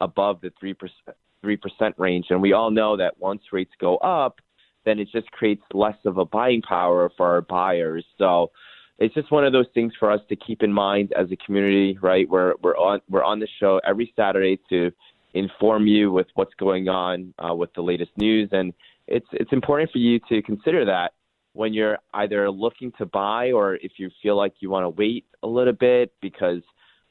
above 0.01 0.41
the 0.41 0.51
three 0.59 0.73
percent 0.73 1.15
three 1.41 1.57
percent 1.57 1.95
range, 1.97 2.27
and 2.29 2.41
we 2.41 2.53
all 2.53 2.71
know 2.71 2.97
that 2.97 3.19
once 3.19 3.41
rates 3.51 3.71
go 3.79 3.97
up, 3.97 4.41
then 4.85 4.99
it 4.99 5.09
just 5.11 5.29
creates 5.31 5.63
less 5.73 5.97
of 6.05 6.17
a 6.17 6.25
buying 6.25 6.61
power 6.61 7.11
for 7.17 7.27
our 7.27 7.41
buyers. 7.41 8.05
So 8.17 8.51
it's 8.99 9.13
just 9.13 9.31
one 9.31 9.45
of 9.45 9.51
those 9.51 9.65
things 9.73 9.93
for 9.99 10.11
us 10.11 10.21
to 10.29 10.35
keep 10.35 10.63
in 10.63 10.71
mind 10.71 11.11
as 11.17 11.31
a 11.31 11.35
community, 11.37 11.97
right? 12.01 12.29
We're 12.29 12.53
we're 12.61 12.77
on 12.77 13.01
we're 13.09 13.23
on 13.23 13.39
the 13.39 13.47
show 13.59 13.81
every 13.85 14.13
Saturday 14.15 14.59
to 14.69 14.91
inform 15.33 15.85
you 15.85 16.11
with 16.11 16.27
what's 16.35 16.53
going 16.55 16.87
on 16.87 17.33
uh, 17.39 17.53
with 17.53 17.73
the 17.73 17.81
latest 17.81 18.11
news, 18.17 18.49
and 18.51 18.73
it's 19.07 19.27
it's 19.33 19.51
important 19.51 19.91
for 19.91 19.97
you 19.97 20.19
to 20.29 20.41
consider 20.41 20.85
that 20.85 21.13
when 21.53 21.73
you're 21.73 21.97
either 22.13 22.49
looking 22.49 22.91
to 22.97 23.05
buy 23.05 23.51
or 23.51 23.75
if 23.75 23.93
you 23.97 24.09
feel 24.21 24.37
like 24.37 24.53
you 24.59 24.69
want 24.69 24.83
to 24.83 24.89
wait 24.89 25.25
a 25.43 25.47
little 25.47 25.73
bit 25.73 26.11
because 26.21 26.61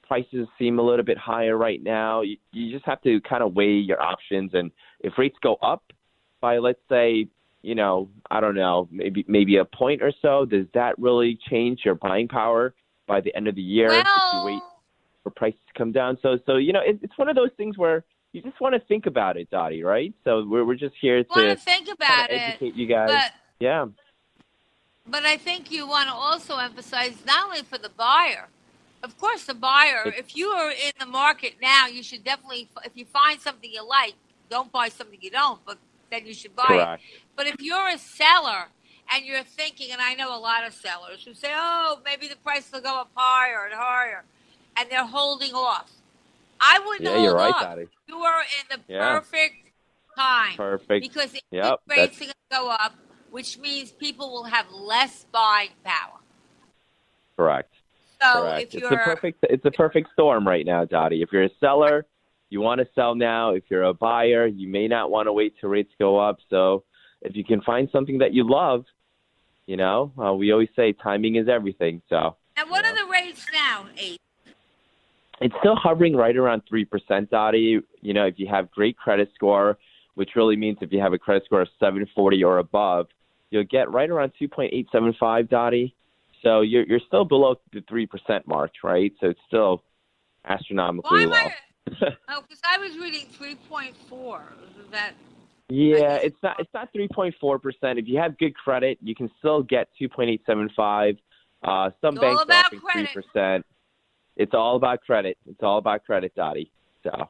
prices 0.07 0.47
seem 0.59 0.79
a 0.79 0.83
little 0.83 1.05
bit 1.05 1.17
higher 1.17 1.57
right 1.57 1.83
now. 1.83 2.21
You, 2.21 2.37
you 2.53 2.71
just 2.71 2.85
have 2.85 3.01
to 3.03 3.21
kind 3.23 3.43
of 3.43 3.55
weigh 3.55 3.73
your 3.73 4.01
options, 4.01 4.53
and 4.55 4.71
if 5.01 5.15
rates 5.19 5.37
go 5.43 5.57
up 5.57 5.83
by 6.41 6.59
let's 6.59 6.81
say 6.89 7.27
you 7.65 7.75
know, 7.75 8.09
I 8.31 8.41
don't 8.41 8.55
know, 8.55 8.89
maybe 8.91 9.25
maybe 9.27 9.57
a 9.57 9.65
point 9.65 10.03
or 10.03 10.13
so. 10.21 10.45
Does 10.45 10.67
that 10.75 10.99
really 10.99 11.39
change 11.51 11.81
your 11.85 11.95
buying 11.95 12.29
power 12.29 12.75
by 13.07 13.21
the 13.21 13.35
end 13.35 13.49
of 13.49 13.55
the 13.55 13.63
year 13.63 13.89
well, 13.89 14.01
if 14.03 14.35
you 14.35 14.45
wait 14.45 14.63
for 15.23 15.31
prices 15.31 15.61
to 15.69 15.79
come 15.79 15.93
down? 15.93 16.19
So 16.23 16.39
so 16.47 16.57
you 16.57 16.73
know, 16.73 16.81
it, 16.81 16.99
it's 17.03 17.17
one 17.17 17.29
of 17.29 17.37
those 17.37 17.51
things 17.57 17.79
where 17.79 18.05
you 18.33 18.43
just 18.43 18.61
want 18.61 18.75
to 18.75 18.81
think 18.81 19.07
about 19.07 19.37
it, 19.37 19.49
Dottie, 19.51 19.83
right? 19.83 20.13
So 20.25 20.45
we're 20.47 20.65
we're 20.65 20.75
just 20.75 20.95
here 21.01 21.23
to 21.23 21.57
think 21.57 21.89
about 21.89 22.31
it, 22.31 22.35
educate 22.35 22.75
you 22.75 22.87
guys. 22.87 23.11
But, 23.11 23.33
yeah. 23.61 23.87
But 25.07 25.25
I 25.25 25.37
think 25.37 25.71
you 25.71 25.87
want 25.87 26.09
to 26.09 26.15
also 26.15 26.57
emphasize 26.59 27.25
not 27.27 27.47
only 27.47 27.63
for 27.63 27.79
the 27.79 27.91
buyer. 27.91 28.49
Of 29.03 29.19
course, 29.19 29.45
the 29.45 29.55
buyer. 29.55 30.03
if 30.07 30.35
you 30.35 30.49
are 30.49 30.71
in 30.71 30.93
the 30.99 31.05
market 31.07 31.57
now, 31.61 31.87
you 31.87 32.03
should 32.03 32.25
definitely. 32.25 32.69
If 32.85 32.93
you 32.95 33.05
find 33.05 33.41
something 33.41 33.71
you 33.71 33.87
like, 33.87 34.15
don't 34.49 34.73
buy 34.73 34.89
something 34.89 35.19
you 35.21 35.31
don't. 35.31 35.61
But 35.67 35.79
then 36.11 36.27
you 36.27 36.35
should 36.35 36.55
buy 36.55 36.67
Correct. 36.67 37.03
it. 37.03 37.21
But 37.37 37.47
if 37.47 37.61
you're 37.61 37.89
a 37.89 37.99
seller 37.99 38.67
and 39.13 39.25
you're 39.25 39.43
thinking, 39.43 39.91
and 39.93 40.01
I 40.01 40.15
know 40.15 40.37
a 40.37 40.39
lot 40.39 40.67
of 40.67 40.73
sellers 40.73 41.25
who 41.25 41.35
say, 41.35 41.53
oh, 41.55 42.01
maybe 42.05 42.29
the 42.29 42.37
price 42.37 42.71
will 42.73 42.81
go 42.81 43.01
up 43.01 43.11
higher 43.15 43.67
and 43.67 43.75
higher, 43.75 44.25
and 44.77 44.91
they're 44.91 45.07
holding 45.07 45.53
off. 45.53 45.91
I 46.61 46.81
wouldn't 46.87 47.05
Yeah, 47.05 47.17
hold 47.17 47.25
you're 47.25 47.35
right, 47.35 47.55
off. 47.55 47.63
Dottie. 47.63 47.89
You 48.07 48.17
are 48.17 48.41
in 48.41 48.79
the 48.79 48.81
Yeah. 48.89 49.15
perfect 49.15 49.57
time. 50.17 50.57
Perfect. 50.57 51.01
Because 51.01 51.35
Yep, 51.51 51.81
rates 51.89 52.17
are 52.19 52.25
going 52.25 52.33
to 52.51 52.57
go 52.57 52.71
up, 52.71 52.95
which 53.31 53.59
means 53.59 53.93
people 53.93 54.31
will 54.31 54.45
have 54.45 54.71
less 54.71 55.27
buying 55.33 55.71
power. 55.85 56.19
Correct. 57.37 57.73
So 58.23 58.41
Correct. 58.41 58.61
if 58.63 58.75
It's 58.75 58.83
you're 58.83 58.93
a 58.93 58.99
perfect 58.99 59.45
it's 59.51 59.65
a 59.65 59.71
perfect 59.71 60.09
storm 60.13 60.47
right 60.47 60.65
now, 60.65 60.85
Dottie. 60.85 61.23
If 61.23 61.33
you're 61.33 61.45
a 61.45 61.51
seller, 61.61 62.07
you 62.51 62.61
want 62.61 62.81
to 62.81 62.87
sell 62.95 63.15
now. 63.15 63.51
If 63.51 63.65
you're 63.71 63.83
a 63.85 63.95
buyer, 63.95 64.47
you 64.47 64.69
may 64.69 64.87
not 64.89 65.11
want 65.11 65.27
to 65.27 65.33
wait 65.33 65.55
till 65.61 65.71
rates 65.71 65.93
go 65.99 66.19
up. 66.19 66.39
So 66.51 66.85
if 67.23 67.35
you 67.37 67.45
can 67.45 67.61
find 67.63 67.89
something 67.93 68.19
that 68.19 68.33
you 68.33 68.49
love, 68.49 68.85
you 69.67 69.77
know, 69.77 70.13
uh, 70.23 70.33
we 70.35 70.53
always 70.53 70.69
say 70.77 70.93
timing 70.93 71.37
is 71.37 71.49
everything. 71.49 72.03
So 72.09 72.37
And 72.57 72.71
what 72.71 72.85
are 72.85 72.95
the 72.95 73.11
rates 73.11 73.47
now? 73.53 73.87
Eight. 73.97 74.21
it's 75.41 75.55
still 75.61 75.77
hovering 75.77 76.15
right 76.15 76.37
around 76.37 76.63
three 76.69 76.85
percent, 76.85 77.31
Dottie. 77.31 77.81
You 78.03 78.15
know, 78.15 78.27
if 78.27 78.35
you 78.39 78.47
have 78.49 78.71
great 78.71 78.97
credit 78.97 79.31
score, 79.35 79.79
which 80.15 80.31
really 80.37 80.57
means 80.57 80.79
if 80.81 80.93
you 80.93 81.01
have 81.01 81.13
a 81.13 81.19
credit 81.19 81.45
score 81.47 81.63
of 81.63 81.69
740 81.81 82.45
or 82.45 82.59
above, 82.59 83.07
you'll 83.51 83.65
get 83.65 83.91
right 83.91 84.09
around 84.09 84.33
2.875, 84.41 85.49
Dottie. 85.49 85.95
So 86.43 86.61
you're 86.61 86.85
you're 86.85 87.01
still 87.07 87.25
below 87.25 87.57
the 87.73 87.83
three 87.89 88.07
percent 88.07 88.47
mark, 88.47 88.73
right? 88.85 89.13
So 89.21 89.31
it's 89.31 89.41
still 89.49 89.83
astronomically 90.45 91.25
low. 91.25 91.49
Oh, 92.29 92.41
because 92.41 92.61
I 92.65 92.79
was 92.79 92.97
reading 92.99 93.27
three 93.33 93.57
point 93.69 93.95
four. 94.09 94.43
That 94.91 95.13
Yeah, 95.69 96.17
it's 96.17 96.37
not 96.43 96.59
it's 96.59 96.73
not 96.73 96.93
three 96.93 97.09
point 97.09 97.35
four 97.41 97.59
percent. 97.59 97.99
If 97.99 98.09
you 98.09 98.19
have 98.19 98.39
good 98.39 98.55
credit, 98.55 98.99
you 99.03 99.15
can 99.15 99.31
still 99.39 99.63
get 99.63 99.89
two 99.99 100.09
point 100.09 100.31
eight 100.31 100.43
seven 100.47 100.71
five. 100.75 101.17
Uh, 101.63 101.91
some 102.01 102.15
It's 102.15 102.21
banks 102.21 102.35
all 102.35 102.41
are 102.41 102.45
about 102.45 102.67
offering 102.67 102.83
three 102.93 103.09
percent. 103.15 103.67
It's 104.37 104.55
all 104.55 104.77
about 104.77 105.01
credit. 105.03 105.37
It's 105.47 105.63
all 105.63 105.79
about 105.79 106.05
credit, 106.05 106.35
Dottie. 106.35 106.71
So 107.05 107.29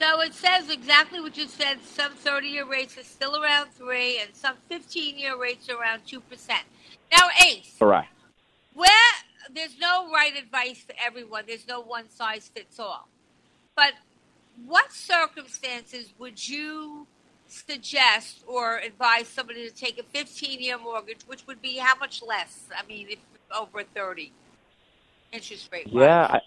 So 0.00 0.20
it 0.20 0.34
says 0.34 0.70
exactly 0.70 1.20
what 1.20 1.36
you 1.36 1.48
said. 1.48 1.82
Some 1.82 2.12
30 2.12 2.46
year 2.48 2.66
rates 2.66 2.96
are 2.96 3.04
still 3.04 3.42
around 3.42 3.70
3 3.72 4.20
and 4.20 4.34
some 4.34 4.56
15 4.68 5.18
year 5.18 5.38
rates 5.38 5.68
are 5.68 5.76
around 5.76 6.00
2%. 6.06 6.20
Now, 7.12 7.28
Ace, 7.46 7.74
correct. 7.78 8.08
where 8.74 8.88
there's 9.54 9.78
no 9.78 10.10
right 10.12 10.36
advice 10.36 10.82
for 10.86 10.94
everyone, 11.04 11.44
there's 11.46 11.66
no 11.66 11.80
one 11.80 12.08
size 12.10 12.50
fits 12.54 12.78
all. 12.78 13.08
But 13.76 13.94
what 14.66 14.92
circumstances 14.92 16.12
would 16.18 16.48
you 16.48 17.06
suggest 17.46 18.44
or 18.46 18.78
advise 18.78 19.26
somebody 19.26 19.68
to 19.68 19.74
take 19.74 19.98
a 19.98 20.02
15 20.02 20.60
year 20.60 20.78
mortgage, 20.78 21.22
which 21.26 21.46
would 21.46 21.60
be 21.62 21.76
how 21.76 21.96
much 21.96 22.22
less? 22.22 22.64
I 22.76 22.86
mean, 22.86 23.08
if 23.10 23.18
over 23.56 23.82
30 23.82 24.32
interest 25.32 25.68
rate. 25.72 25.88
Yeah, 25.90 26.26
I, 26.30 26.40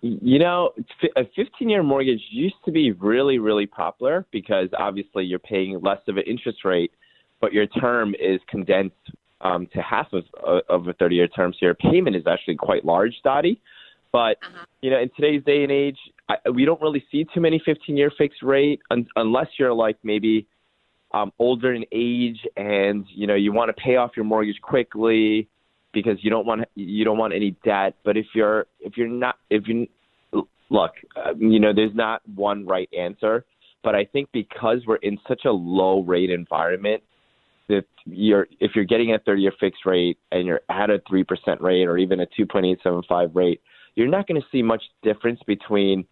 you 0.00 0.38
know, 0.38 0.70
a 1.16 1.24
15 1.36 1.68
year 1.68 1.82
mortgage 1.82 2.22
used 2.30 2.56
to 2.64 2.72
be 2.72 2.92
really, 2.92 3.38
really 3.38 3.66
popular 3.66 4.26
because 4.30 4.68
obviously 4.76 5.24
you're 5.24 5.38
paying 5.38 5.80
less 5.80 6.00
of 6.08 6.16
an 6.16 6.24
interest 6.26 6.64
rate, 6.64 6.92
but 7.40 7.52
your 7.52 7.66
term 7.66 8.14
is 8.20 8.40
condensed 8.48 8.96
um, 9.44 9.68
to 9.74 9.82
half 9.82 10.08
of, 10.12 10.24
of 10.68 10.88
a 10.88 10.92
30 10.94 11.14
year 11.14 11.28
term. 11.28 11.52
So 11.52 11.66
your 11.66 11.74
payment 11.74 12.16
is 12.16 12.26
actually 12.26 12.56
quite 12.56 12.84
large, 12.84 13.14
Dottie. 13.22 13.60
But, 14.10 14.38
you 14.80 14.90
know, 14.90 15.00
in 15.00 15.10
today's 15.16 15.44
day 15.44 15.62
and 15.62 15.72
age, 15.72 15.98
I, 16.28 16.36
we 16.50 16.64
don't 16.64 16.80
really 16.80 17.04
see 17.12 17.26
too 17.34 17.40
many 17.40 17.60
15 17.64 17.96
year 17.96 18.10
fixed 18.16 18.42
rate 18.42 18.80
un, 18.90 19.06
unless 19.16 19.48
you're 19.58 19.74
like 19.74 19.98
maybe 20.02 20.46
um, 21.12 21.32
older 21.38 21.74
in 21.74 21.84
age 21.92 22.38
and, 22.56 23.04
you 23.14 23.26
know, 23.26 23.34
you 23.34 23.52
want 23.52 23.74
to 23.74 23.80
pay 23.80 23.96
off 23.96 24.12
your 24.16 24.24
mortgage 24.24 24.60
quickly 24.62 25.48
because 25.92 26.18
you 26.22 26.30
don't 26.30 26.46
want 26.46 26.62
you 26.74 27.04
don't 27.04 27.18
want 27.18 27.32
any 27.32 27.56
debt. 27.64 27.94
But 28.04 28.16
if 28.16 28.26
you're 28.34 28.66
if 28.80 28.96
you're 28.96 29.08
not 29.08 29.36
if 29.50 29.66
you 29.66 29.86
look, 30.70 30.92
uh, 31.16 31.34
you 31.38 31.60
know, 31.60 31.72
there's 31.74 31.94
not 31.94 32.22
one 32.34 32.66
right 32.66 32.88
answer. 32.96 33.44
But 33.82 33.94
I 33.94 34.04
think 34.04 34.30
because 34.32 34.78
we're 34.86 34.96
in 34.96 35.18
such 35.28 35.44
a 35.44 35.50
low 35.50 36.02
rate 36.02 36.30
environment, 36.30 37.02
that 37.68 37.84
you're 38.04 38.46
if 38.60 38.72
you're 38.74 38.84
getting 38.84 39.14
a 39.14 39.18
30 39.18 39.42
year 39.42 39.52
fixed 39.58 39.86
rate 39.86 40.18
and 40.32 40.46
you're 40.46 40.60
at 40.68 40.90
a 40.90 41.00
three 41.08 41.24
percent 41.24 41.60
rate 41.60 41.84
or 41.84 41.98
even 41.98 42.20
a 42.20 42.26
2.875 42.38 43.34
rate, 43.34 43.60
you're 43.94 44.08
not 44.08 44.26
going 44.26 44.40
to 44.40 44.46
see 44.52 44.62
much 44.62 44.82
difference 45.02 45.40
between 45.46 46.04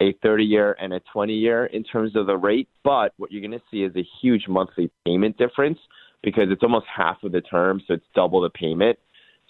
a 0.00 0.12
30 0.22 0.44
year 0.44 0.76
and 0.80 0.92
a 0.92 1.00
20 1.12 1.34
year 1.34 1.66
in 1.66 1.84
terms 1.84 2.16
of 2.16 2.26
the 2.26 2.36
rate. 2.36 2.68
But 2.84 3.12
what 3.16 3.30
you're 3.30 3.42
going 3.42 3.58
to 3.58 3.62
see 3.70 3.82
is 3.82 3.94
a 3.96 4.06
huge 4.20 4.48
monthly 4.48 4.90
payment 5.04 5.36
difference 5.36 5.78
because 6.22 6.44
it's 6.50 6.62
almost 6.62 6.86
half 6.94 7.22
of 7.22 7.32
the 7.32 7.40
term, 7.40 7.80
so 7.86 7.94
it's 7.94 8.04
double 8.14 8.40
the 8.40 8.50
payment. 8.50 8.98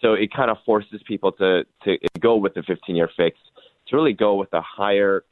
So 0.01 0.15
it 0.15 0.33
kind 0.33 0.51
of 0.51 0.57
forces 0.65 1.01
people 1.07 1.33
to 1.33 1.65
to 1.85 1.99
go 2.21 2.37
with 2.37 2.55
the 2.55 2.63
15 2.63 2.97
year 2.97 3.11
fix 3.17 3.39
to 3.89 3.97
really 3.97 4.13
go 4.13 4.35
with 4.35 4.53
a 4.53 4.63
higher 4.63 5.25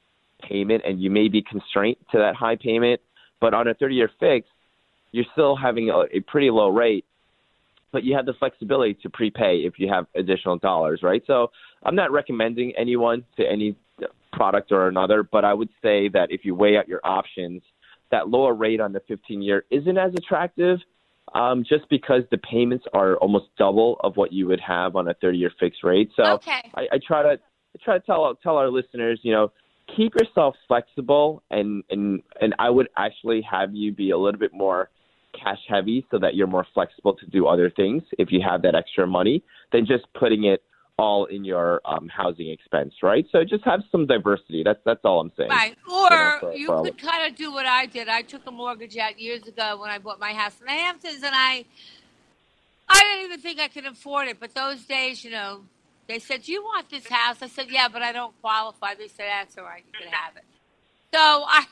payment, 0.43 0.83
and 0.87 1.01
you 1.01 1.11
may 1.11 1.29
be 1.29 1.43
constrained 1.43 1.97
to 2.13 2.19
that 2.19 2.35
high 2.35 2.57
payment. 2.57 3.01
But 3.41 3.55
on 3.55 3.69
a 3.69 3.75
30 3.75 3.95
year 3.95 4.11
fix, 4.21 4.49
you're 5.13 5.27
still 5.33 5.57
having 5.57 5.91
a, 5.91 6.05
a 6.17 6.21
pretty 6.21 6.51
low 6.51 6.69
rate, 6.69 7.05
but 7.93 8.05
you 8.05 8.15
have 8.15 8.27
the 8.27 8.35
flexibility 8.35 8.95
to 9.03 9.11
prepay 9.11 9.59
if 9.65 9.75
you 9.79 9.89
have 9.89 10.07
additional 10.15 10.59
dollars, 10.59 11.01
right? 11.03 11.23
So 11.27 11.51
I'm 11.83 11.95
not 11.95 12.13
recommending 12.13 12.73
anyone 12.77 13.25
to 13.37 13.51
any 13.51 13.77
product 14.33 14.73
or 14.73 14.89
another, 14.89 15.23
but 15.23 15.45
I 15.45 15.55
would 15.55 15.71
say 15.83 16.09
that 16.09 16.31
if 16.31 16.45
you 16.45 16.55
weigh 16.55 16.77
out 16.77 16.89
your 16.89 17.01
options, 17.05 17.63
that 18.11 18.29
lower 18.29 18.55
rate 18.55 18.81
on 18.81 18.93
the 18.93 19.01
15 19.09 19.43
year 19.43 19.65
isn't 19.71 19.99
as 19.99 20.13
attractive 20.15 20.79
um, 21.35 21.65
just 21.69 21.89
because 21.91 22.23
the 22.31 22.39
payments 22.39 22.85
are 22.95 23.17
almost 23.17 23.47
double 23.59 23.99
of 24.01 24.17
what 24.17 24.33
you 24.33 24.47
would 24.47 24.61
have 24.61 24.97
on 24.97 25.09
a 25.09 25.15
30 25.15 25.39
year 25.39 25.53
fixed 25.59 25.85
rate. 25.85 26.11
So 26.17 26.25
Okay. 26.35 26.71
I, 26.75 26.83
I 26.93 26.99
try 27.07 27.23
to 27.23 27.31
I 27.31 27.85
try 27.85 27.99
to 27.99 28.05
tell 28.05 28.35
tell 28.43 28.57
our 28.57 28.71
listeners, 28.71 29.21
you 29.23 29.33
know, 29.33 29.53
keep 29.95 30.15
yourself 30.15 30.55
flexible 30.67 31.43
and 31.51 31.83
and 31.91 32.23
and 32.41 32.55
I 32.59 32.71
would 32.71 32.89
actually 32.97 33.43
have 33.43 33.75
you 33.75 33.93
be 33.93 34.11
a 34.11 34.19
little 34.19 34.41
bit 34.41 34.53
more 34.55 34.91
cash 35.33 35.59
heavy 35.69 36.07
so 36.11 36.19
that 36.19 36.35
you're 36.35 36.47
more 36.47 36.67
flexible 36.75 37.15
to 37.15 37.27
do 37.27 37.47
other 37.47 37.71
things 37.71 38.03
if 38.19 38.31
you 38.31 38.41
have 38.41 38.63
that 38.63 38.75
extra 38.75 39.07
money 39.07 39.43
than 39.73 39.87
just 39.87 40.05
putting 40.15 40.45
it 40.45 40.63
all 40.99 41.27
in 41.27 41.45
your 41.45 41.81
um, 41.85 42.09
housing 42.09 42.51
expense, 42.51 42.93
right? 43.03 43.25
So 43.31 43.45
just 43.45 43.65
have 43.65 43.81
some 43.93 44.07
diversity. 44.07 44.63
That's 44.65 44.81
that's 44.85 45.01
all 45.05 45.21
I'm 45.21 45.33
saying. 45.37 45.51
Right. 45.51 45.77
You 45.87 45.95
know, 45.95 46.27
Or 46.27 46.41
for- 46.41 46.53
you 46.55 46.67
for 46.67 46.83
could 46.83 47.01
kind 47.01 47.31
of 47.31 47.39
do 47.39 47.53
what 47.53 47.67
I 47.67 47.87
did. 47.87 48.09
I 48.09 48.23
took 48.23 48.43
a 48.47 48.51
mortgage 48.51 48.97
out 48.97 49.19
years 49.19 49.47
ago 49.47 49.79
when 49.81 49.91
I 49.91 49.99
bought 49.99 50.19
my 50.19 50.33
house 50.33 50.59
in 50.61 50.67
the 50.67 50.73
Hamptons, 50.73 51.23
and 51.23 51.35
I, 51.35 51.65
I 52.89 53.01
didn't 53.01 53.27
even 53.27 53.41
think 53.41 53.61
I 53.61 53.69
could 53.69 53.87
afford 53.87 54.27
it. 54.29 54.41
But 54.41 54.55
those 54.55 54.85
days, 54.85 55.25
you 55.25 55.31
know, 55.31 55.63
they 56.09 56.19
said, 56.19 56.43
"Do 56.43 56.53
you 56.53 56.63
want 56.63 56.91
this 56.91 57.07
house?" 57.07 57.43
I 57.43 57.47
said, 57.47 57.71
"Yeah, 57.71 57.89
but 57.89 58.03
I 58.03 58.13
don't 58.13 58.39
qualify." 58.41 58.95
They 58.95 59.09
said, 59.09 59.27
"That's 59.29 59.57
all 59.57 59.65
right. 59.65 59.85
You 59.87 59.93
can 60.01 60.13
have 60.13 60.37
it." 60.37 60.45
So 61.15 61.21
I, 61.21 61.65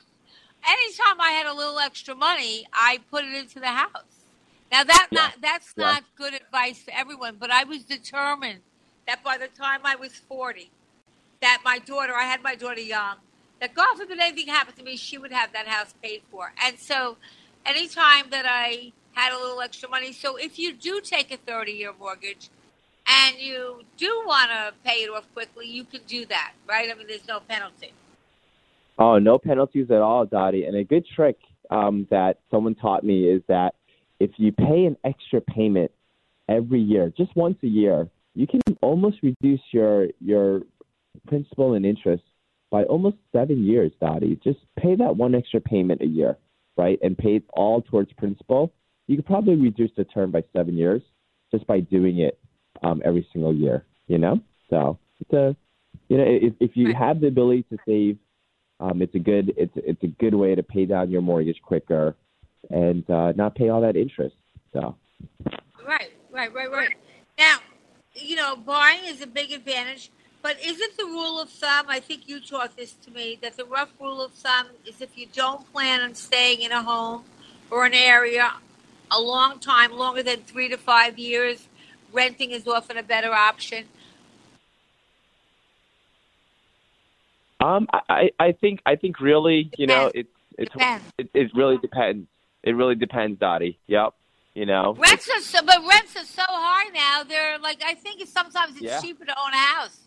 anytime 0.67 1.21
I 1.21 1.31
had 1.31 1.47
a 1.47 1.55
little 1.55 1.79
extra 1.79 2.15
money, 2.15 2.67
I 2.73 3.01
put 3.11 3.25
it 3.25 3.35
into 3.35 3.61
the 3.61 3.69
house. 3.69 4.25
Now 4.73 4.85
that 4.85 5.09
not 5.13 5.35
that's 5.43 5.75
Yeah. 5.77 5.85
not 5.85 6.05
good 6.17 6.35
advice 6.35 6.83
for 6.83 6.93
everyone, 6.93 7.37
but 7.39 7.51
I 7.51 7.65
was 7.65 7.85
determined 7.85 8.61
that 9.07 9.23
by 9.25 9.39
the 9.39 9.49
time 9.49 9.81
I 9.85 9.97
was 9.97 10.15
forty, 10.15 10.71
that 11.41 11.63
my 11.65 11.79
daughter, 11.79 12.15
I 12.15 12.25
had 12.25 12.43
my 12.43 12.55
daughter 12.55 12.81
young, 12.81 13.17
that 13.61 13.75
God 13.75 13.97
forbid 13.99 14.19
anything 14.19 14.49
happened 14.49 14.77
to 14.79 14.85
me, 14.85 14.97
she 14.97 15.19
would 15.19 15.33
have 15.33 15.53
that 15.53 15.69
house 15.69 15.95
paid 16.03 16.23
for. 16.31 16.53
And 16.63 16.79
so, 16.79 17.17
anytime 17.65 18.31
that 18.31 18.47
I 18.49 18.93
had 19.13 19.33
a 19.33 19.39
little 19.39 19.61
extra 19.61 19.89
money, 19.89 20.13
so 20.13 20.37
if 20.37 20.59
you 20.59 20.73
do 20.75 21.01
take 21.01 21.33
a 21.33 21.37
30 21.39 21.73
year 21.73 21.93
mortgage 21.99 22.51
and 23.07 23.37
you 23.39 23.83
do 23.97 24.23
want 24.27 24.51
to 24.51 24.75
pay 24.85 25.05
it 25.05 25.11
off 25.11 25.33
quickly, 25.35 25.67
you 25.69 25.85
can 25.85 26.03
do 26.07 26.27
that, 26.27 26.53
right? 26.69 26.91
I 26.91 26.95
mean, 26.95 27.07
there's 27.09 27.29
no 27.29 27.41
penalty. 27.41 27.93
Oh, 28.99 29.19
no 29.19 29.39
penalties 29.39 29.91
at 29.91 30.01
all, 30.01 30.25
Dottie. 30.25 30.65
And 30.65 30.77
a 30.77 30.85
good 30.85 31.07
trick 31.15 31.39
um, 31.71 32.07
that 32.11 32.41
someone 32.51 32.75
taught 32.75 33.05
me 33.05 33.25
is 33.25 33.43
that 33.49 33.75
if 34.21 34.31
you 34.37 34.53
pay 34.53 34.87
an 34.87 34.97
extra 35.05 35.41
payment 35.41 35.91
every 36.49 36.81
year, 36.81 37.13
just 37.17 37.35
once 37.37 37.59
a 37.63 37.67
year, 37.67 38.09
you 38.35 38.47
can 38.47 38.61
almost 38.83 39.19
reduce 39.23 39.61
your 39.73 40.09
your 40.21 40.63
principal 41.27 41.75
and 41.75 41.85
interest 41.85 42.23
by 42.71 42.85
almost 42.85 43.17
seven 43.33 43.65
years, 43.65 43.93
Dottie. 44.01 44.39
Just 44.43 44.59
pay 44.79 44.95
that 44.97 45.17
one 45.17 45.35
extra 45.35 45.61
payment 45.61 46.03
a 46.03 46.07
year, 46.07 46.37
right, 46.77 46.99
and 47.03 47.17
pay 47.17 47.37
it 47.37 47.45
all 47.55 47.83
towards 47.83 48.13
principal. 48.15 48.73
You 49.07 49.17
could 49.17 49.27
probably 49.27 49.57
reduce 49.57 49.91
the 49.97 50.05
term 50.05 50.31
by 50.31 50.43
seven 50.55 50.77
years 50.77 51.03
just 51.51 51.67
by 51.67 51.81
doing 51.81 52.19
it 52.19 52.39
um, 52.83 53.03
every 53.05 53.27
single 53.33 53.55
year. 53.55 53.85
You 54.09 54.19
know, 54.19 54.41
so 54.71 54.99
it's 55.21 55.33
a 55.33 55.57
you 56.09 56.19
know 56.19 56.25
if 56.27 56.55
if 56.61 56.77
you 56.77 56.95
have 56.95 57.21
the 57.21 57.29
ability 57.29 57.65
to 57.71 57.79
save 57.87 58.19
um, 58.81 59.03
it's 59.03 59.15
a 59.15 59.19
good 59.19 59.55
it's 59.57 59.73
it's 59.77 60.03
a 60.03 60.09
good 60.09 60.35
way 60.35 60.55
to 60.55 60.63
pay 60.63 60.87
down 60.87 61.11
your 61.11 61.23
mortgage 61.23 61.61
quicker 61.63 62.17
and 62.71 63.09
uh, 63.11 63.33
not 63.33 63.55
pay 63.55 63.69
all 63.69 63.81
that 63.81 63.97
interest. 63.97 64.37
So 64.73 64.97
Right, 65.87 66.13
right, 66.31 66.53
right, 66.53 66.71
right. 66.71 66.95
Now, 67.39 67.59
you 68.15 68.37
know, 68.37 68.57
buying 68.57 69.05
is 69.05 69.21
a 69.21 69.27
big 69.27 69.53
advantage, 69.53 70.11
but 70.43 70.57
isn't 70.65 70.97
the 70.97 71.05
rule 71.05 71.41
of 71.41 71.49
thumb, 71.49 71.87
I 71.89 72.01
think 72.01 72.29
you 72.29 72.41
taught 72.41 72.77
this 72.77 72.95
to 73.05 73.11
me, 73.11 73.39
that 73.43 73.57
the 73.57 73.65
rough 73.65 73.93
rule 74.01 74.23
of 74.23 74.33
thumb 74.33 74.69
is 74.87 75.01
if 75.01 75.17
you 75.17 75.27
don't 75.33 75.71
plan 75.73 76.01
on 76.01 76.15
staying 76.15 76.63
in 76.63 76.73
a 76.73 76.83
home 76.83 77.25
or 77.71 77.85
an 77.85 77.95
area 77.95 78.53
a 79.11 79.21
long 79.21 79.61
time, 79.61 79.93
longer 79.93 80.23
than 80.23 80.39
three 80.41 80.69
to 80.69 80.77
five 80.77 81.19
years, 81.19 81.69
renting 82.13 82.51
is 82.51 82.67
often 82.67 82.97
a 82.97 83.03
better 83.03 83.33
option. 83.33 83.85
Um, 87.67 87.89
I 88.09 88.31
I 88.39 88.53
think 88.53 88.81
I 88.87 88.97
think 88.97 89.21
really 89.21 89.71
you 89.77 89.87
know 89.87 90.11
it's 90.15 90.31
it's 90.59 90.75
it, 91.19 91.31
it 91.35 91.51
really 91.55 91.79
depends. 91.79 92.29
It 92.63 92.73
really 92.73 92.95
depends, 92.95 93.39
Dottie. 93.39 93.79
Yep. 93.87 94.15
You 94.55 94.67
know. 94.67 94.95
Rents 94.99 95.29
are 95.29 95.41
so, 95.41 95.61
but 95.65 95.81
rents 95.89 96.17
are 96.17 96.25
so 96.25 96.43
high 96.47 96.89
now. 96.89 97.23
They're 97.23 97.59
like, 97.59 97.83
I 97.85 97.95
think 97.95 98.21
it's 98.21 98.33
sometimes 98.33 98.73
it's 98.77 98.83
Yeah. 98.83 99.01
cheaper 99.01 99.25
to 99.25 99.39
own 99.39 99.53
a 99.53 99.57
house. 99.57 100.01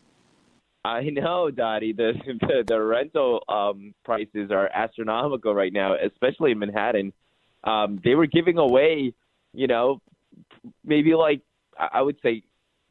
I 0.83 1.03
know, 1.03 1.51
Dottie. 1.51 1.93
The, 1.93 2.13
the 2.41 2.63
the 2.65 2.81
rental 2.81 3.43
um, 3.47 3.93
prices 4.03 4.51
are 4.51 4.67
astronomical 4.73 5.53
right 5.53 5.71
now, 5.71 5.95
especially 5.95 6.51
in 6.51 6.59
Manhattan. 6.59 7.13
Um, 7.63 7.99
they 8.03 8.15
were 8.15 8.25
giving 8.25 8.57
away, 8.57 9.13
you 9.53 9.67
know, 9.67 10.01
maybe 10.83 11.13
like 11.15 11.41
I 11.77 11.89
I 11.93 12.01
would 12.01 12.17
say 12.23 12.43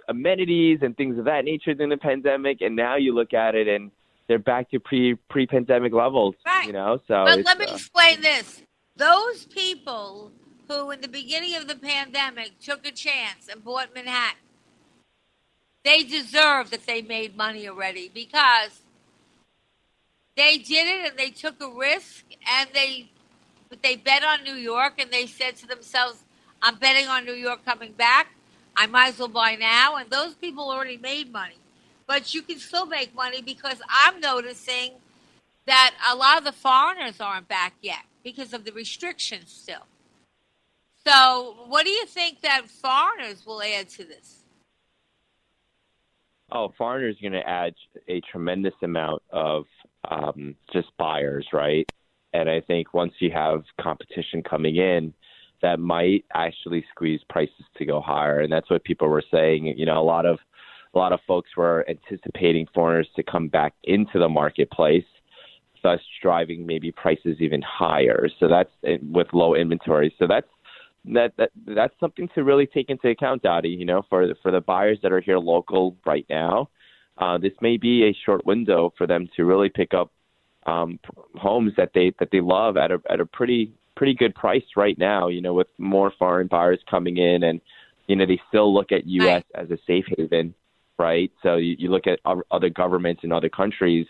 amenities 0.08 0.78
and 0.82 0.96
things 0.96 1.18
of 1.18 1.24
that 1.26 1.44
nature 1.44 1.74
during 1.74 1.90
the 1.90 1.96
pandemic, 1.96 2.60
and 2.60 2.76
now 2.76 2.96
you 2.96 3.14
look 3.14 3.34
at 3.34 3.54
it 3.54 3.68
and 3.68 3.90
they're 4.28 4.38
back 4.38 4.70
to 4.70 4.78
pre 4.78 5.14
pre 5.14 5.46
pandemic 5.46 5.92
levels. 5.92 6.34
You 6.66 6.72
know, 6.72 7.00
so 7.08 7.24
But 7.24 7.44
let 7.44 7.58
me 7.58 7.66
uh, 7.66 7.74
explain 7.74 8.20
this. 8.20 8.62
Those 8.96 9.46
people 9.46 10.32
who, 10.68 10.90
in 10.90 11.00
the 11.00 11.08
beginning 11.08 11.56
of 11.56 11.66
the 11.66 11.76
pandemic, 11.76 12.60
took 12.60 12.86
a 12.86 12.92
chance 12.92 13.48
and 13.50 13.64
bought 13.64 13.94
Manhattan, 13.94 14.38
they 15.84 16.04
deserve 16.04 16.70
that 16.70 16.86
they 16.86 17.00
made 17.00 17.36
money 17.36 17.66
already 17.68 18.10
because 18.12 18.82
they 20.36 20.58
did 20.58 20.86
it 20.86 21.10
and 21.10 21.18
they 21.18 21.30
took 21.30 21.60
a 21.62 21.68
risk 21.68 22.24
and 22.46 22.68
they 22.74 23.10
but 23.68 23.82
they 23.82 23.96
bet 23.96 24.24
on 24.24 24.44
New 24.44 24.54
York 24.54 24.94
and 24.98 25.10
they 25.10 25.26
said 25.26 25.56
to 25.56 25.66
themselves, 25.66 26.24
I'm 26.62 26.76
betting 26.76 27.06
on 27.06 27.24
New 27.24 27.34
York 27.34 27.64
coming 27.64 27.92
back. 27.92 28.28
I 28.74 28.86
might 28.86 29.08
as 29.08 29.18
well 29.18 29.28
buy 29.28 29.56
now. 29.56 29.96
And 29.96 30.08
those 30.10 30.34
people 30.34 30.70
already 30.70 30.96
made 30.96 31.30
money. 31.30 31.56
But 32.08 32.34
you 32.34 32.42
can 32.42 32.58
still 32.58 32.86
make 32.86 33.14
money 33.14 33.42
because 33.42 33.80
I'm 33.88 34.18
noticing 34.18 34.94
that 35.66 35.94
a 36.10 36.16
lot 36.16 36.38
of 36.38 36.44
the 36.44 36.52
foreigners 36.52 37.20
aren't 37.20 37.46
back 37.46 37.74
yet 37.82 38.04
because 38.24 38.52
of 38.52 38.64
the 38.64 38.72
restrictions 38.72 39.52
still. 39.52 39.86
So, 41.06 41.54
what 41.68 41.84
do 41.84 41.90
you 41.90 42.06
think 42.06 42.40
that 42.40 42.68
foreigners 42.68 43.46
will 43.46 43.62
add 43.62 43.88
to 43.90 44.04
this? 44.04 44.42
Oh, 46.50 46.72
foreigners 46.76 47.16
are 47.18 47.30
going 47.30 47.40
to 47.40 47.48
add 47.48 47.74
a 48.08 48.20
tremendous 48.32 48.74
amount 48.82 49.22
of 49.30 49.64
um, 50.10 50.56
just 50.72 50.88
buyers, 50.98 51.46
right? 51.52 51.90
And 52.32 52.48
I 52.48 52.60
think 52.62 52.94
once 52.94 53.12
you 53.20 53.30
have 53.32 53.64
competition 53.80 54.42
coming 54.42 54.76
in, 54.76 55.12
that 55.60 55.78
might 55.78 56.24
actually 56.34 56.84
squeeze 56.90 57.20
prices 57.28 57.64
to 57.76 57.84
go 57.84 58.00
higher, 58.00 58.40
and 58.40 58.52
that's 58.52 58.70
what 58.70 58.84
people 58.84 59.08
were 59.08 59.24
saying. 59.30 59.66
You 59.76 59.86
know, 59.86 60.00
a 60.00 60.04
lot 60.04 60.24
of 60.24 60.38
a 60.94 60.98
lot 60.98 61.12
of 61.12 61.20
folks 61.26 61.50
were 61.56 61.84
anticipating 61.88 62.66
foreigners 62.74 63.08
to 63.16 63.22
come 63.22 63.48
back 63.48 63.74
into 63.84 64.18
the 64.18 64.28
marketplace, 64.28 65.04
thus 65.82 66.00
driving 66.22 66.66
maybe 66.66 66.90
prices 66.92 67.36
even 67.40 67.62
higher. 67.62 68.28
So 68.40 68.48
that's 68.48 68.70
with 69.02 69.28
low 69.32 69.54
inventory. 69.54 70.14
So 70.18 70.26
that's 70.26 70.48
that, 71.06 71.32
that 71.38 71.50
that's 71.66 71.94
something 72.00 72.28
to 72.34 72.44
really 72.44 72.66
take 72.66 72.90
into 72.90 73.08
account, 73.08 73.42
Dottie. 73.42 73.68
You 73.68 73.84
know, 73.84 74.02
for 74.08 74.26
the, 74.26 74.34
for 74.42 74.50
the 74.50 74.60
buyers 74.60 74.98
that 75.02 75.12
are 75.12 75.20
here 75.20 75.38
local 75.38 75.96
right 76.04 76.26
now, 76.28 76.68
uh, 77.18 77.38
this 77.38 77.52
may 77.60 77.76
be 77.76 78.04
a 78.04 78.16
short 78.24 78.44
window 78.46 78.92
for 78.96 79.06
them 79.06 79.28
to 79.36 79.44
really 79.44 79.68
pick 79.68 79.94
up 79.94 80.12
um, 80.66 80.98
homes 81.36 81.72
that 81.76 81.90
they 81.94 82.12
that 82.18 82.28
they 82.30 82.40
love 82.40 82.76
at 82.76 82.90
a 82.90 83.00
at 83.10 83.20
a 83.20 83.26
pretty 83.26 83.72
pretty 83.96 84.14
good 84.14 84.34
price 84.34 84.64
right 84.76 84.98
now. 84.98 85.28
You 85.28 85.40
know, 85.40 85.54
with 85.54 85.68
more 85.78 86.12
foreign 86.18 86.46
buyers 86.46 86.80
coming 86.90 87.16
in, 87.16 87.42
and 87.44 87.60
you 88.06 88.16
know 88.16 88.26
they 88.26 88.40
still 88.48 88.72
look 88.72 88.92
at 88.92 89.06
U.S. 89.06 89.42
as 89.54 89.70
a 89.70 89.78
safe 89.86 90.04
haven, 90.16 90.54
right? 90.98 91.30
So 91.42 91.56
you, 91.56 91.76
you 91.78 91.90
look 91.90 92.06
at 92.06 92.20
other 92.50 92.70
governments 92.70 93.22
in 93.24 93.32
other 93.32 93.48
countries 93.48 94.06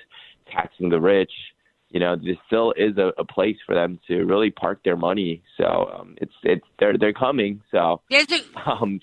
taxing 0.51 0.89
the 0.89 1.01
rich. 1.01 1.33
You 1.91 2.01
know, 2.01 2.17
this 2.17 2.37
still 2.47 2.73
is 2.77 2.99
a, 2.99 3.13
a 3.19 3.25
place 3.25 3.57
for 3.65 3.75
them 3.75 3.99
to 4.09 4.25
really 4.25 4.51
park 4.51 4.81
their 4.85 4.97
money. 4.97 5.43
So 5.57 5.91
um, 5.99 6.17
it's 6.19 6.33
it's 6.43 6.67
they're 6.79 6.99
they're 6.99 7.15
coming. 7.15 7.63
So 7.71 8.03
There's 8.11 8.31
a 8.31 8.41
um, 8.71 9.01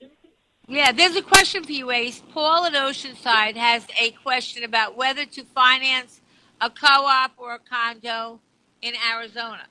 yeah, 0.67 0.91
there's 0.91 1.15
a 1.15 1.21
question 1.21 1.63
for 1.63 1.71
you, 1.71 1.91
Ace. 1.91 2.21
Paul 2.31 2.65
at 2.65 2.73
Oceanside 2.73 3.55
has 3.55 3.85
a 3.99 4.11
question 4.11 4.63
about 4.63 4.97
whether 4.97 5.25
to 5.25 5.43
finance 5.43 6.21
a 6.59 6.69
co-op 6.69 7.33
or 7.37 7.55
a 7.55 7.59
condo 7.59 8.39
in 8.81 8.93
Arizona. 9.11 9.67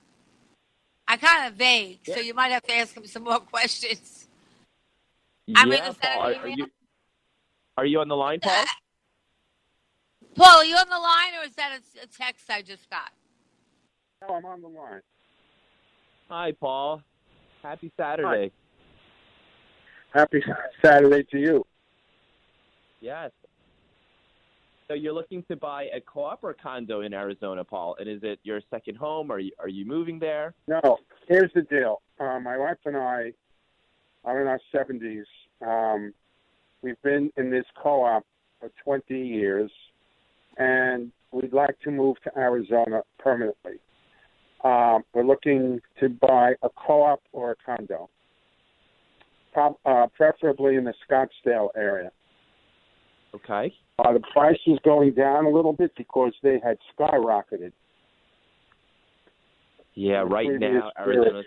I 1.06 1.16
kind 1.16 1.48
of 1.48 1.54
vague, 1.54 2.00
so 2.04 2.18
you 2.18 2.32
might 2.32 2.50
have 2.50 2.62
to 2.62 2.74
ask 2.74 2.96
him 2.96 3.06
some 3.06 3.24
more 3.24 3.40
questions. 3.52 4.26
I 5.54 5.64
mean, 5.66 5.78
yeah, 5.78 5.90
is 5.90 5.96
that 5.98 6.16
Paul, 6.16 6.32
are, 6.32 6.34
are 6.36 6.48
you 6.48 6.66
are 7.76 7.86
you 7.86 8.00
on 8.00 8.08
the 8.08 8.16
line, 8.16 8.40
Paul? 8.40 8.64
Paul, 10.36 10.58
are 10.58 10.64
you 10.64 10.76
on 10.76 10.88
the 10.88 10.98
line, 10.98 11.34
or 11.40 11.46
is 11.46 11.54
that 11.54 11.72
a, 11.72 12.04
a 12.04 12.06
text 12.06 12.50
I 12.50 12.62
just 12.62 12.90
got? 12.90 13.12
No, 14.22 14.34
I'm 14.34 14.44
on 14.44 14.60
the 14.62 14.68
line. 14.68 15.00
Hi, 16.28 16.52
Paul. 16.52 17.02
Happy 17.62 17.92
Saturday. 17.96 18.50
Happy 20.12 20.42
Saturday 20.84 21.24
to 21.30 21.38
you. 21.38 21.66
Yes. 23.00 23.30
So 24.88 24.94
you're 24.94 25.12
looking 25.12 25.42
to 25.50 25.56
buy 25.56 25.84
a 25.94 26.00
co-op 26.00 26.44
or 26.44 26.50
a 26.50 26.54
condo 26.54 27.00
in 27.00 27.14
Arizona, 27.14 27.64
Paul? 27.64 27.96
And 27.98 28.08
is 28.08 28.20
it 28.22 28.38
your 28.42 28.60
second 28.70 28.96
home? 28.96 29.30
Are 29.30 29.38
you 29.38 29.50
are 29.58 29.68
you 29.68 29.86
moving 29.86 30.18
there? 30.18 30.54
No, 30.68 30.98
here's 31.26 31.50
the 31.54 31.62
deal. 31.62 32.02
Uh, 32.20 32.38
my 32.40 32.58
wife 32.58 32.76
and 32.84 32.96
I 32.96 33.32
are 34.24 34.40
in 34.40 34.46
our 34.46 34.60
70s. 34.74 35.24
Um, 35.66 36.12
we've 36.84 37.00
been 37.02 37.32
in 37.36 37.50
this 37.50 37.64
co-op 37.82 38.24
for 38.60 38.70
20 38.84 39.18
years, 39.18 39.70
and 40.58 41.10
we'd 41.32 41.52
like 41.52 41.80
to 41.80 41.90
move 41.90 42.16
to 42.24 42.30
Arizona 42.36 43.00
permanently. 43.18 43.80
Um, 44.62 45.02
we're 45.14 45.24
looking 45.24 45.80
to 46.00 46.08
buy 46.08 46.52
a 46.62 46.68
co-op 46.86 47.22
or 47.32 47.52
a 47.52 47.56
condo, 47.64 48.08
uh, 49.56 50.06
preferably 50.16 50.76
in 50.76 50.84
the 50.84 50.94
Scottsdale 51.08 51.68
area. 51.74 52.10
Okay. 53.34 53.74
Uh, 53.98 54.12
the 54.12 54.22
price 54.32 54.58
is 54.66 54.78
going 54.84 55.14
down 55.14 55.46
a 55.46 55.50
little 55.50 55.72
bit 55.72 55.90
because 55.96 56.32
they 56.42 56.60
had 56.62 56.76
skyrocketed. 56.96 57.72
Yeah, 59.94 60.24
right 60.26 60.48
now 60.58 60.90
Arizona. 60.98 61.42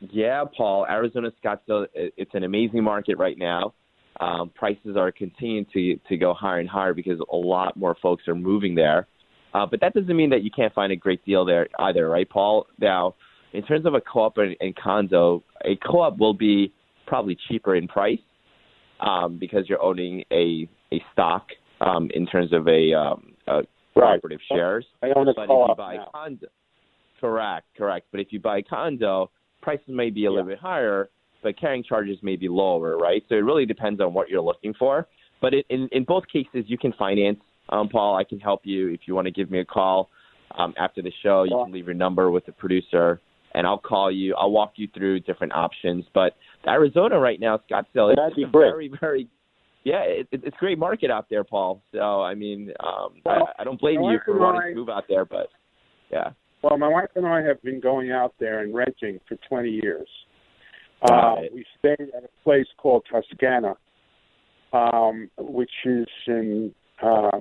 Yeah, 0.00 0.44
Paul, 0.56 0.86
Arizona 0.88 1.30
Scottsdale. 1.42 1.86
It's 1.94 2.30
an 2.34 2.44
amazing 2.44 2.84
market 2.84 3.18
right 3.18 3.36
now. 3.36 3.74
Um, 4.20 4.50
prices 4.54 4.96
are 4.96 5.12
continuing 5.12 5.66
to 5.72 5.96
to 6.08 6.16
go 6.16 6.34
higher 6.34 6.58
and 6.58 6.68
higher 6.68 6.92
because 6.92 7.20
a 7.32 7.36
lot 7.36 7.76
more 7.76 7.96
folks 8.02 8.26
are 8.26 8.34
moving 8.34 8.74
there. 8.74 9.06
Uh, 9.54 9.64
but 9.64 9.80
that 9.80 9.94
doesn't 9.94 10.16
mean 10.16 10.30
that 10.30 10.42
you 10.42 10.50
can't 10.50 10.74
find 10.74 10.92
a 10.92 10.96
great 10.96 11.24
deal 11.24 11.44
there 11.44 11.68
either, 11.78 12.08
right, 12.08 12.28
Paul? 12.28 12.66
Now, 12.78 13.14
in 13.52 13.62
terms 13.62 13.86
of 13.86 13.94
a 13.94 14.00
co-op 14.00 14.36
and, 14.36 14.54
and 14.60 14.76
condo, 14.76 15.42
a 15.64 15.76
co-op 15.76 16.18
will 16.18 16.34
be 16.34 16.72
probably 17.06 17.36
cheaper 17.48 17.74
in 17.74 17.88
price 17.88 18.18
um, 19.00 19.38
because 19.38 19.68
you're 19.68 19.82
owning 19.82 20.24
a 20.32 20.68
a 20.92 21.02
stock 21.12 21.46
um, 21.80 22.10
in 22.14 22.26
terms 22.26 22.52
of 22.52 22.66
a, 22.66 22.92
um, 22.94 23.32
a 23.46 23.60
cooperative 23.94 24.40
shares. 24.50 24.86
I 25.02 25.08
own 25.14 25.28
a 25.28 25.34
but 25.34 25.42
if 25.42 25.48
you 25.48 25.54
co-op 25.54 25.76
buy 25.76 25.96
now. 25.96 26.10
condo, 26.12 26.46
correct, 27.20 27.66
correct. 27.76 28.06
But 28.10 28.20
if 28.20 28.28
you 28.30 28.40
buy 28.40 28.62
condo, 28.62 29.30
prices 29.62 29.86
may 29.88 30.10
be 30.10 30.26
a 30.26 30.30
little 30.30 30.46
bit 30.46 30.58
higher, 30.58 31.10
but 31.42 31.58
carrying 31.58 31.84
charges 31.84 32.18
may 32.22 32.36
be 32.36 32.48
lower, 32.48 32.96
right? 32.96 33.22
So 33.28 33.34
it 33.34 33.38
really 33.44 33.66
depends 33.66 34.00
on 34.00 34.12
what 34.14 34.28
you're 34.28 34.42
looking 34.42 34.74
for. 34.74 35.06
But 35.40 35.54
in 35.54 35.62
in, 35.70 35.88
in 35.92 36.04
both 36.04 36.24
cases, 36.32 36.64
you 36.66 36.78
can 36.78 36.92
finance. 36.98 37.38
Um, 37.70 37.88
Paul, 37.88 38.16
I 38.16 38.24
can 38.24 38.40
help 38.40 38.62
you 38.64 38.88
if 38.88 39.00
you 39.06 39.14
want 39.14 39.26
to 39.26 39.30
give 39.30 39.50
me 39.50 39.60
a 39.60 39.64
call 39.64 40.08
um, 40.56 40.74
after 40.78 41.02
the 41.02 41.12
show. 41.22 41.44
You 41.44 41.60
can 41.64 41.72
leave 41.72 41.86
your 41.86 41.94
number 41.94 42.30
with 42.30 42.46
the 42.46 42.52
producer, 42.52 43.20
and 43.54 43.66
I'll 43.66 43.78
call 43.78 44.10
you. 44.10 44.34
I'll 44.36 44.50
walk 44.50 44.72
you 44.76 44.88
through 44.94 45.20
different 45.20 45.52
options. 45.52 46.04
But 46.14 46.34
Arizona 46.66 47.18
right 47.18 47.38
now, 47.38 47.60
Scottsdale, 47.70 48.12
it's 48.12 48.38
a 48.38 48.50
great. 48.50 48.50
very, 48.50 48.90
very 49.00 49.28
yeah, 49.84 50.00
it, 50.02 50.28
it, 50.32 50.42
it's 50.44 50.56
a 50.56 50.60
great 50.60 50.78
market 50.78 51.10
out 51.10 51.28
there, 51.30 51.44
Paul. 51.44 51.82
So 51.92 52.22
I 52.22 52.34
mean, 52.34 52.72
um, 52.80 53.14
Well, 53.24 53.48
I, 53.58 53.62
I 53.62 53.64
don't 53.64 53.80
blame 53.80 54.02
you 54.02 54.18
for 54.24 54.38
wanting 54.38 54.62
I- 54.62 54.68
to 54.70 54.74
move 54.74 54.88
out 54.88 55.04
there, 55.08 55.24
but 55.24 55.48
yeah. 56.10 56.30
Well, 56.62 56.76
my 56.76 56.88
wife 56.88 57.10
and 57.14 57.24
I 57.24 57.40
have 57.42 57.62
been 57.62 57.80
going 57.80 58.10
out 58.10 58.34
there 58.40 58.60
and 58.60 58.74
renting 58.74 59.20
for 59.28 59.36
20 59.48 59.70
years. 59.70 60.08
Uh, 61.02 61.36
we 61.52 61.64
stayed 61.78 62.08
at 62.16 62.24
a 62.24 62.44
place 62.44 62.66
called 62.76 63.04
Toscana, 63.10 63.76
um, 64.72 65.30
which 65.38 65.70
is 65.84 66.06
in 66.26 66.74
uh, 67.02 67.38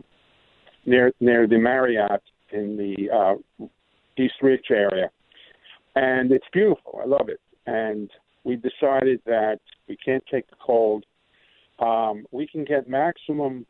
near 0.85 1.11
near 1.19 1.47
the 1.47 1.57
Marriott 1.57 2.21
in 2.51 2.77
the 2.77 3.09
uh, 3.11 3.65
Desert 4.15 4.31
Ridge 4.41 4.65
area, 4.69 5.09
and 5.95 6.31
it's 6.31 6.45
beautiful. 6.53 6.99
I 7.03 7.07
love 7.07 7.29
it. 7.29 7.41
And 7.65 8.09
we 8.43 8.55
decided 8.55 9.21
that 9.25 9.59
we 9.89 9.97
can't 9.97 10.23
take 10.31 10.49
the 10.49 10.55
cold. 10.65 11.05
Um, 11.79 12.25
we 12.31 12.47
can 12.47 12.63
get 12.63 12.87
maximum 12.87 13.65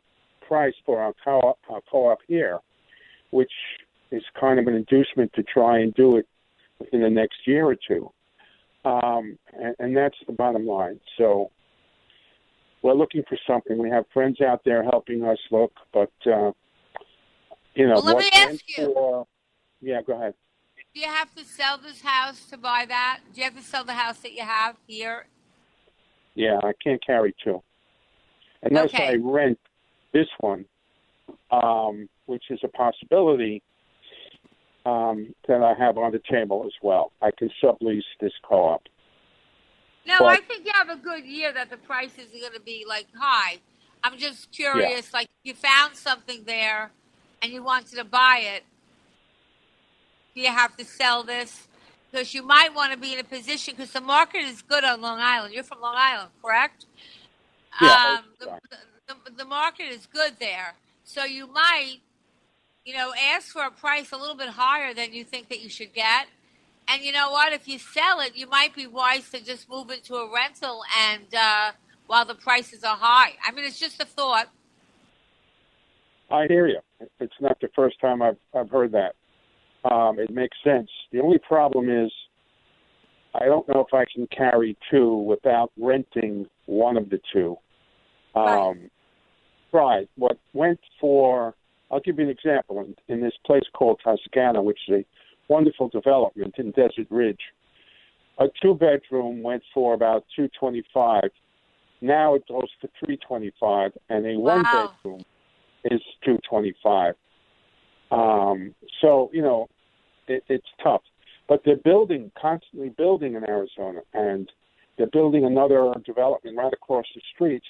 price 0.46 0.74
for 0.86 1.00
our 1.00 1.12
co-op, 1.24 1.58
our 1.68 1.80
co-op 1.90 2.18
here, 2.26 2.58
which 3.30 3.52
is 4.10 4.22
kind 4.38 4.58
of 4.58 4.66
an 4.66 4.74
inducement 4.74 5.32
to 5.34 5.42
try 5.42 5.80
and 5.80 5.92
do 5.94 6.16
it 6.16 6.26
within 6.78 7.02
the 7.02 7.10
next 7.10 7.38
year 7.46 7.66
or 7.66 7.76
two. 7.76 8.10
Um, 8.84 9.38
and, 9.52 9.74
and 9.78 9.96
that's 9.96 10.16
the 10.26 10.32
bottom 10.32 10.66
line. 10.66 11.00
So 11.16 11.50
we're 12.82 12.94
looking 12.94 13.22
for 13.28 13.38
something. 13.46 13.78
We 13.78 13.90
have 13.90 14.04
friends 14.12 14.40
out 14.40 14.62
there 14.64 14.82
helping 14.84 15.24
us 15.24 15.38
look, 15.50 15.72
but 15.92 16.12
uh, 16.26 16.52
you 17.74 17.86
know 17.86 17.94
Well, 17.94 18.04
let 18.04 18.18
me 18.18 18.30
ask 18.32 18.62
you. 18.78 18.92
for- 18.94 19.26
yeah, 19.80 20.00
go 20.02 20.14
ahead. 20.14 20.34
Do 20.94 21.00
you 21.00 21.06
have 21.06 21.32
to 21.34 21.44
sell 21.44 21.78
this 21.78 22.00
house 22.02 22.46
to 22.46 22.56
buy 22.56 22.84
that? 22.88 23.20
Do 23.32 23.40
you 23.40 23.44
have 23.44 23.56
to 23.56 23.62
sell 23.62 23.84
the 23.84 23.94
house 23.94 24.18
that 24.20 24.32
you 24.32 24.42
have 24.42 24.76
here? 24.86 25.26
Yeah, 26.34 26.58
I 26.62 26.72
can't 26.82 27.04
carry 27.04 27.34
two 27.44 27.62
unless 28.62 28.94
Okay. 28.94 29.08
I 29.08 29.14
rent 29.20 29.58
this 30.12 30.26
one, 30.40 30.64
um, 31.50 32.08
which 32.26 32.44
is 32.50 32.60
a 32.64 32.68
possibility 32.68 33.62
um, 34.88 35.34
that 35.46 35.62
I 35.62 35.74
have 35.74 35.98
on 35.98 36.12
the 36.12 36.20
table 36.30 36.64
as 36.66 36.72
well. 36.82 37.12
I 37.20 37.30
can 37.30 37.50
sublease 37.62 38.02
this 38.20 38.32
co-op. 38.42 38.82
No, 40.06 40.18
But- 40.20 40.26
I 40.26 40.36
think 40.36 40.64
you 40.64 40.72
have 40.74 40.88
a 40.88 40.96
good 40.96 41.24
year 41.24 41.52
that 41.52 41.68
the 41.70 41.76
prices 41.76 42.34
are 42.34 42.40
going 42.40 42.54
to 42.54 42.60
be 42.60 42.84
like 42.88 43.06
high. 43.14 43.58
I'm 44.02 44.16
just 44.16 44.50
curious, 44.52 45.12
like 45.12 45.28
you 45.42 45.54
found 45.54 45.96
something 45.96 46.44
there 46.44 46.92
and 47.42 47.52
you 47.52 47.62
wanted 47.62 47.96
to 47.96 48.04
buy 48.04 48.38
it, 48.54 48.64
do 50.34 50.40
you 50.40 50.48
have 50.48 50.76
to 50.76 50.84
sell 50.84 51.22
this? 51.24 51.66
Because 52.10 52.32
you 52.32 52.42
might 52.42 52.72
want 52.74 52.92
to 52.92 52.98
be 52.98 53.12
in 53.12 53.18
a 53.18 53.24
position 53.24 53.74
because 53.76 53.92
the 53.92 54.00
market 54.00 54.38
is 54.38 54.62
good 54.62 54.84
on 54.84 55.00
Long 55.02 55.18
Island. 55.20 55.52
You're 55.52 55.64
from 55.64 55.80
Long 55.80 55.96
Island, 55.96 56.30
correct? 56.42 56.86
Yeah, 57.82 58.18
Um, 58.18 58.24
the, 58.38 58.60
the, 59.08 59.30
the 59.38 59.44
market 59.44 59.88
is 59.90 60.06
good 60.06 60.34
there, 60.40 60.74
so 61.04 61.24
you 61.24 61.46
might, 61.48 61.98
you 62.88 62.94
know, 62.94 63.12
ask 63.34 63.48
for 63.48 63.64
a 63.64 63.70
price 63.70 64.12
a 64.12 64.16
little 64.16 64.34
bit 64.34 64.48
higher 64.48 64.94
than 64.94 65.12
you 65.12 65.22
think 65.22 65.50
that 65.50 65.60
you 65.60 65.68
should 65.68 65.92
get. 65.92 66.26
And 66.88 67.02
you 67.02 67.12
know 67.12 67.30
what? 67.30 67.52
If 67.52 67.68
you 67.68 67.78
sell 67.78 68.20
it, 68.20 68.34
you 68.34 68.48
might 68.48 68.74
be 68.74 68.86
wise 68.86 69.28
to 69.28 69.44
just 69.44 69.68
move 69.68 69.90
into 69.90 70.14
a 70.14 70.32
rental 70.32 70.80
and 70.98 71.34
uh, 71.34 71.72
while 72.06 72.24
the 72.24 72.34
prices 72.34 72.84
are 72.84 72.96
high. 72.96 73.32
I 73.46 73.52
mean, 73.52 73.66
it's 73.66 73.78
just 73.78 74.00
a 74.00 74.06
thought. 74.06 74.48
I 76.30 76.46
hear 76.46 76.66
you. 76.66 76.78
It's 77.20 77.34
not 77.42 77.60
the 77.60 77.68
first 77.76 78.00
time 78.00 78.22
I've 78.22 78.38
I've 78.54 78.70
heard 78.70 78.92
that. 78.92 79.16
Um, 79.84 80.18
it 80.18 80.30
makes 80.30 80.56
sense. 80.64 80.88
The 81.12 81.20
only 81.20 81.38
problem 81.46 81.90
is 81.90 82.10
I 83.34 83.44
don't 83.44 83.68
know 83.68 83.84
if 83.86 83.92
I 83.92 84.06
can 84.14 84.26
carry 84.34 84.78
two 84.90 85.14
without 85.14 85.72
renting 85.78 86.46
one 86.64 86.96
of 86.96 87.10
the 87.10 87.20
two. 87.34 87.58
Um, 88.34 88.88
right. 89.72 90.08
What 90.16 90.38
went 90.54 90.80
for? 90.98 91.54
I'll 91.90 92.00
give 92.00 92.18
you 92.18 92.24
an 92.24 92.30
example. 92.30 92.80
In, 92.80 92.94
in 93.14 93.20
this 93.20 93.34
place 93.46 93.62
called 93.72 94.00
Toscana, 94.04 94.62
which 94.62 94.78
is 94.88 94.94
a 95.00 95.04
wonderful 95.52 95.88
development 95.88 96.54
in 96.58 96.70
Desert 96.72 97.06
Ridge, 97.10 97.40
a 98.38 98.46
two-bedroom 98.62 99.42
went 99.42 99.62
for 99.74 99.94
about 99.94 100.24
two 100.36 100.48
twenty-five. 100.58 101.30
Now 102.00 102.34
it 102.34 102.46
goes 102.46 102.68
for 102.80 102.88
three 103.04 103.16
twenty-five, 103.16 103.92
and 104.08 104.26
a 104.26 104.38
one-bedroom 104.38 105.24
is 105.84 106.00
two 106.24 106.38
twenty-five. 106.48 107.14
Um, 108.10 108.74
so 109.00 109.30
you 109.32 109.42
know, 109.42 109.68
it, 110.28 110.44
it's 110.48 110.68
tough. 110.82 111.02
But 111.48 111.62
they're 111.64 111.76
building, 111.76 112.30
constantly 112.40 112.90
building 112.90 113.34
in 113.34 113.48
Arizona, 113.48 114.00
and 114.12 114.50
they're 114.96 115.06
building 115.06 115.44
another 115.44 115.92
development 116.04 116.56
right 116.56 116.72
across 116.72 117.06
the 117.14 117.22
street. 117.34 117.62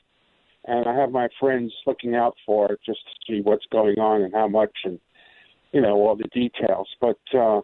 And 0.68 0.86
I 0.86 0.94
have 0.94 1.10
my 1.10 1.28
friends 1.40 1.72
looking 1.86 2.14
out 2.14 2.36
for 2.44 2.70
it 2.72 2.80
just 2.84 3.00
to 3.06 3.12
see 3.26 3.40
what's 3.40 3.64
going 3.72 3.98
on 3.98 4.20
and 4.22 4.34
how 4.34 4.48
much, 4.48 4.76
and 4.84 5.00
you 5.72 5.80
know 5.80 5.94
all 5.94 6.14
the 6.14 6.28
details. 6.34 6.88
But 7.00 7.16
uh, 7.34 7.60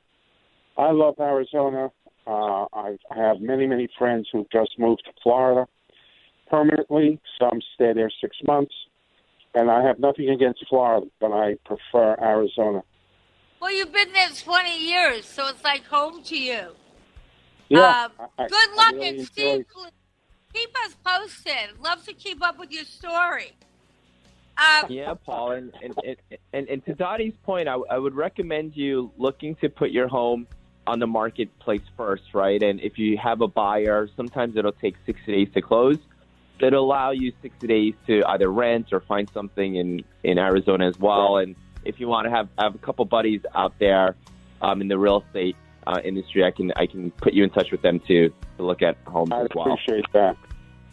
I 0.78 0.90
love 0.90 1.16
Arizona. 1.20 1.90
Uh, 2.26 2.64
I, 2.72 2.96
I 3.10 3.16
have 3.18 3.40
many, 3.42 3.66
many 3.66 3.88
friends 3.98 4.28
who 4.32 4.46
just 4.50 4.70
moved 4.78 5.02
to 5.04 5.12
Florida 5.22 5.66
permanently. 6.48 7.20
Some 7.38 7.60
stay 7.74 7.92
there 7.92 8.10
six 8.22 8.34
months, 8.46 8.72
and 9.54 9.70
I 9.70 9.82
have 9.84 9.98
nothing 9.98 10.30
against 10.30 10.64
Florida, 10.70 11.06
but 11.20 11.32
I 11.32 11.56
prefer 11.66 12.16
Arizona. 12.22 12.82
Well, 13.60 13.70
you've 13.76 13.92
been 13.92 14.12
there 14.14 14.28
20 14.30 14.78
years, 14.82 15.26
so 15.26 15.46
it's 15.48 15.62
like 15.62 15.84
home 15.84 16.22
to 16.24 16.36
you. 16.38 16.68
Yeah, 17.68 18.06
Um, 18.18 18.28
I- 18.38 18.46
good 18.46 18.70
I 18.70 18.74
luck, 18.76 18.94
really 18.94 19.08
and 19.08 19.18
enjoy- 19.18 19.24
Steve, 19.32 19.66
keep 20.54 20.70
us 20.86 20.96
posted. 21.04 21.82
Love 21.82 22.04
to 22.06 22.14
keep 22.14 22.42
up 22.42 22.58
with 22.58 22.70
your 22.70 22.84
story. 22.84 23.52
Um, 24.56 24.86
Yeah, 24.88 25.14
Paul, 25.14 25.52
and 25.52 25.72
and, 25.82 25.94
and, 26.04 26.16
and, 26.52 26.68
and 26.68 26.84
to 26.86 26.94
Dottie's 26.94 27.34
point, 27.42 27.68
I, 27.68 27.74
I 27.90 27.98
would 27.98 28.14
recommend 28.14 28.76
you 28.76 29.10
looking 29.18 29.56
to 29.56 29.68
put 29.68 29.90
your 29.90 30.08
home 30.08 30.46
on 30.86 31.00
the 31.00 31.06
marketplace 31.06 31.82
first, 31.96 32.34
right? 32.34 32.62
And 32.62 32.80
if 32.80 32.98
you 32.98 33.18
have 33.18 33.40
a 33.40 33.48
buyer, 33.48 34.08
sometimes 34.16 34.56
it'll 34.56 34.72
take 34.72 34.94
60 35.06 35.32
days 35.32 35.48
to 35.54 35.60
close. 35.60 35.98
It'll 36.60 36.84
allow 36.84 37.10
you 37.10 37.32
60 37.42 37.66
days 37.66 37.94
to 38.06 38.22
either 38.28 38.48
rent 38.50 38.92
or 38.92 39.00
find 39.00 39.28
something 39.34 39.74
in, 39.74 40.04
in 40.22 40.38
Arizona 40.38 40.86
as 40.86 40.98
well. 40.98 41.38
And 41.38 41.56
if 41.84 41.98
you 41.98 42.06
want 42.06 42.26
to 42.26 42.30
have, 42.30 42.48
have 42.58 42.74
a 42.74 42.78
couple 42.78 43.04
buddies 43.06 43.40
out 43.54 43.74
there 43.78 44.14
um, 44.62 44.80
in 44.80 44.88
the 44.88 44.98
real 44.98 45.24
estate 45.26 45.56
uh, 45.86 46.00
industry, 46.04 46.44
I 46.44 46.50
can 46.50 46.72
I 46.76 46.86
can 46.86 47.10
put 47.12 47.32
you 47.34 47.44
in 47.44 47.50
touch 47.50 47.70
with 47.70 47.82
them 47.82 48.00
too 48.06 48.32
to 48.58 48.62
look 48.64 48.82
at 48.82 48.96
homes 49.06 49.30
I'd 49.32 49.42
as 49.42 49.48
well. 49.54 49.70
I 49.70 49.74
appreciate 49.74 50.12
that. 50.12 50.36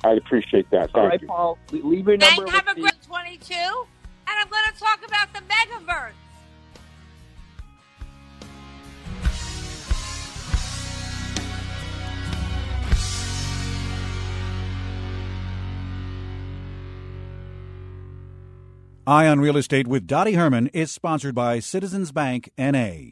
I'd 0.04 0.18
appreciate 0.18 0.70
that. 0.72 0.92
Thank 0.92 0.96
All 0.96 1.08
right, 1.08 1.22
you. 1.22 1.28
Paul, 1.28 1.58
leave 1.72 2.08
your 2.08 2.18
Thank 2.18 2.38
number. 2.38 2.52
have 2.52 2.66
a 2.68 2.70
with 2.70 2.76
the- 2.76 2.82
great 2.82 3.02
22, 3.04 3.54
and 3.54 3.86
I'm 4.28 4.50
going 4.50 4.64
to 4.74 4.80
talk 4.80 5.00
about 5.06 5.34
the 5.34 5.42
megaverse. 5.42 6.14
Eye 19.08 19.28
on 19.28 19.40
Real 19.40 19.58
Estate 19.58 19.88
with 19.88 20.06
Dottie 20.08 20.34
Herman 20.34 20.68
is 20.68 20.92
sponsored 20.92 21.34
by 21.34 21.60
Citizens 21.60 22.12
Bank 22.12 22.52
NA. 22.58 23.12